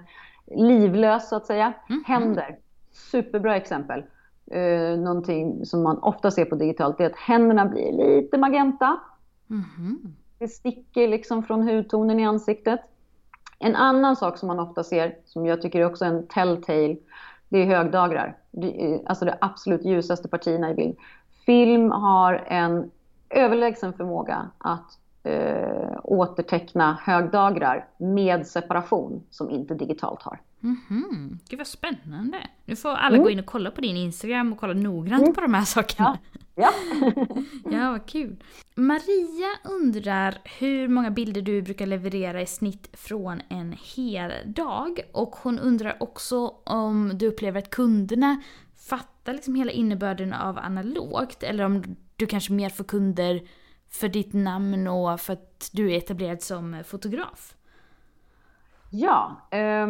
livlös 0.55 1.29
så 1.29 1.35
att 1.35 1.45
säga. 1.45 1.73
Mhm. 1.89 2.03
Händer, 2.07 2.57
superbra 3.11 3.55
exempel. 3.55 4.03
Eh, 4.51 4.97
någonting 4.97 5.65
som 5.65 5.83
man 5.83 5.97
ofta 5.97 6.31
ser 6.31 6.45
på 6.45 6.55
digitalt 6.55 6.99
är 6.99 7.05
att 7.05 7.15
händerna 7.15 7.65
blir 7.65 7.91
lite 7.91 8.37
magenta. 8.37 8.99
Mhm. 9.47 10.15
Det 10.39 10.47
sticker 10.47 11.07
liksom 11.07 11.43
från 11.43 11.67
hudtonen 11.67 12.19
i 12.19 12.25
ansiktet. 12.25 12.79
En 13.59 13.75
annan 13.75 14.15
sak 14.15 14.37
som 14.37 14.47
man 14.47 14.59
ofta 14.59 14.83
ser, 14.83 15.15
som 15.25 15.45
jag 15.45 15.61
tycker 15.61 15.79
är 15.79 15.85
också 15.85 16.05
en 16.05 16.27
telltale, 16.27 16.97
det 17.49 17.57
är 17.57 17.65
högdagrar. 17.65 18.37
Det 18.51 18.93
är 18.93 19.01
Alltså 19.05 19.25
de 19.25 19.33
absolut 19.41 19.85
ljusaste 19.85 20.27
partierna 20.27 20.71
i 20.71 20.73
bild. 20.73 20.97
Film 21.45 21.91
har 21.91 22.33
en 22.33 22.91
överlägsen 23.29 23.93
förmåga 23.93 24.49
att 24.57 24.97
eh, 25.23 25.99
återteckna 26.03 26.97
högdagrar 27.01 27.87
med 27.97 28.47
separation 28.47 29.23
som 29.29 29.49
inte 29.49 29.73
digitalt 29.73 30.21
har. 30.21 30.39
Mhm. 30.61 31.39
Gud 31.49 31.57
vad 31.59 31.67
spännande. 31.67 32.47
Nu 32.65 32.75
får 32.75 32.89
alla 32.89 33.15
Mm. 33.15 33.23
gå 33.23 33.29
in 33.29 33.39
och 33.39 33.45
kolla 33.45 33.71
på 33.71 33.81
din 33.81 33.97
Instagram 33.97 34.53
och 34.53 34.59
kolla 34.59 34.73
noggrant 34.73 35.35
på 35.35 35.41
de 35.41 35.53
här 35.53 35.65
sakerna. 35.65 36.17
Ja. 36.55 36.73
Ja, 37.71 37.91
vad 37.91 38.05
kul. 38.07 38.43
Maria 38.75 39.47
undrar 39.63 40.37
hur 40.59 40.87
många 40.87 41.11
bilder 41.11 41.41
du 41.41 41.61
brukar 41.61 41.85
leverera 41.85 42.41
i 42.41 42.45
snitt 42.45 42.89
från 42.93 43.41
en 43.49 43.75
hel 43.95 44.31
dag. 44.45 44.99
Och 45.13 45.35
hon 45.35 45.59
undrar 45.59 46.03
också 46.03 46.47
om 46.65 47.11
du 47.17 47.27
upplever 47.27 47.59
att 47.59 47.69
kunderna 47.69 48.41
fattar 48.87 49.33
liksom 49.33 49.55
hela 49.55 49.71
innebörden 49.71 50.33
av 50.33 50.57
analogt. 50.57 51.43
Eller 51.43 51.63
om 51.63 51.83
du 52.15 52.25
kanske 52.25 52.53
mer 52.53 52.69
får 52.69 52.83
kunder 52.83 53.41
för 53.89 54.07
ditt 54.09 54.33
namn 54.33 54.87
och 54.87 55.19
för 55.19 55.33
att 55.33 55.69
du 55.73 55.91
är 55.91 55.97
etablerad 55.97 56.41
som 56.41 56.83
fotograf. 56.87 57.55
Ja. 58.91 59.47
eh, 59.51 59.87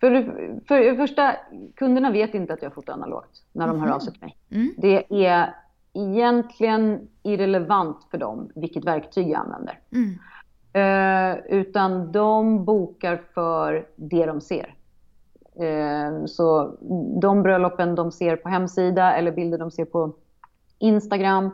för, 0.00 0.10
det- 0.10 0.60
för 0.68 0.80
det 0.80 0.96
första, 0.96 1.36
kunderna 1.76 2.10
vet 2.10 2.34
inte 2.34 2.52
att 2.52 2.62
jag 2.62 2.74
fotar 2.74 2.92
analogt 2.92 3.42
när 3.52 3.66
de 3.66 3.80
hör 3.80 3.90
av 3.94 3.98
sig 3.98 4.12
till 4.12 4.22
mig. 4.22 4.36
Mm. 4.50 4.74
Det 4.78 5.26
är 5.26 5.54
egentligen 5.92 7.08
irrelevant 7.22 8.06
för 8.10 8.18
dem 8.18 8.50
vilket 8.54 8.84
verktyg 8.84 9.28
jag 9.28 9.40
använder. 9.40 9.78
Mm. 9.92 10.18
Eh, 10.72 11.38
utan 11.48 12.12
de 12.12 12.64
bokar 12.64 13.20
för 13.34 13.86
det 13.96 14.26
de 14.26 14.40
ser. 14.40 14.74
Eh, 15.60 16.24
så 16.26 16.76
de 17.20 17.42
bröllopen 17.42 17.94
de 17.94 18.12
ser 18.12 18.36
på 18.36 18.48
hemsida 18.48 19.14
eller 19.14 19.32
bilder 19.32 19.58
de 19.58 19.70
ser 19.70 19.84
på 19.84 20.12
Instagram, 20.78 21.44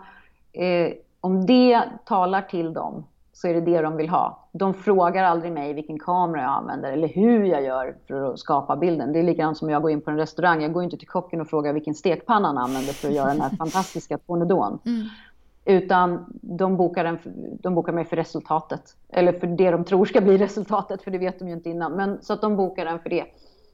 eh, 0.53 0.93
om 1.21 1.47
det 1.47 1.83
talar 2.05 2.43
till 2.43 2.73
dem 2.73 3.05
så 3.37 3.49
är 3.49 3.55
det 3.55 3.61
det 3.61 3.81
de 3.81 3.97
vill 3.97 4.09
ha. 4.09 4.49
De 4.53 4.75
frågar 4.75 5.25
aldrig 5.25 5.53
mig 5.53 5.73
vilken 5.73 5.99
kamera 5.99 6.43
jag 6.43 6.51
använder 6.51 6.93
eller 6.93 7.09
hur 7.09 7.45
jag 7.45 7.63
gör 7.65 7.97
för 8.09 8.33
att 8.33 8.39
skapa 8.39 8.77
bilden. 8.77 9.13
Det 9.13 9.19
är 9.19 9.23
likadant 9.23 9.59
som 9.59 9.71
jag 9.71 9.83
går 9.83 9.91
in 9.91 10.01
på 10.01 10.11
en 10.11 10.17
restaurang. 10.17 10.63
Jag 10.63 10.73
går 10.73 10.85
inte 10.85 10.97
till 10.97 11.09
kocken 11.09 11.41
och 11.41 11.49
frågar 11.49 11.73
vilken 11.73 11.95
stekpanna 11.95 12.49
han 12.49 12.59
använder 12.59 12.93
för 12.93 13.09
att 13.09 13.15
göra 13.15 13.29
den 13.29 13.41
här 13.41 13.51
fantastiska 13.59 14.19
tornedon. 14.19 14.79
Mm. 14.87 15.07
Utan 15.65 16.25
de 16.43 16.77
bokar, 16.77 17.05
en, 17.05 17.19
de 17.63 17.75
bokar 17.75 17.93
mig 17.93 18.05
för 18.05 18.17
resultatet. 18.17 18.97
Eller 19.09 19.33
för 19.33 19.47
det 19.47 19.71
de 19.71 19.85
tror 19.85 20.05
ska 20.05 20.21
bli 20.21 20.39
resultatet, 20.39 21.03
för 21.03 21.11
det 21.11 21.19
vet 21.19 21.39
de 21.39 21.49
ju 21.49 21.55
inte 21.55 21.71
innan. 21.71 21.93
Men, 21.93 22.23
så 22.23 22.33
att 22.33 22.41
de 22.41 22.57
bokar 22.57 22.85
den 22.85 22.99
för 22.99 23.11
det. 23.11 23.25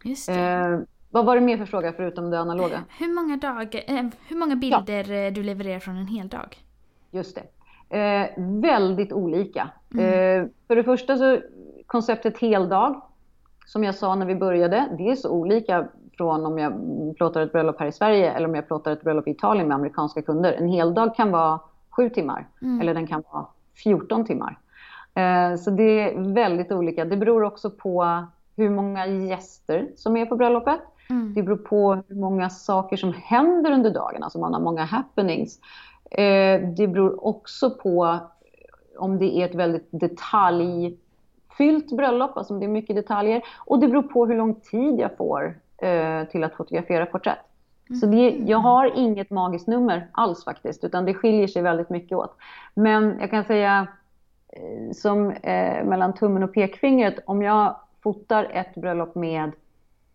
Det. 0.04 0.32
Eh, 0.32 0.80
vad 1.10 1.26
var 1.26 1.34
det 1.34 1.40
mer 1.40 1.58
för 1.58 1.66
fråga 1.66 1.92
förutom 1.92 2.30
det 2.30 2.40
analoga? 2.40 2.84
Hur 2.98 3.14
många, 3.14 3.36
dagar, 3.36 3.84
eh, 3.86 4.06
hur 4.28 4.36
många 4.36 4.56
bilder 4.56 5.12
eh, 5.12 5.32
du 5.32 5.42
levererar 5.42 5.78
från 5.78 5.96
en 5.96 6.06
hel 6.06 6.28
dag? 6.28 6.56
Just 7.10 7.34
det. 7.34 7.42
Eh, 7.92 8.28
väldigt 8.36 9.12
olika. 9.12 9.70
Eh, 9.98 10.46
för 10.66 10.76
det 10.76 10.84
första 10.84 11.16
så 11.16 11.38
konceptet 11.86 12.38
heldag, 12.38 13.00
som 13.66 13.84
jag 13.84 13.94
sa 13.94 14.14
när 14.14 14.26
vi 14.26 14.34
började, 14.34 14.88
det 14.98 15.10
är 15.10 15.14
så 15.16 15.30
olika 15.30 15.88
från 16.16 16.46
om 16.46 16.58
jag 16.58 16.72
plåtar 17.16 17.40
ett 17.40 17.52
bröllop 17.52 17.80
här 17.80 17.86
i 17.86 17.92
Sverige 17.92 18.32
eller 18.32 18.48
om 18.48 18.54
jag 18.54 18.66
plåtar 18.66 18.92
ett 18.92 19.02
bröllop 19.02 19.28
i 19.28 19.30
Italien 19.30 19.68
med 19.68 19.74
amerikanska 19.74 20.22
kunder. 20.22 20.52
En 20.52 20.68
heldag 20.68 21.14
kan 21.16 21.30
vara 21.30 21.60
sju 21.90 22.08
timmar 22.10 22.46
Mm. 22.62 22.80
eller 22.80 22.94
den 22.94 23.06
kan 23.06 23.22
vara 23.32 23.46
14 23.82 24.24
timmar. 24.24 24.58
Eh, 25.14 25.56
så 25.56 25.70
det 25.70 26.00
är 26.00 26.34
väldigt 26.34 26.72
olika. 26.72 27.04
Det 27.04 27.16
beror 27.16 27.44
också 27.44 27.70
på 27.70 28.24
hur 28.56 28.70
många 28.70 29.06
gäster 29.06 29.88
som 29.96 30.16
är 30.16 30.26
på 30.26 30.36
bröllopet. 30.36 30.80
Mm. 31.10 31.34
Det 31.34 31.42
beror 31.42 31.56
på 31.56 32.02
hur 32.08 32.16
många 32.16 32.50
saker 32.50 32.96
som 32.96 33.12
händer 33.12 33.70
under 33.70 33.90
dagen, 33.90 34.22
alltså 34.22 34.38
man 34.38 34.54
har 34.54 34.60
många 34.60 34.84
happenings. 34.84 35.60
Eh, 36.14 36.60
det 36.60 36.88
beror 36.88 37.26
också 37.26 37.70
på 37.70 38.18
om 38.96 39.18
det 39.18 39.38
är 39.38 39.44
ett 39.44 39.54
väldigt 39.54 39.88
detaljfyllt 39.90 41.96
bröllop, 41.96 42.36
alltså 42.36 42.54
om 42.54 42.60
det 42.60 42.66
är 42.66 42.68
mycket 42.68 42.96
detaljer. 42.96 43.42
Och 43.58 43.78
det 43.78 43.88
beror 43.88 44.02
på 44.02 44.26
hur 44.26 44.36
lång 44.36 44.54
tid 44.54 45.00
jag 45.00 45.16
får 45.16 45.58
eh, 45.78 46.24
till 46.24 46.44
att 46.44 46.54
fotografera 46.54 47.06
porträtt. 47.06 47.38
Så 48.00 48.06
det, 48.06 48.30
jag 48.30 48.58
har 48.58 48.98
inget 48.98 49.30
magiskt 49.30 49.66
nummer 49.66 50.08
alls 50.12 50.44
faktiskt, 50.44 50.84
utan 50.84 51.04
det 51.04 51.14
skiljer 51.14 51.46
sig 51.46 51.62
väldigt 51.62 51.90
mycket 51.90 52.18
åt. 52.18 52.36
Men 52.74 53.16
jag 53.20 53.30
kan 53.30 53.44
säga 53.44 53.86
eh, 54.48 54.92
som 54.92 55.30
eh, 55.30 55.84
mellan 55.84 56.14
tummen 56.14 56.42
och 56.42 56.54
pekfingret, 56.54 57.18
om 57.26 57.42
jag 57.42 57.76
fotar 58.02 58.44
ett 58.52 58.74
bröllop 58.74 59.14
med 59.14 59.52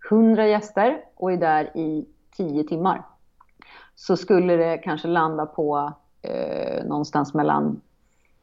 100 0.10 0.48
gäster 0.48 1.02
och 1.16 1.32
är 1.32 1.38
där 1.38 1.78
i 1.78 2.06
10 2.38 2.64
timmar 2.64 3.04
så 4.00 4.18
skulle 4.18 4.56
det 4.56 4.78
kanske 4.78 5.08
landa 5.08 5.46
på 5.46 5.94
eh, 6.22 6.86
någonstans 6.86 7.34
mellan 7.34 7.82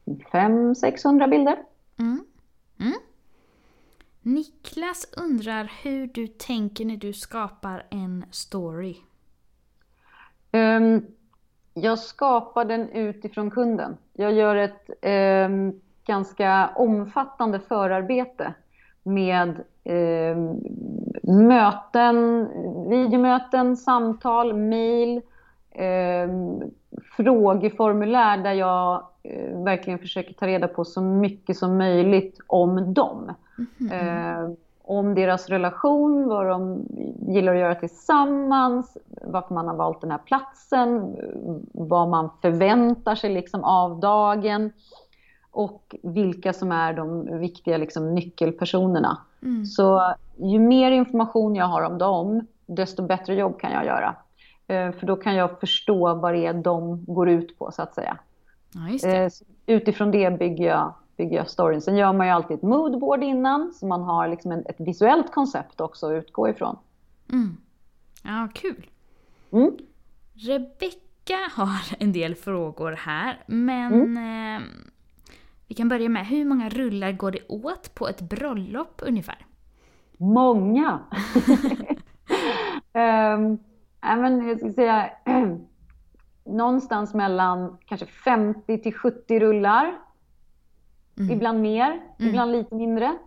500-600 0.05 1.29
bilder. 1.29 1.57
Mm. 1.97 2.25
Mm. 2.79 2.93
Niklas 4.21 5.07
undrar 5.17 5.71
hur 5.83 6.07
du 6.07 6.27
tänker 6.27 6.85
när 6.85 6.97
du 6.97 7.13
skapar 7.13 7.85
en 7.89 8.25
story. 8.31 8.95
Ehm, 10.51 11.05
jag 11.73 11.99
skapar 11.99 12.65
den 12.65 12.89
utifrån 12.89 13.51
kunden. 13.51 13.97
Jag 14.13 14.33
gör 14.33 14.55
ett 14.55 14.89
ehm, 15.01 15.81
ganska 16.05 16.69
omfattande 16.75 17.59
förarbete 17.59 18.53
med 19.03 19.63
ehm, 19.83 20.59
möten, 21.23 22.47
videomöten, 22.89 23.77
samtal, 23.77 24.53
mejl, 24.53 25.21
ehm, 25.75 26.61
frågeformulär 27.17 28.37
där 28.37 28.53
jag 28.53 29.03
eh, 29.23 29.63
verkligen 29.63 29.99
försöker 29.99 30.33
ta 30.33 30.47
reda 30.47 30.67
på 30.67 30.85
så 30.85 31.01
mycket 31.01 31.57
som 31.57 31.77
möjligt 31.77 32.39
om 32.47 32.93
dem. 32.93 33.31
Eh, 33.91 34.49
om 34.87 35.15
deras 35.15 35.49
relation, 35.49 36.27
vad 36.27 36.47
de 36.47 36.85
gillar 37.27 37.53
att 37.53 37.59
göra 37.59 37.75
tillsammans, 37.75 38.97
varför 39.21 39.53
man 39.53 39.67
har 39.67 39.75
valt 39.75 40.01
den 40.01 40.11
här 40.11 40.17
platsen, 40.17 41.15
vad 41.71 42.09
man 42.09 42.29
förväntar 42.41 43.15
sig 43.15 43.33
liksom 43.33 43.63
av 43.63 43.99
dagen 43.99 44.71
och 45.51 45.95
vilka 46.03 46.53
som 46.53 46.71
är 46.71 46.93
de 46.93 47.37
viktiga 47.39 47.77
liksom, 47.77 48.15
nyckelpersonerna. 48.15 49.17
Mm. 49.43 49.65
Så 49.65 50.13
ju 50.35 50.59
mer 50.59 50.91
information 50.91 51.55
jag 51.55 51.65
har 51.65 51.81
om 51.81 51.97
dem, 51.97 52.47
desto 52.65 53.03
bättre 53.03 53.35
jobb 53.35 53.59
kan 53.59 53.71
jag 53.71 53.85
göra. 53.85 54.15
Eh, 54.67 54.91
För 54.91 55.05
då 55.05 55.15
kan 55.15 55.35
jag 55.35 55.59
förstå 55.59 56.13
vad 56.13 56.33
det 56.33 56.45
är 56.45 56.53
de 56.53 57.05
går 57.05 57.29
ut 57.29 57.57
på, 57.59 57.71
så 57.71 57.81
att 57.81 57.95
säga. 57.95 58.17
Ja. 58.73 59.09
Eh, 59.09 59.29
Utifrån 59.65 60.11
det 60.11 60.39
bygger 60.39 60.65
jag, 60.67 60.93
bygger 61.17 61.37
jag 61.37 61.49
storyn. 61.49 61.81
Sen 61.81 61.97
gör 61.97 62.13
man 62.13 62.27
ju 62.27 62.33
alltid 62.33 62.57
ett 62.57 62.63
moodboard 62.63 63.23
innan, 63.23 63.73
så 63.73 63.87
man 63.87 64.03
har 64.03 64.27
liksom 64.27 64.51
en, 64.51 64.65
ett 64.65 64.79
visuellt 64.79 65.31
koncept 65.31 65.81
också 65.81 66.05
att 66.07 66.23
utgå 66.23 66.49
ifrån. 66.49 66.77
Mm. 67.31 67.57
Ja, 68.23 68.47
kul. 68.53 68.89
Mm. 69.51 69.77
Rebecka 70.33 71.37
har 71.55 71.95
en 71.99 72.11
del 72.13 72.35
frågor 72.35 72.91
här, 72.91 73.43
men 73.47 74.17
eh, 74.17 74.61
vi 75.67 75.75
kan 75.75 75.89
börja 75.89 76.09
med 76.09 76.27
hur 76.27 76.45
många 76.45 76.69
rullar 76.69 77.11
går 77.11 77.31
det 77.31 77.47
åt 77.49 77.95
på 77.95 78.07
ett 78.07 78.21
bröllop 78.21 79.01
ungefär? 79.05 79.45
Många! 80.17 80.99
Ehm, 82.93 83.57
Nej, 84.05 84.17
men 84.17 84.47
jag 84.47 84.57
skulle 84.57 84.73
säga 84.73 85.09
någonstans 86.45 87.13
mellan 87.13 87.77
kanske 87.85 88.05
50 88.05 88.77
till 88.77 88.93
70 88.93 89.39
rullar. 89.39 89.99
Mm. 91.17 91.31
Ibland 91.31 91.61
mer, 91.61 92.01
ibland 92.19 92.51
lite 92.51 92.75
mindre. 92.75 93.17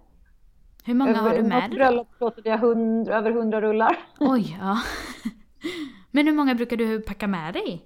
Hur 0.84 0.94
många 0.94 1.16
har 1.16 1.34
du 1.36 1.42
med 1.42 1.70
dig 1.70 1.78
bröllop 1.78 2.08
låter 2.20 2.42
jag 2.44 2.58
100, 2.58 3.14
över 3.16 3.30
100 3.30 3.60
rullar. 3.60 3.98
Oj, 4.20 4.56
ja. 4.60 4.78
Men 6.10 6.26
hur 6.26 6.34
många 6.34 6.54
brukar 6.54 6.76
du 6.76 7.00
packa 7.00 7.26
med 7.26 7.54
dig? 7.54 7.84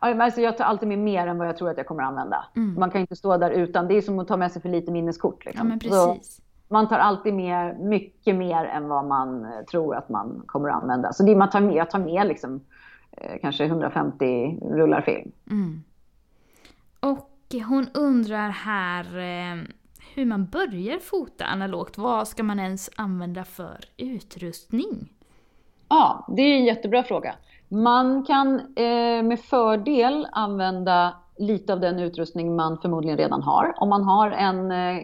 Ja, 0.00 0.08
men 0.08 0.20
Alltså 0.20 0.40
jag 0.40 0.56
tar 0.58 0.64
alltid 0.64 0.88
med 0.88 0.98
mer 0.98 1.26
än 1.26 1.38
vad 1.38 1.48
jag 1.48 1.56
tror 1.56 1.70
att 1.70 1.76
jag 1.76 1.86
kommer 1.86 2.02
använda. 2.02 2.44
Mm. 2.56 2.74
Man 2.80 2.90
kan 2.90 3.00
inte 3.00 3.16
stå 3.16 3.36
där 3.36 3.50
utan. 3.50 3.88
Det 3.88 3.94
är 3.96 4.02
som 4.02 4.18
att 4.18 4.28
ta 4.28 4.36
med 4.36 4.52
sig 4.52 4.62
för 4.62 4.68
lite 4.68 4.92
minneskort. 4.92 5.42
Ja, 5.44 5.50
Liksom. 5.50 5.68
men 5.68 5.80
Så 5.80 6.14
precis. 6.14 6.40
Man 6.74 6.88
tar 6.88 6.98
alltid 6.98 7.34
med 7.34 7.80
mycket 7.80 8.36
mer 8.36 8.64
än 8.64 8.88
vad 8.88 9.04
man 9.04 9.44
eh, 9.44 9.64
tror 9.70 9.96
att 9.96 10.08
man 10.08 10.42
kommer 10.46 10.68
att 10.68 10.82
använda. 10.82 11.12
Så 11.12 11.22
det 11.22 11.36
man 11.36 11.50
tar 11.50 11.60
med, 11.60 11.74
jag 11.74 11.90
tar 11.90 11.98
med 11.98 12.26
liksom, 12.26 12.60
eh, 13.12 13.40
kanske 13.40 13.64
150 13.64 14.58
rullar 14.62 15.00
film. 15.00 15.32
Mm. 15.50 15.82
Och 17.00 17.30
hon 17.68 17.86
undrar 17.94 18.48
här 18.48 19.04
eh, 19.04 19.62
hur 20.14 20.24
man 20.24 20.46
börjar 20.46 20.98
fota 20.98 21.44
analogt. 21.44 21.98
Vad 21.98 22.28
ska 22.28 22.42
man 22.42 22.60
ens 22.60 22.90
använda 22.96 23.44
för 23.44 23.78
utrustning? 23.96 25.12
Ja, 25.88 26.26
det 26.36 26.42
är 26.42 26.56
en 26.56 26.64
jättebra 26.64 27.02
fråga. 27.02 27.34
Man 27.68 28.24
kan 28.24 28.60
eh, 28.60 29.22
med 29.22 29.40
fördel 29.40 30.28
använda 30.32 31.14
lite 31.38 31.72
av 31.72 31.80
den 31.80 31.98
utrustning 31.98 32.56
man 32.56 32.78
förmodligen 32.78 33.18
redan 33.18 33.42
har. 33.42 33.74
Om 33.76 33.88
man 33.88 34.04
har 34.04 34.30
en 34.30 34.70
eh, 34.70 35.02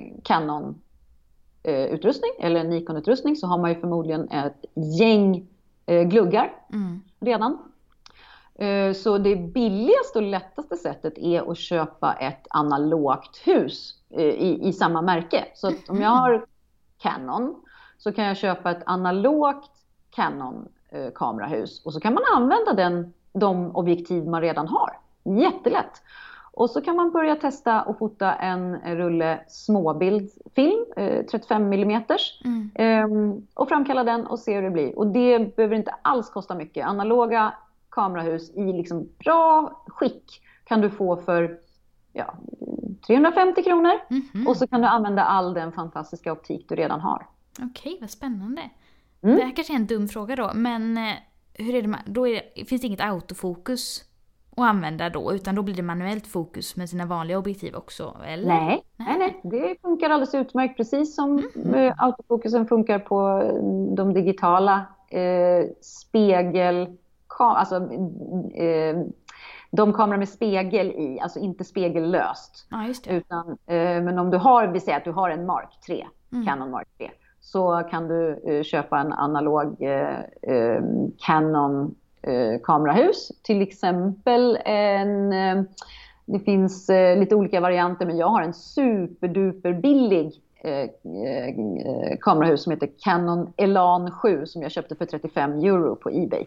Canon-utrustning 1.63 2.31
eller 2.39 2.61
en 2.61 2.71
Nikon-utrustning 2.71 3.37
så 3.37 3.47
har 3.47 3.59
man 3.59 3.71
ju 3.71 3.81
förmodligen 3.81 4.29
ett 4.29 4.65
gäng 4.75 5.47
eh, 5.87 6.03
gluggar 6.03 6.53
Mm. 6.73 7.03
redan. 7.21 7.59
Eh, 8.55 8.93
Så 8.93 9.19
det 9.19 9.37
billigaste 9.37 10.19
och 10.19 10.23
lättaste 10.23 10.77
sättet 10.77 11.19
är 11.19 11.51
att 11.51 11.59
köpa 11.59 12.13
ett 12.13 12.47
analogt 12.51 13.37
hus 13.45 13.95
eh, 14.11 14.25
i, 14.25 14.69
i 14.69 14.73
samma 14.73 15.03
märke. 15.03 15.45
Så 15.55 15.73
om 15.89 16.01
jag 16.01 16.11
har 16.11 16.45
Canon 16.99 17.55
så 17.99 18.13
kan 18.13 18.25
jag 18.25 18.37
köpa 18.37 18.71
ett 18.71 18.83
analogt 18.87 19.71
Canon 20.11 20.69
eh, 20.89 21.11
och 21.85 21.93
så 21.93 22.01
kan 22.01 22.15
man 22.15 22.23
använda 22.37 22.73
den, 22.73 23.13
de 23.33 23.77
objektiv 23.77 24.27
man 24.27 24.41
redan 24.41 24.69
har. 24.69 24.99
Jättelätt! 25.25 26.03
Och 26.53 26.70
så 26.70 26.80
kan 26.80 26.96
man 26.96 27.11
börja 27.11 27.36
testa 27.36 27.82
och 27.82 27.98
fota 27.98 28.34
en 28.34 28.96
rulle 28.96 29.40
småbildfilm, 29.48 30.84
eh, 30.96 31.24
35 31.26 31.72
mm. 31.72 32.03
Mm. 32.44 32.70
Ehm, 32.74 33.46
och 33.55 33.68
framkalla 33.68 34.05
den 34.05 34.26
och 34.26 34.38
se 34.38 34.55
hur 34.55 34.62
det 34.62 34.70
blir. 34.70 34.98
Och 34.98 35.07
det 35.07 35.57
behöver 35.57 35.76
inte 35.76 35.94
alls 36.03 36.30
kosta 36.30 36.55
mycket. 36.55 36.86
Analoga 36.86 37.55
kamerahus 37.90 38.51
i 38.51 38.72
liksom 38.72 39.09
bra 39.18 39.72
skick 39.86 40.42
kan 40.64 40.80
du 40.80 40.90
få 40.90 41.16
för 41.16 41.59
ja, 42.12 42.34
350 43.07 43.62
kronor. 43.62 43.92
Mhm. 44.11 44.48
Och 44.48 44.57
så 44.57 44.66
kan 44.66 44.80
du 44.80 44.86
använda 44.86 45.24
all 45.24 45.55
den 45.55 45.72
fantastiska 45.72 46.32
optik 46.32 46.66
du 46.68 46.74
redan 46.74 47.01
har. 47.01 47.26
Okej, 47.62 47.98
vad 48.01 48.11
spännande. 48.11 48.70
Mm. 49.22 49.36
Det 49.36 49.42
här 49.42 49.57
kanske 49.57 49.72
är 49.72 49.76
en 49.76 49.86
dum 49.86 50.09
fråga 50.09 50.36
då, 50.36 50.51
men 50.55 50.98
eh, 50.98 51.14
hur 51.55 51.74
är 51.74 51.82
det 51.82 51.88
med, 51.88 52.03
då 52.07 52.28
är 52.28 52.64
finns 52.64 52.80
det 52.80 52.86
inget 52.86 53.01
autofokus 53.01 54.05
att 54.63 54.69
använda 54.69 55.11
då, 55.11 55.33
utan 55.33 55.55
då 55.55 55.63
blir 55.63 55.75
det 55.75 55.83
manuellt 55.83 56.27
fokus 56.27 56.77
med 56.77 56.89
sina 56.89 57.07
vanliga 57.07 57.39
objektiv 57.39 57.75
också, 57.75 58.17
eller? 58.27 58.49
Nej, 58.49 58.85
nej, 58.97 59.19
nej, 59.19 59.41
det 59.43 59.77
funkar 59.83 60.11
alldeles 60.11 60.35
utmärkt. 60.35 60.77
Precis 60.77 61.17
som 61.17 61.39
eh, 61.75 61.95
autofokusen 61.99 62.67
funkar 62.67 62.99
på 62.99 63.43
eh, 63.45 63.55
de 63.95 64.15
digitala 64.15 64.85
eh, 65.09 65.65
spegel... 65.81 66.97
Alltså, 67.39 67.77
eh, 68.55 68.97
de 69.71 69.93
kameror 69.93 70.19
med 70.19 70.29
spegel 70.29 70.87
i, 70.87 71.21
alltså 71.23 71.39
inte 71.39 71.65
spegellöst. 71.65 72.67
Ja. 72.71 72.89
Utan, 73.09 73.49
eh, 73.67 74.03
men 74.03 74.19
om 74.19 74.31
du 74.31 74.37
har, 74.37 74.67
vi 74.67 74.81
säger 74.81 74.99
att 74.99 75.05
du 75.05 75.13
har 75.13 75.31
en 75.31 75.47
Mark 75.47 75.81
3, 75.87 76.07
Mm. 76.33 76.47
Canon 76.47 76.71
Mark 76.71 76.89
3, 76.99 77.11
så 77.41 77.83
kan 77.91 78.09
du 78.09 78.43
eh, 78.47 78.63
köpa 78.63 78.99
en 78.99 79.13
analog 79.13 79.83
eh, 79.83 80.21
eh, 80.43 80.83
Canon 81.19 81.95
kamerahus. 82.62 83.33
Till 83.43 83.62
exempel 83.62 84.59
en, 84.64 85.33
eh, 85.33 85.62
det 86.27 86.41
finns 86.41 86.91
eh, 86.91 87.18
lite 87.18 87.35
olika 87.35 87.61
varianter, 87.61 88.07
men 88.07 88.16
jag 88.16 88.29
har 88.29 88.43
en 88.43 88.55
superduper 88.55 89.73
billig 89.73 90.33
eh, 90.64 90.73
eh, 90.73 92.16
kamerahus 92.21 92.62
som 92.62 92.71
heter 92.71 92.91
Canon 92.99 93.53
Elan 93.57 94.11
7 94.11 94.47
som 94.47 94.62
jag 94.62 94.73
köpte 94.73 94.95
för 94.95 95.07
35 95.07 95.53
euro 95.53 95.97
på 95.97 96.11
Ebay. 96.11 96.45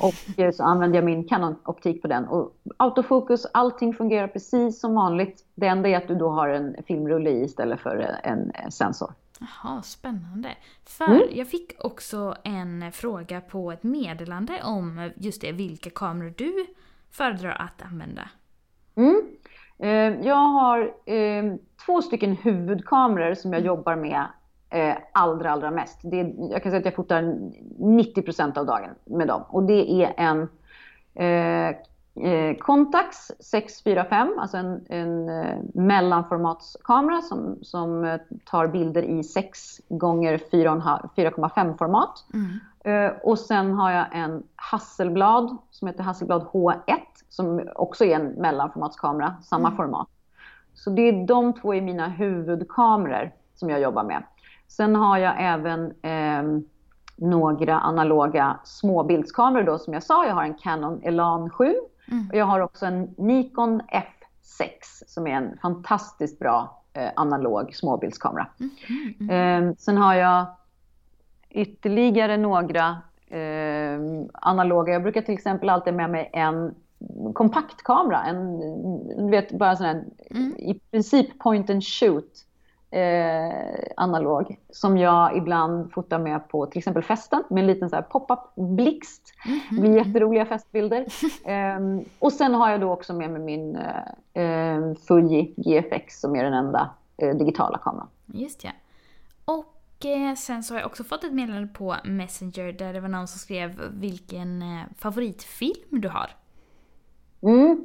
Och 0.00 0.40
eh, 0.40 0.50
så 0.52 0.62
använder 0.62 0.98
jag 0.98 1.04
min 1.04 1.24
Canon-optik 1.24 2.02
på 2.02 2.08
den. 2.08 2.24
Och 2.24 2.52
autofokus, 2.76 3.46
allting 3.52 3.94
fungerar 3.94 4.28
precis 4.28 4.80
som 4.80 4.94
vanligt. 4.94 5.44
Det 5.54 5.66
enda 5.66 5.88
är 5.88 5.96
att 5.96 6.08
du 6.08 6.14
då 6.14 6.28
har 6.28 6.48
en 6.48 6.76
filmrulle 6.86 7.30
i 7.30 7.44
istället 7.44 7.80
för 7.80 7.98
eh, 7.98 8.30
en 8.32 8.50
eh, 8.50 8.68
sensor. 8.68 9.12
Jaha, 9.40 9.82
spännande. 9.82 10.48
För 10.84 11.04
Mm. 11.04 11.22
jag 11.32 11.48
fick 11.48 11.84
också 11.84 12.34
en 12.44 12.92
fråga 12.92 13.40
på 13.40 13.72
ett 13.72 13.82
meddelande 13.82 14.62
om 14.64 15.10
just 15.16 15.40
det, 15.40 15.52
vilka 15.52 15.90
kameror 15.90 16.34
du 16.36 16.66
föredrar 17.10 17.50
att 17.50 17.82
använda. 17.82 18.28
Mm. 18.94 19.22
Eh, 19.78 20.26
Jag 20.26 20.36
har 20.36 20.80
eh, 21.06 21.54
två 21.86 22.02
stycken 22.02 22.36
huvudkameror 22.36 23.34
som 23.34 23.52
jag 23.52 23.62
jobbar 23.62 23.96
med 23.96 24.26
eh, 24.70 24.94
allra, 25.12 25.50
allra 25.50 25.70
mest. 25.70 25.98
Det 26.02 26.20
är, 26.20 26.34
jag 26.52 26.62
kan 26.62 26.72
säga 26.72 26.78
att 26.78 26.84
jag 26.84 26.94
fotar 26.94 27.22
90% 27.78 28.58
av 28.58 28.66
dagen 28.66 28.90
med 29.04 29.28
dem. 29.28 29.42
Och 29.48 29.62
det 29.62 29.90
är 30.04 30.14
en 30.16 30.48
Contax 32.58 33.16
645, 33.40 34.38
alltså 34.38 34.56
en, 34.56 34.84
en 34.88 35.28
eh, 35.28 35.58
mellanformatskamera 35.74 37.22
som, 37.22 37.58
som 37.62 38.04
eh, 38.04 38.20
tar 38.44 38.66
bilder 38.66 39.02
i 39.02 39.24
6 39.24 39.80
gånger 39.88 40.38
4,5 40.38 41.08
4,5 41.16 41.78
format. 41.78 42.24
Mm. 42.34 42.58
Eh, 42.84 43.12
och 43.22 43.38
sen 43.38 43.72
har 43.72 43.90
jag 43.90 44.06
en 44.12 44.42
Hasselblad 44.56 45.56
som 45.70 45.88
heter 45.88 46.02
Hasselblad 46.02 46.42
H1 46.42 46.98
som 47.28 47.68
också 47.74 48.04
är 48.04 48.14
en 48.16 48.26
mellanformatskamera, 48.26 49.34
samma 49.42 49.76
format. 49.76 50.08
Så 50.74 50.90
det 50.90 51.02
är 51.02 51.26
de 51.26 51.52
två 51.52 51.74
är 51.74 51.80
mina 51.80 52.08
huvudkameror 52.08 53.32
som 53.54 53.70
jag 53.70 53.80
jobbar 53.80 54.04
med. 54.04 54.22
Sen 54.68 54.96
har 54.96 55.18
jag 55.18 55.34
även 55.38 55.92
ehm, 56.02 56.64
några 57.16 57.78
analoga 57.78 58.58
småbildskameror 58.64 59.64
då 59.64 59.78
som 59.78 59.92
jag 59.94 60.02
sa. 60.02 60.26
Jag 60.26 60.34
har 60.34 60.42
en 60.42 60.54
Canon 60.54 61.00
Elan 61.02 61.50
7 61.50 61.74
Mm. 62.10 62.28
och 62.30 62.36
jag 62.36 62.44
har 62.44 62.60
också 62.60 62.86
en 62.86 63.14
Nikon 63.18 63.82
F6 63.82 64.70
som 65.06 65.26
är 65.26 65.30
en 65.30 65.58
fantastiskt 65.62 66.38
bra 66.38 66.82
eh, 66.92 67.10
analog 67.16 67.74
småbildskamera. 67.74 68.46
Mm. 69.20 69.68
Eh, 69.70 69.74
sen 69.78 69.96
har 69.96 70.14
jag 70.14 70.46
ytterligare 71.50 72.36
några 72.36 72.96
eh, 73.28 74.00
analoga. 74.32 74.92
Jag 74.92 75.02
brukar 75.02 75.22
till 75.22 75.34
exempel 75.34 75.68
alltid 75.68 75.94
med 75.94 76.10
mig 76.10 76.30
en 76.32 76.74
kompaktkamera. 77.34 78.22
En, 78.24 78.58
du 79.26 79.30
vet, 79.30 79.52
bara 79.52 79.76
sån 79.76 79.86
här, 79.86 80.04
Mm. 80.30 80.56
i 80.56 80.80
princip 80.90 81.38
point 81.38 81.70
and 81.70 81.84
shoot 81.84 82.44
eh, 82.90 83.92
analog. 83.96 84.56
Som 84.70 84.98
jag 84.98 85.36
ibland 85.36 85.92
fotar 85.92 86.18
med 86.18 86.48
på 86.48 86.66
till 86.66 86.78
exempel 86.78 87.02
festen 87.02 87.42
med 87.50 87.60
en 87.60 87.66
liten 87.66 87.90
så 87.90 87.96
här 87.96 88.02
pop-up 88.02 88.54
blixt. 88.54 89.34
Det 89.70 89.80
blir 89.80 89.96
jätteroliga 89.96 90.46
festbilder. 90.46 91.06
Ehm, 91.44 92.04
och 92.18 92.32
sen 92.32 92.54
har 92.54 92.70
jag 92.70 92.80
då 92.80 92.92
också 92.92 93.14
med 93.14 93.30
mig 93.30 93.42
min 93.42 93.76
eh, 93.76 94.42
eh, 94.42 94.94
Fuji 95.08 95.54
GFX 95.56 96.20
som 96.20 96.36
är 96.36 96.44
den 96.44 96.54
enda 96.54 96.90
eh, 97.16 97.36
digitala 97.36 97.78
kameran. 97.78 98.08
Just 98.26 98.64
ja. 98.64 98.70
Och 99.44 100.06
eh, 100.06 100.34
sen 100.34 100.62
så 100.62 100.74
har 100.74 100.80
jag 100.80 100.86
också 100.86 101.04
fått 101.04 101.24
ett 101.24 101.32
meddelande 101.32 101.68
på 101.68 101.96
Messenger 102.04 102.72
där 102.72 102.92
det 102.92 103.00
var 103.00 103.08
någon 103.08 103.28
som 103.28 103.38
skrev 103.38 103.80
vilken 103.90 104.62
eh, 104.62 104.82
favoritfilm 104.98 106.00
du 106.00 106.08
har. 106.08 106.30
Mm. 107.42 107.84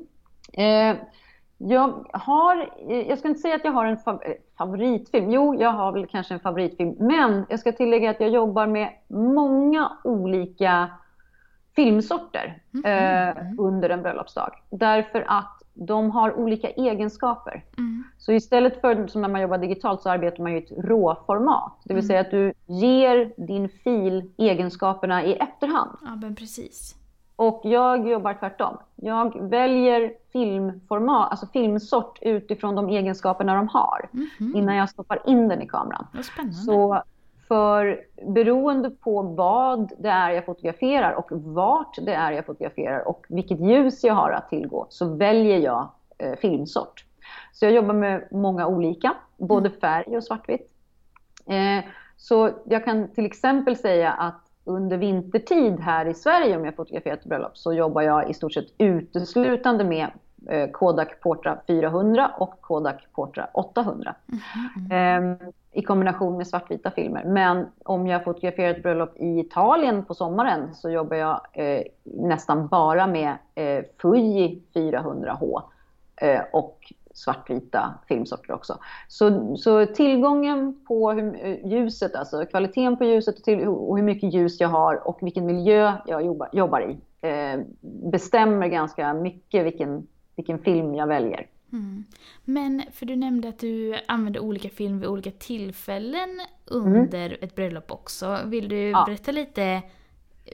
Jag 1.70 2.06
har, 2.14 2.70
eh, 2.90 3.10
jag 3.10 3.20
ska 3.20 3.28
inte 3.28 3.40
säga 3.40 3.56
att 3.56 3.66
jag 3.66 3.72
har 3.72 3.86
en 3.86 3.98
eh, 4.06 4.18
favoritfilm. 4.58 5.32
Jo, 5.32 5.56
jag 5.56 5.72
har 5.72 5.92
väl 5.92 6.08
kanske 6.08 6.34
en 6.34 6.40
favoritfilm. 6.40 6.96
Men 7.00 7.46
jag 7.50 7.60
ska 7.60 7.72
tillägga 7.72 8.10
att 8.10 8.20
jag 8.20 8.30
jobbar 8.30 8.68
med 8.68 8.90
många 9.08 9.92
olika 10.04 10.90
filmsorter 11.76 12.62
eh, 12.86 13.44
under 13.58 13.90
en 13.90 14.02
bröllopsdag. 14.02 14.52
Därför 14.70 15.26
att 15.28 15.64
de 15.74 16.12
har 16.12 16.34
olika 16.34 16.70
egenskaper. 16.70 17.64
Mm. 17.78 18.04
Så 18.18 18.34
istället 18.34 18.82
för 18.82 19.08
som 19.08 19.22
när 19.22 19.30
man 19.30 19.42
jobbar 19.42 19.58
digitalt 19.58 20.02
så 20.02 20.10
arbetar 20.10 20.44
man 20.44 20.52
ju 20.52 20.60
i 20.60 20.64
ett 20.64 20.86
råformat. 20.86 21.82
Det 21.84 21.94
vill 21.94 22.08
säga 22.08 22.20
att 22.20 22.32
du 22.32 22.54
ger 22.66 23.34
din 23.48 23.70
fil 23.70 24.32
egenskaperna 24.38 25.24
i 25.24 25.34
efterhand. 25.34 25.98
Ja, 26.02 26.16
men 26.16 26.36
precis. 26.36 26.96
Och 27.36 27.62
jag 27.64 28.08
jobbar 28.08 28.34
tvärtom. 28.34 28.78
Jag 28.96 29.50
väljer 29.50 30.14
filmformat, 30.32 31.32
alltså 31.32 31.48
filmsort 31.48 32.20
utifrån 32.22 32.76
de 32.76 32.90
egenskaperna 32.90 33.56
de 33.56 33.68
har 33.68 34.10
Mhm. 34.12 34.56
innan 34.56 34.76
jag 34.76 34.90
stoppar 34.90 35.22
in 35.26 35.48
den 35.48 35.62
i 35.62 35.68
kameran. 35.68 36.08
Så 36.66 37.04
För 37.48 38.02
beroende 38.28 38.90
på 38.90 39.22
vad 39.22 39.92
det 40.00 40.10
är 40.10 40.30
jag 40.30 40.46
fotograferar 40.46 41.12
och 41.12 41.32
vart 41.32 41.96
det 42.02 42.14
är 42.14 42.32
jag 42.32 42.46
fotograferar 42.46 43.08
och 43.08 43.26
vilket 43.30 43.60
ljus 43.60 44.04
jag 44.04 44.14
har 44.14 44.32
att 44.32 44.50
tillgå 44.50 44.86
så 44.90 45.16
väljer 45.16 45.58
jag 45.58 45.90
eh, 46.18 46.36
filmsort. 46.36 47.06
Så 47.54 47.66
jag 47.66 47.74
jobbar 47.74 47.94
med 47.94 48.28
många 48.32 48.68
olika, 48.68 49.14
både 49.38 49.68
mm. 49.68 49.80
färg 49.80 50.18
och 50.18 50.24
svartvitt. 50.24 50.72
Eh, 51.46 51.86
så 52.18 52.50
jag 52.66 52.86
kan 52.86 53.08
till 53.08 53.26
exempel 53.26 53.78
säga 53.78 54.12
att 54.12 54.43
under 54.66 54.98
vintertid 54.98 55.80
här 55.80 56.06
i 56.06 56.14
Sverige 56.14 56.58
om 56.58 56.66
jag 56.66 56.76
fotograferar 56.76 57.14
ett 57.14 57.26
bröllop 57.26 57.58
så 57.58 57.74
jobbar 57.74 58.02
jag 58.02 58.30
i 58.30 58.34
stort 58.34 58.54
sett 58.54 58.68
uteslutande 58.78 59.84
med 59.84 60.08
eh, 60.50 60.70
Kodak 60.72 61.20
Portra 61.20 61.58
400 61.68 62.32
och 62.38 62.62
Kodak 62.62 63.08
Portra 63.14 63.48
800. 63.54 64.16
Mm 64.92 65.32
eh, 65.32 65.48
I 65.72 65.82
kombination 65.82 66.38
med 66.38 66.48
svartvita 66.48 66.92
filmer. 66.92 67.24
Men 67.26 67.66
om 67.86 68.08
jag 68.08 68.24
fotograferar 68.24 68.70
ett 68.70 68.84
bröllop 68.84 69.18
i 69.18 69.40
Italien 69.40 70.06
på 70.06 70.14
sommaren 70.14 70.76
så 70.76 70.90
jobbar 70.90 71.18
jag 71.18 71.42
eh, 71.54 71.84
nästan 72.04 72.68
bara 72.68 73.08
med 73.08 73.38
eh, 73.56 73.84
Fuji 74.02 74.64
400H 74.74 75.62
eh, 76.16 76.42
och 76.54 76.94
svartvita 77.14 77.94
filmsorter 78.08 78.54
också. 78.54 78.78
Så, 79.08 79.58
så 79.58 79.86
tillgången 79.86 80.86
på 80.88 81.12
hur, 81.12 81.60
ljuset, 81.68 82.16
alltså 82.16 82.46
kvaliteten 82.46 82.98
på 82.98 83.04
ljuset 83.04 83.38
och, 83.38 83.44
till, 83.44 83.68
och 83.68 83.98
hur 83.98 84.04
mycket 84.04 84.34
ljus 84.34 84.60
jag 84.60 84.70
har 84.70 85.08
och 85.08 85.18
vilken 85.22 85.46
miljö 85.46 85.94
jag 86.06 86.26
jobbar, 86.26 86.50
jobbar 86.54 86.82
i 86.82 86.98
eh, 87.28 87.60
bestämmer 88.12 88.68
ganska 88.68 89.14
mycket 89.14 89.66
vilken, 89.66 90.08
vilken 90.36 90.60
film 90.60 90.96
jag 90.96 91.08
väljer. 91.08 91.48
Mm. 91.74 92.04
Men, 92.46 92.82
för 92.92 93.06
du 93.06 93.16
nämnde 93.16 93.50
att 93.50 93.60
du 93.60 93.96
använder 94.08 94.40
olika 94.40 94.70
film 94.70 95.00
vid 95.00 95.10
olika 95.10 95.32
tillfällen 95.32 96.30
under 96.66 97.26
mm. 97.26 97.38
ett 97.42 97.56
bröllop 97.56 97.92
också. 97.92 98.38
Vill 98.46 98.70
du 98.70 98.90
ja. 98.90 99.04
berätta 99.08 99.32
lite? 99.32 99.82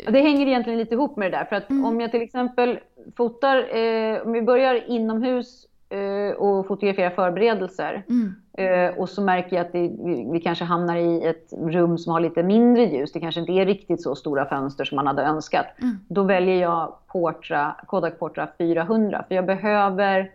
Det 0.07 0.21
hänger 0.21 0.47
egentligen 0.47 0.79
lite 0.79 0.93
ihop 0.93 1.17
med 1.17 1.31
det 1.31 1.37
där. 1.37 1.45
För 1.45 1.55
att 1.55 1.69
mm. 1.69 1.85
om 1.85 2.01
jag 2.01 2.11
till 2.11 2.21
exempel 2.21 2.79
fotar, 3.15 3.75
eh, 3.77 4.21
om 4.21 4.31
vi 4.31 4.41
börjar 4.41 4.89
inomhus 4.89 5.68
Eh, 5.68 5.68
och 6.37 6.67
fotografera 6.67 7.11
förberedelser. 7.11 8.03
Mm. 8.09 8.35
Eh, 8.59 8.97
och 8.97 9.09
så 9.09 9.21
märker 9.21 9.55
jag 9.55 9.65
att 9.65 9.71
det, 9.71 9.79
vi, 9.79 10.29
vi, 10.31 10.39
kanske 10.39 10.65
hamnar 10.65 10.95
i 10.95 11.25
ett 11.25 11.53
rum 11.57 11.97
som 11.97 12.13
har 12.13 12.19
lite 12.19 12.43
mindre 12.43 12.83
ljus. 12.83 13.11
Det 13.11 13.19
kanske 13.19 13.41
inte 13.41 13.51
är 13.51 13.65
riktigt 13.65 14.01
så 14.01 14.15
stora 14.15 14.45
fönster 14.45 14.85
som 14.85 14.95
man 14.95 15.07
hade 15.07 15.23
önskat. 15.23 15.65
Mm. 15.81 15.99
Då 16.07 16.23
väljer 16.23 16.61
jag 16.61 16.93
Portra, 17.07 17.75
Kodak 17.87 18.19
Portra 18.19 18.47
400. 18.57 19.25
För 19.27 19.35
jag 19.35 19.45
behöver 19.45 20.31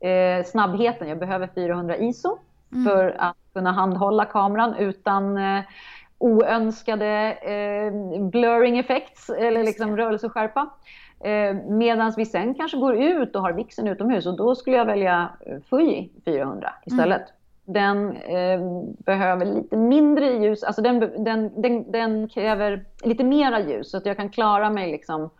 eh, 0.00 0.44
snabbheten. 0.44 1.08
Jag 1.08 1.18
behöver 1.18 1.48
400 1.54 1.96
ISO 1.96 2.38
mm. 2.72 2.84
för 2.84 3.16
att 3.18 3.36
kunna 3.52 3.72
handhålla 3.72 4.24
kameran 4.24 4.74
utan 4.74 5.38
eh, 5.38 5.62
oönskade 6.18 7.32
eh, 7.32 8.20
blurring 8.20 8.78
effects 8.78 9.30
eller 9.30 9.64
liksom 9.64 9.96
rörelseskärpa. 9.96 10.70
Eh, 11.24 11.56
Medan 11.68 12.12
vi 12.16 12.26
sen 12.26 12.54
kanske 12.54 12.76
går 12.78 12.96
ut 12.96 13.36
och 13.36 13.42
har 13.42 13.52
vixen 13.52 13.88
utomhus 13.88 14.26
och 14.26 14.36
då 14.36 14.54
skulle 14.54 14.76
jag 14.76 14.84
välja 14.84 15.30
eh, 15.40 15.58
Fuji 15.70 16.10
400 16.24 16.72
istället. 16.86 17.22
Mm. 17.22 17.32
Den 17.68 18.16
eh, 18.16 18.60
behöver 18.98 19.46
lite 19.46 19.76
mindre 19.76 20.32
ljus, 20.32 20.62
alltså 20.62 20.82
den, 20.82 21.00
den, 21.00 21.62
den, 21.62 21.92
den, 21.92 22.28
kräver 22.28 22.84
lite 23.04 23.24
mera 23.24 23.60
ljus 23.60 23.90
så 23.90 23.96
att 23.96 24.06
jag 24.06 24.16
kan 24.16 24.30
klara 24.30 24.70
mig 24.70 24.90
liksom 24.90 25.30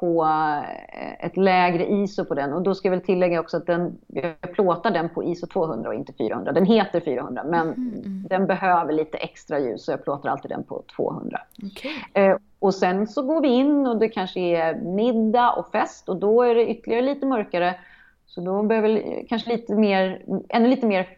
på 0.00 0.24
eh, 0.24 1.26
ett 1.26 1.36
lägre 1.36 1.86
ISO 1.86 2.24
på 2.24 2.34
den. 2.34 2.52
Och 2.52 2.62
då 2.62 2.74
ska 2.74 2.88
jag 2.88 2.90
väl 2.90 3.06
tillägga 3.06 3.40
också 3.40 3.56
att 3.56 3.66
den, 3.66 3.98
jag 4.06 4.52
plåtar 4.52 4.90
den 4.90 5.08
på 5.08 5.24
ISO 5.24 5.46
200 5.46 5.88
och 5.88 5.94
inte 5.94 6.12
400. 6.12 6.52
Den 6.52 6.66
heter 6.66 7.00
400 7.00 7.44
men 7.44 7.60
mm, 7.60 7.94
mm. 7.94 8.26
den 8.28 8.46
behöver 8.46 8.92
lite 8.92 9.18
extra 9.18 9.58
ljus 9.58 9.84
så 9.84 9.92
jag 9.92 10.04
plåtar 10.04 10.28
alltid 10.28 10.50
den 10.50 10.64
på 10.64 10.82
200. 10.96 11.40
Okay. 11.62 12.24
Eh, 12.24 12.36
och 12.58 12.74
sen 12.74 13.06
så 13.06 13.22
går 13.22 13.40
vi 13.40 13.48
in 13.48 13.86
och 13.86 13.98
det 13.98 14.08
kanske 14.08 14.40
är 14.40 14.74
middag 14.74 15.52
och 15.52 15.70
fest 15.72 16.08
och 16.08 16.16
då 16.16 16.42
är 16.42 16.54
det 16.54 16.70
ytterligare 16.70 17.02
lite 17.02 17.26
mörkare. 17.26 17.74
Så 18.26 18.40
då 18.40 18.62
behöver 18.62 18.88
jag 18.88 19.26
kanske 19.28 19.50
lite 19.50 19.74
mer, 19.74 20.22
ännu 20.48 20.68
lite 20.68 20.86
mer 20.86 21.08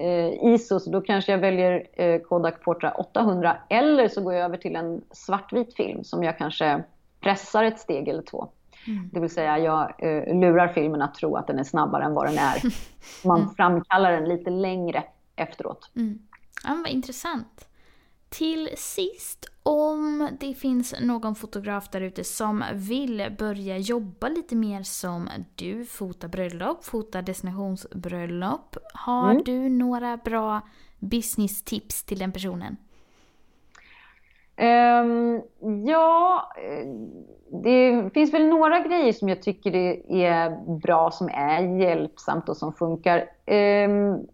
eh, 0.00 0.52
ISO, 0.54 0.80
så 0.80 0.90
då 0.90 1.00
kanske 1.00 1.32
jag 1.32 1.38
väljer 1.38 1.86
eh, 1.92 2.20
Kodak 2.20 2.64
Portra 2.64 2.90
800 2.90 3.56
eller 3.68 4.08
så 4.08 4.20
går 4.20 4.34
jag 4.34 4.44
över 4.44 4.56
till 4.56 4.76
en 4.76 5.02
svartvit 5.10 5.76
film 5.76 6.04
som 6.04 6.24
jag 6.24 6.38
kanske 6.38 6.82
pressar 7.22 7.64
ett 7.64 7.78
steg 7.78 8.08
eller 8.08 8.22
två. 8.22 8.48
Mm. 8.86 9.10
Det 9.12 9.20
vill 9.20 9.30
säga 9.30 9.58
jag 9.58 9.94
eh, 9.98 10.40
lurar 10.40 10.68
filmen 10.68 11.02
att 11.02 11.14
tro 11.14 11.36
att 11.36 11.46
den 11.46 11.58
är 11.58 11.64
snabbare 11.64 12.04
än 12.04 12.14
vad 12.14 12.26
den 12.26 12.38
är. 12.38 12.62
Man 13.26 13.40
mm. 13.40 13.54
framkallar 13.54 14.12
den 14.12 14.28
lite 14.28 14.50
längre 14.50 15.04
efteråt. 15.36 15.90
Mm. 15.96 16.18
Ja, 16.64 16.74
vad 16.84 16.92
intressant. 16.92 17.68
Till 18.28 18.68
sist, 18.76 19.50
om 19.62 20.28
det 20.40 20.54
finns 20.54 20.94
någon 21.00 21.34
fotograf 21.34 21.88
där 21.90 22.00
ute 22.00 22.24
som 22.24 22.64
vill 22.72 23.36
börja 23.38 23.78
jobba 23.78 24.28
lite 24.28 24.56
mer 24.56 24.82
som 24.82 25.28
du, 25.54 25.84
fota 25.84 26.28
bröllop, 26.28 26.84
fota 26.84 27.22
destinationsbröllop. 27.22 28.76
Har 28.94 29.30
mm. 29.30 29.42
du 29.44 29.68
några 29.68 30.16
bra 30.16 30.60
business-tips 30.98 32.04
till 32.04 32.18
den 32.18 32.32
personen? 32.32 32.76
Um, 34.62 35.42
ja, 35.86 36.42
det 37.62 38.10
finns 38.14 38.34
väl 38.34 38.48
några 38.48 38.80
grejer 38.80 39.12
som 39.12 39.28
jag 39.28 39.42
tycker 39.42 39.74
är 40.12 40.78
bra, 40.80 41.10
som 41.10 41.28
är 41.28 41.80
hjälpsamt 41.80 42.48
och 42.48 42.56
som 42.56 42.72
funkar. 42.72 43.24
Um, 43.86 44.26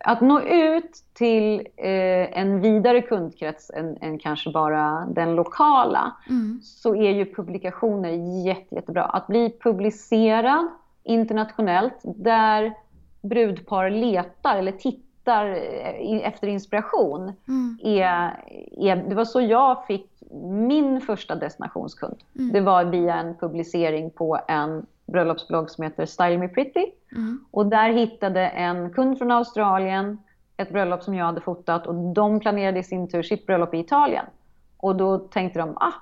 att 0.00 0.20
nå 0.20 0.40
ut 0.40 0.92
till 1.14 1.60
uh, 1.60 2.38
en 2.38 2.60
vidare 2.60 3.02
kundkrets 3.02 3.70
än, 3.70 3.96
än, 4.00 4.18
kanske 4.18 4.50
bara 4.50 5.06
den 5.06 5.34
lokala, 5.34 6.16
mm. 6.28 6.60
så 6.62 6.94
är 6.94 7.10
ju 7.10 7.34
publikationer 7.34 8.10
jätte, 8.46 8.74
jättebra. 8.74 9.02
Att 9.02 9.26
bli 9.26 9.58
publicerad 9.60 10.68
internationellt, 11.02 12.00
där 12.02 12.74
brudpar 13.22 13.90
letar 13.90 14.56
eller 14.56 14.72
tittar 14.72 15.05
tittar 15.26 15.46
eh, 15.46 16.28
efter 16.28 16.48
inspiration. 16.48 17.32
Mm. 17.48 17.78
Är, 17.82 18.44
är, 18.76 18.96
det 18.96 19.14
var 19.14 19.24
så 19.24 19.40
jag 19.40 19.86
fick 19.86 20.10
min 20.42 21.00
första 21.00 21.34
destinationskund. 21.34 22.16
Mm. 22.38 22.52
Det 22.52 22.60
var 22.60 22.84
via 22.84 23.14
en 23.14 23.34
publicering 23.34 24.10
på 24.10 24.38
en 24.48 24.86
bröllopsblogg 25.06 25.70
som 25.70 25.84
heter 25.84 26.06
Style 26.06 26.38
Me 26.38 26.48
Pretty. 26.48 26.86
Mm. 27.12 27.44
Och 27.50 27.66
där 27.66 27.90
hittade 27.90 28.48
en 28.48 28.92
kund 28.92 29.18
från 29.18 29.30
Australien 29.30 30.18
ett 30.56 30.70
bröllop 30.70 31.02
som 31.02 31.14
jag 31.14 31.26
hade 31.26 31.40
fotat 31.40 31.86
och 31.86 31.94
de 31.94 32.40
planerade 32.40 32.78
i 32.78 32.82
sin 32.82 33.08
tur 33.08 33.22
sitt 33.22 33.46
bröllop 33.46 33.74
i 33.74 33.78
Italien. 33.78 34.24
Och 34.76 34.96
då 34.96 35.18
tänkte 35.18 35.58
de, 35.58 35.76
ah, 35.76 35.92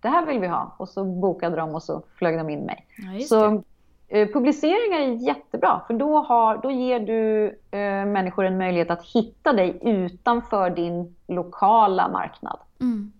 det 0.00 0.08
här 0.08 0.26
vill 0.26 0.40
vi 0.40 0.46
ha. 0.46 0.74
Och 0.78 0.88
så 0.88 1.04
bokade 1.04 1.56
de 1.56 1.74
och 1.74 1.82
så 1.82 2.02
flög 2.18 2.38
de 2.38 2.50
in 2.50 2.64
mig. 2.64 2.86
Ja, 2.96 3.20
så 3.20 3.44
Eh, 3.44 3.60
publiceringar 4.08 5.00
är 5.00 5.26
jättebra, 5.26 5.80
för 5.86 5.94
då, 5.94 6.18
har, 6.18 6.56
då 6.56 6.70
ger 6.70 7.00
du 7.00 7.46
eh, 7.70 8.06
människor 8.06 8.44
en 8.44 8.58
möjlighet 8.58 8.90
att 8.90 9.04
hitta 9.04 9.52
dig 9.52 9.78
utanför 9.82 10.70
din 10.70 11.16
lokala 11.26 12.08
marknad. 12.08 12.58
Mm. 12.80 13.12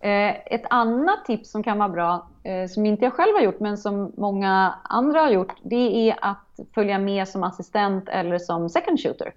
Eh, 0.00 0.36
ett 0.46 0.64
annat 0.70 1.24
tips 1.24 1.50
som 1.50 1.62
kan 1.62 1.78
vara 1.78 1.88
bra, 1.88 2.26
eh, 2.42 2.68
som 2.68 2.86
inte 2.86 3.04
jag 3.04 3.12
själv 3.12 3.34
har 3.34 3.42
gjort, 3.42 3.60
men 3.60 3.78
som 3.78 4.12
många 4.16 4.74
andra 4.82 5.20
har 5.20 5.30
gjort, 5.30 5.54
det 5.62 6.10
är 6.10 6.16
att 6.20 6.60
följa 6.74 6.98
med 6.98 7.28
som 7.28 7.44
assistent 7.44 8.08
eller 8.08 8.38
som 8.38 8.68
second 8.68 9.00
shooter 9.00 9.32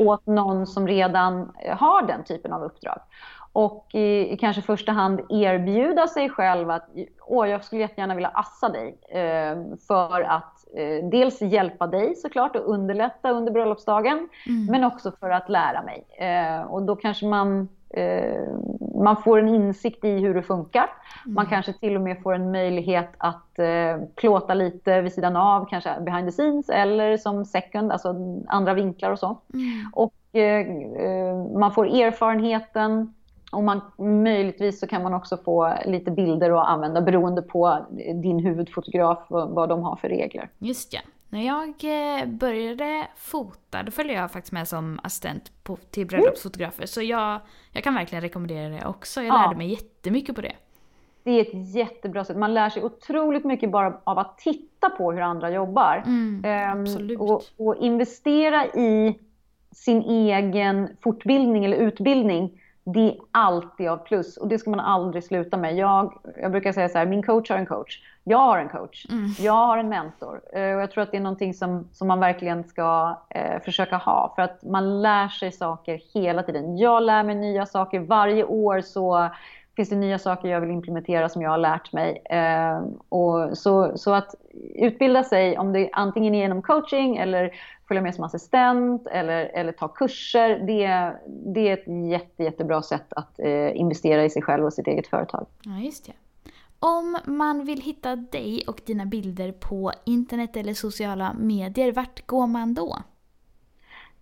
åt 0.00 0.26
någon 0.26 0.66
som 0.66 0.88
redan 0.88 1.52
har 1.78 2.06
den 2.06 2.24
typen 2.24 2.52
av 2.52 2.62
uppdrag 2.62 2.98
och 3.54 3.86
i, 3.92 4.32
i 4.32 4.36
kanske 4.36 4.62
första 4.62 4.92
hand 4.92 5.20
erbjuda 5.28 6.06
sig 6.06 6.30
själv 6.30 6.70
att 6.70 6.88
Åh, 7.26 7.48
jag 7.48 7.64
skulle 7.64 7.82
jättegärna 7.82 8.14
vilja 8.14 8.28
assa 8.28 8.68
dig 8.68 8.98
eh, 9.08 9.56
för 9.88 10.20
att 10.20 10.64
eh, 10.76 11.08
dels 11.10 11.42
hjälpa 11.42 11.86
dig 11.86 12.14
såklart 12.16 12.56
och 12.56 12.68
underlätta 12.68 13.30
under 13.30 13.52
bröllopsdagen 13.52 14.28
mm. 14.46 14.66
men 14.66 14.84
också 14.84 15.12
för 15.20 15.30
att 15.30 15.48
lära 15.48 15.82
mig. 15.82 16.04
Eh, 16.18 16.62
och 16.62 16.82
då 16.82 16.96
kanske 16.96 17.26
man, 17.26 17.68
eh, 17.90 18.48
man 19.04 19.16
får 19.16 19.38
en 19.38 19.48
insikt 19.48 20.04
i 20.04 20.18
hur 20.18 20.34
det 20.34 20.42
funkar. 20.42 20.90
Mm. 21.24 21.34
Man 21.34 21.46
kanske 21.46 21.72
till 21.72 21.96
och 21.96 22.02
med 22.02 22.22
får 22.22 22.34
en 22.34 22.50
möjlighet 22.50 23.10
att 23.18 23.58
eh, 23.58 23.96
plåta 24.14 24.54
lite 24.54 25.00
vid 25.00 25.12
sidan 25.12 25.36
av, 25.36 25.66
kanske 25.70 26.00
behind 26.00 26.28
the 26.28 26.32
scenes 26.32 26.68
eller 26.68 27.16
som 27.16 27.44
second, 27.44 27.92
alltså 27.92 28.14
andra 28.48 28.74
vinklar 28.74 29.10
och 29.10 29.18
så. 29.18 29.38
Mm. 29.54 29.90
Och 29.92 30.36
eh, 30.36 31.36
man 31.58 31.72
får 31.72 31.86
erfarenheten 31.86 33.14
och 33.54 33.62
man, 33.62 33.80
möjligtvis 33.98 34.80
så 34.80 34.86
kan 34.86 35.02
man 35.02 35.14
också 35.14 35.36
få 35.36 35.74
lite 35.86 36.10
bilder 36.10 36.50
att 36.50 36.68
använda 36.68 37.00
beroende 37.00 37.42
på 37.42 37.86
din 38.22 38.38
huvudfotograf 38.38 39.18
vad 39.28 39.68
de 39.68 39.82
har 39.82 39.96
för 39.96 40.08
regler. 40.08 40.50
Just 40.58 40.92
ja. 40.92 41.00
När 41.28 41.46
jag 41.46 41.68
eh, 41.68 42.26
började 42.26 43.06
fota, 43.16 43.82
då 43.82 43.90
följde 43.90 44.14
jag 44.14 44.30
faktiskt 44.30 44.52
med 44.52 44.68
som 44.68 45.00
assistent 45.02 45.52
på, 45.62 45.76
till 45.76 46.06
bröllopsfotografer. 46.06 46.78
Mm. 46.78 46.86
Så 46.86 47.02
jag, 47.02 47.40
jag 47.72 47.84
kan 47.84 47.94
verkligen 47.94 48.22
rekommendera 48.22 48.68
det 48.68 48.86
också. 48.86 49.22
Jag 49.22 49.32
lärde 49.32 49.52
ja. 49.54 49.58
mig 49.58 49.70
jättemycket 49.70 50.34
på 50.34 50.40
det. 50.40 50.52
Det 51.22 51.30
är 51.30 51.40
ett 51.40 51.74
jättebra 51.74 52.24
sätt. 52.24 52.36
Man 52.36 52.54
lär 52.54 52.70
sig 52.70 52.82
otroligt 52.82 53.44
mycket 53.44 53.70
bara 53.70 54.00
av 54.04 54.18
att 54.18 54.38
titta 54.38 54.90
på 54.90 55.12
hur 55.12 55.20
andra 55.20 55.50
jobbar. 55.50 56.02
Mm, 56.06 56.78
um, 56.78 57.20
och, 57.20 57.42
och 57.56 57.76
investera 57.76 58.66
i 58.66 59.18
sin 59.72 60.02
egen 60.02 60.96
fortbildning 61.00 61.64
eller 61.64 61.76
utbildning 61.76 62.60
det 62.84 63.08
är 63.08 63.16
alltid 63.30 63.88
av 63.88 63.96
plus 63.96 64.36
och 64.36 64.48
det 64.48 64.58
ska 64.58 64.70
man 64.70 64.80
aldrig 64.80 65.24
sluta 65.24 65.56
med. 65.56 65.76
Jag, 65.76 66.20
jag 66.36 66.50
brukar 66.50 66.72
säga 66.72 66.88
så 66.88 66.98
här, 66.98 67.06
min 67.06 67.22
coach 67.22 67.50
har 67.50 67.56
en 67.58 67.66
coach. 67.66 68.02
Jag 68.24 68.38
har 68.38 68.58
en 68.58 68.68
coach. 68.68 69.06
Mm. 69.10 69.30
Jag 69.38 69.52
har 69.52 69.78
en 69.78 69.88
mentor. 69.88 70.40
Eh, 70.52 70.74
och 70.74 70.82
jag 70.82 70.90
tror 70.90 71.02
att 71.02 71.10
det 71.10 71.16
är 71.16 71.20
någonting 71.20 71.54
som, 71.54 71.88
som 71.92 72.08
man 72.08 72.20
verkligen 72.20 72.64
ska 72.64 73.18
eh, 73.30 73.62
försöka 73.62 73.96
ha. 73.96 74.32
För 74.34 74.42
att 74.42 74.62
man 74.62 75.02
lär 75.02 75.28
sig 75.28 75.52
saker 75.52 76.00
hela 76.14 76.42
tiden. 76.42 76.78
Jag 76.78 77.02
lär 77.02 77.22
mig 77.22 77.34
nya 77.34 77.66
saker. 77.66 78.00
Varje 78.00 78.44
år 78.44 78.80
så 78.80 79.28
finns 79.76 79.88
det 79.88 79.96
nya 79.96 80.18
saker 80.18 80.48
jag 80.48 80.60
vill 80.60 80.70
implementera 80.70 81.28
som 81.28 81.42
jag 81.42 81.50
har 81.50 81.58
lärt 81.58 81.92
mig. 81.92 82.22
Eh, 82.30 82.82
och 83.08 83.58
så, 83.58 83.98
så 83.98 84.12
att 84.12 84.34
utbilda 84.74 85.24
sig, 85.24 85.58
om 85.58 85.72
det 85.72 85.90
antingen 85.92 86.34
är 86.34 86.38
genom 86.38 86.62
coaching 86.62 87.16
eller 87.16 87.50
följa 87.88 88.02
med 88.02 88.14
som 88.14 88.24
assistent 88.24 89.06
eller, 89.06 89.44
eller 89.44 89.72
ta 89.72 89.88
kurser. 89.88 90.58
Det, 90.66 91.12
det 91.26 91.68
är 91.68 91.72
ett 91.72 92.10
jätte, 92.10 92.42
jättebra 92.42 92.82
sätt 92.82 93.12
att 93.12 93.38
eh, 93.38 93.76
investera 93.76 94.24
i 94.24 94.30
sig 94.30 94.42
själv 94.42 94.64
och 94.64 94.72
sitt 94.72 94.86
eget 94.86 95.06
företag. 95.06 95.46
Ja, 95.62 95.78
just 95.78 96.06
det. 96.06 96.12
Om 96.78 97.18
man 97.24 97.64
vill 97.64 97.80
hitta 97.80 98.16
dig 98.16 98.64
och 98.66 98.80
dina 98.86 99.06
bilder 99.06 99.52
på 99.52 99.92
internet 100.04 100.56
eller 100.56 100.74
sociala 100.74 101.34
medier, 101.38 101.92
vart 101.92 102.26
går 102.26 102.46
man 102.46 102.74
då? 102.74 102.98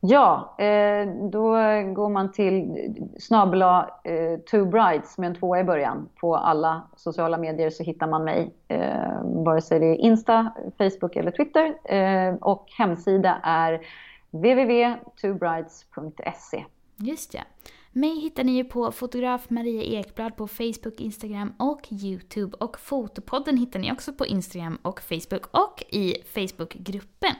Ja, 0.05 0.55
eh, 0.59 1.07
då 1.30 1.53
går 1.94 2.09
man 2.09 2.32
till 2.32 2.76
snabla 3.18 3.90
eh, 4.05 4.38
Two 4.38 4.64
Brides 4.64 5.18
med 5.18 5.26
en 5.26 5.34
tvåa 5.34 5.61
i 5.61 5.64
början. 5.64 6.09
På 6.20 6.36
alla 6.36 6.82
sociala 6.96 7.38
medier 7.38 7.70
så 7.70 7.82
hittar 7.82 8.07
man 8.07 8.24
mig. 8.24 8.55
Eh, 8.68 9.22
vare 9.24 9.61
sig 9.61 9.80
det 9.80 9.86
är 9.86 9.94
Insta, 9.94 10.53
Facebook 10.78 11.16
eller 11.16 11.30
Twitter. 11.30 11.74
Eh, 11.84 12.34
och 12.34 12.66
hemsida 12.78 13.40
är 13.42 13.80
www.twobrides.se. 14.30 16.64
Just 16.96 17.34
ja. 17.34 17.40
Mig 17.92 18.20
hittar 18.20 18.44
ni 18.44 18.53
ju 18.53 18.64
på 18.64 18.92
fotograf 18.92 19.50
Maria 19.50 19.82
Ekblad 19.82 20.36
på 20.36 20.48
Facebook, 20.48 21.00
Instagram 21.00 21.55
och 21.59 21.80
Youtube. 21.90 22.57
Och 22.61 22.78
Fotopodden 22.78 23.57
hittar 23.57 23.80
ni 23.80 23.92
också 23.92 24.12
på 24.12 24.26
Instagram 24.26 24.78
och 24.82 25.00
Facebook 25.00 25.46
och 25.50 25.84
i 25.88 26.16
Facebookgruppen. 26.34 27.34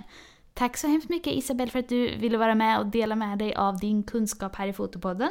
Tack 0.55 0.77
så 0.77 0.87
hemskt 0.87 1.09
mycket 1.09 1.33
Isabelle 1.33 1.71
för 1.71 1.79
att 1.79 1.89
du 1.89 2.17
ville 2.17 2.39
vara 2.39 2.55
med 2.55 2.79
och 2.79 2.87
dela 2.87 3.17
med 3.17 3.39
dig 3.39 3.55
av 3.55 3.79
din 3.79 4.03
kunskap 4.03 4.57
här 4.57 4.67
i 4.67 4.73
Fotopodden. 4.73 5.31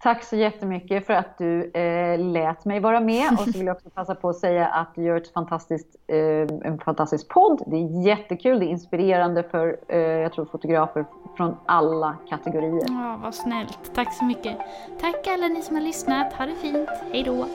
Tack 0.00 0.24
så 0.24 0.36
jättemycket 0.36 1.06
för 1.06 1.14
att 1.14 1.38
du 1.38 1.70
eh, 1.70 2.18
lät 2.18 2.64
mig 2.64 2.80
vara 2.80 3.00
med. 3.00 3.32
Och 3.32 3.38
så 3.38 3.58
vill 3.58 3.66
jag 3.66 3.76
också 3.76 3.90
passa 3.90 4.14
på 4.14 4.28
att 4.28 4.36
säga 4.36 4.66
att 4.66 4.94
du 4.94 5.02
gör 5.02 5.16
ett 5.16 5.32
fantastiskt, 5.32 5.96
eh, 6.06 6.16
en 6.70 6.78
fantastisk 6.84 7.28
podd. 7.28 7.62
Det 7.66 7.76
är 7.76 8.06
jättekul, 8.06 8.58
det 8.58 8.64
är 8.64 8.68
inspirerande 8.68 9.42
för 9.42 9.78
eh, 9.88 9.98
jag 9.98 10.32
tror 10.32 10.44
fotografer 10.44 11.04
från 11.36 11.56
alla 11.66 12.16
kategorier. 12.28 12.84
Ja, 12.88 13.20
vad 13.22 13.34
snällt. 13.34 13.94
Tack 13.94 14.14
så 14.14 14.24
mycket. 14.24 14.58
Tack 15.00 15.26
alla 15.26 15.48
ni 15.48 15.62
som 15.62 15.76
har 15.76 15.82
lyssnat. 15.82 16.32
Ha 16.32 16.46
det 16.46 16.54
fint. 16.54 16.88
Hej 17.12 17.22
då. 17.22 17.46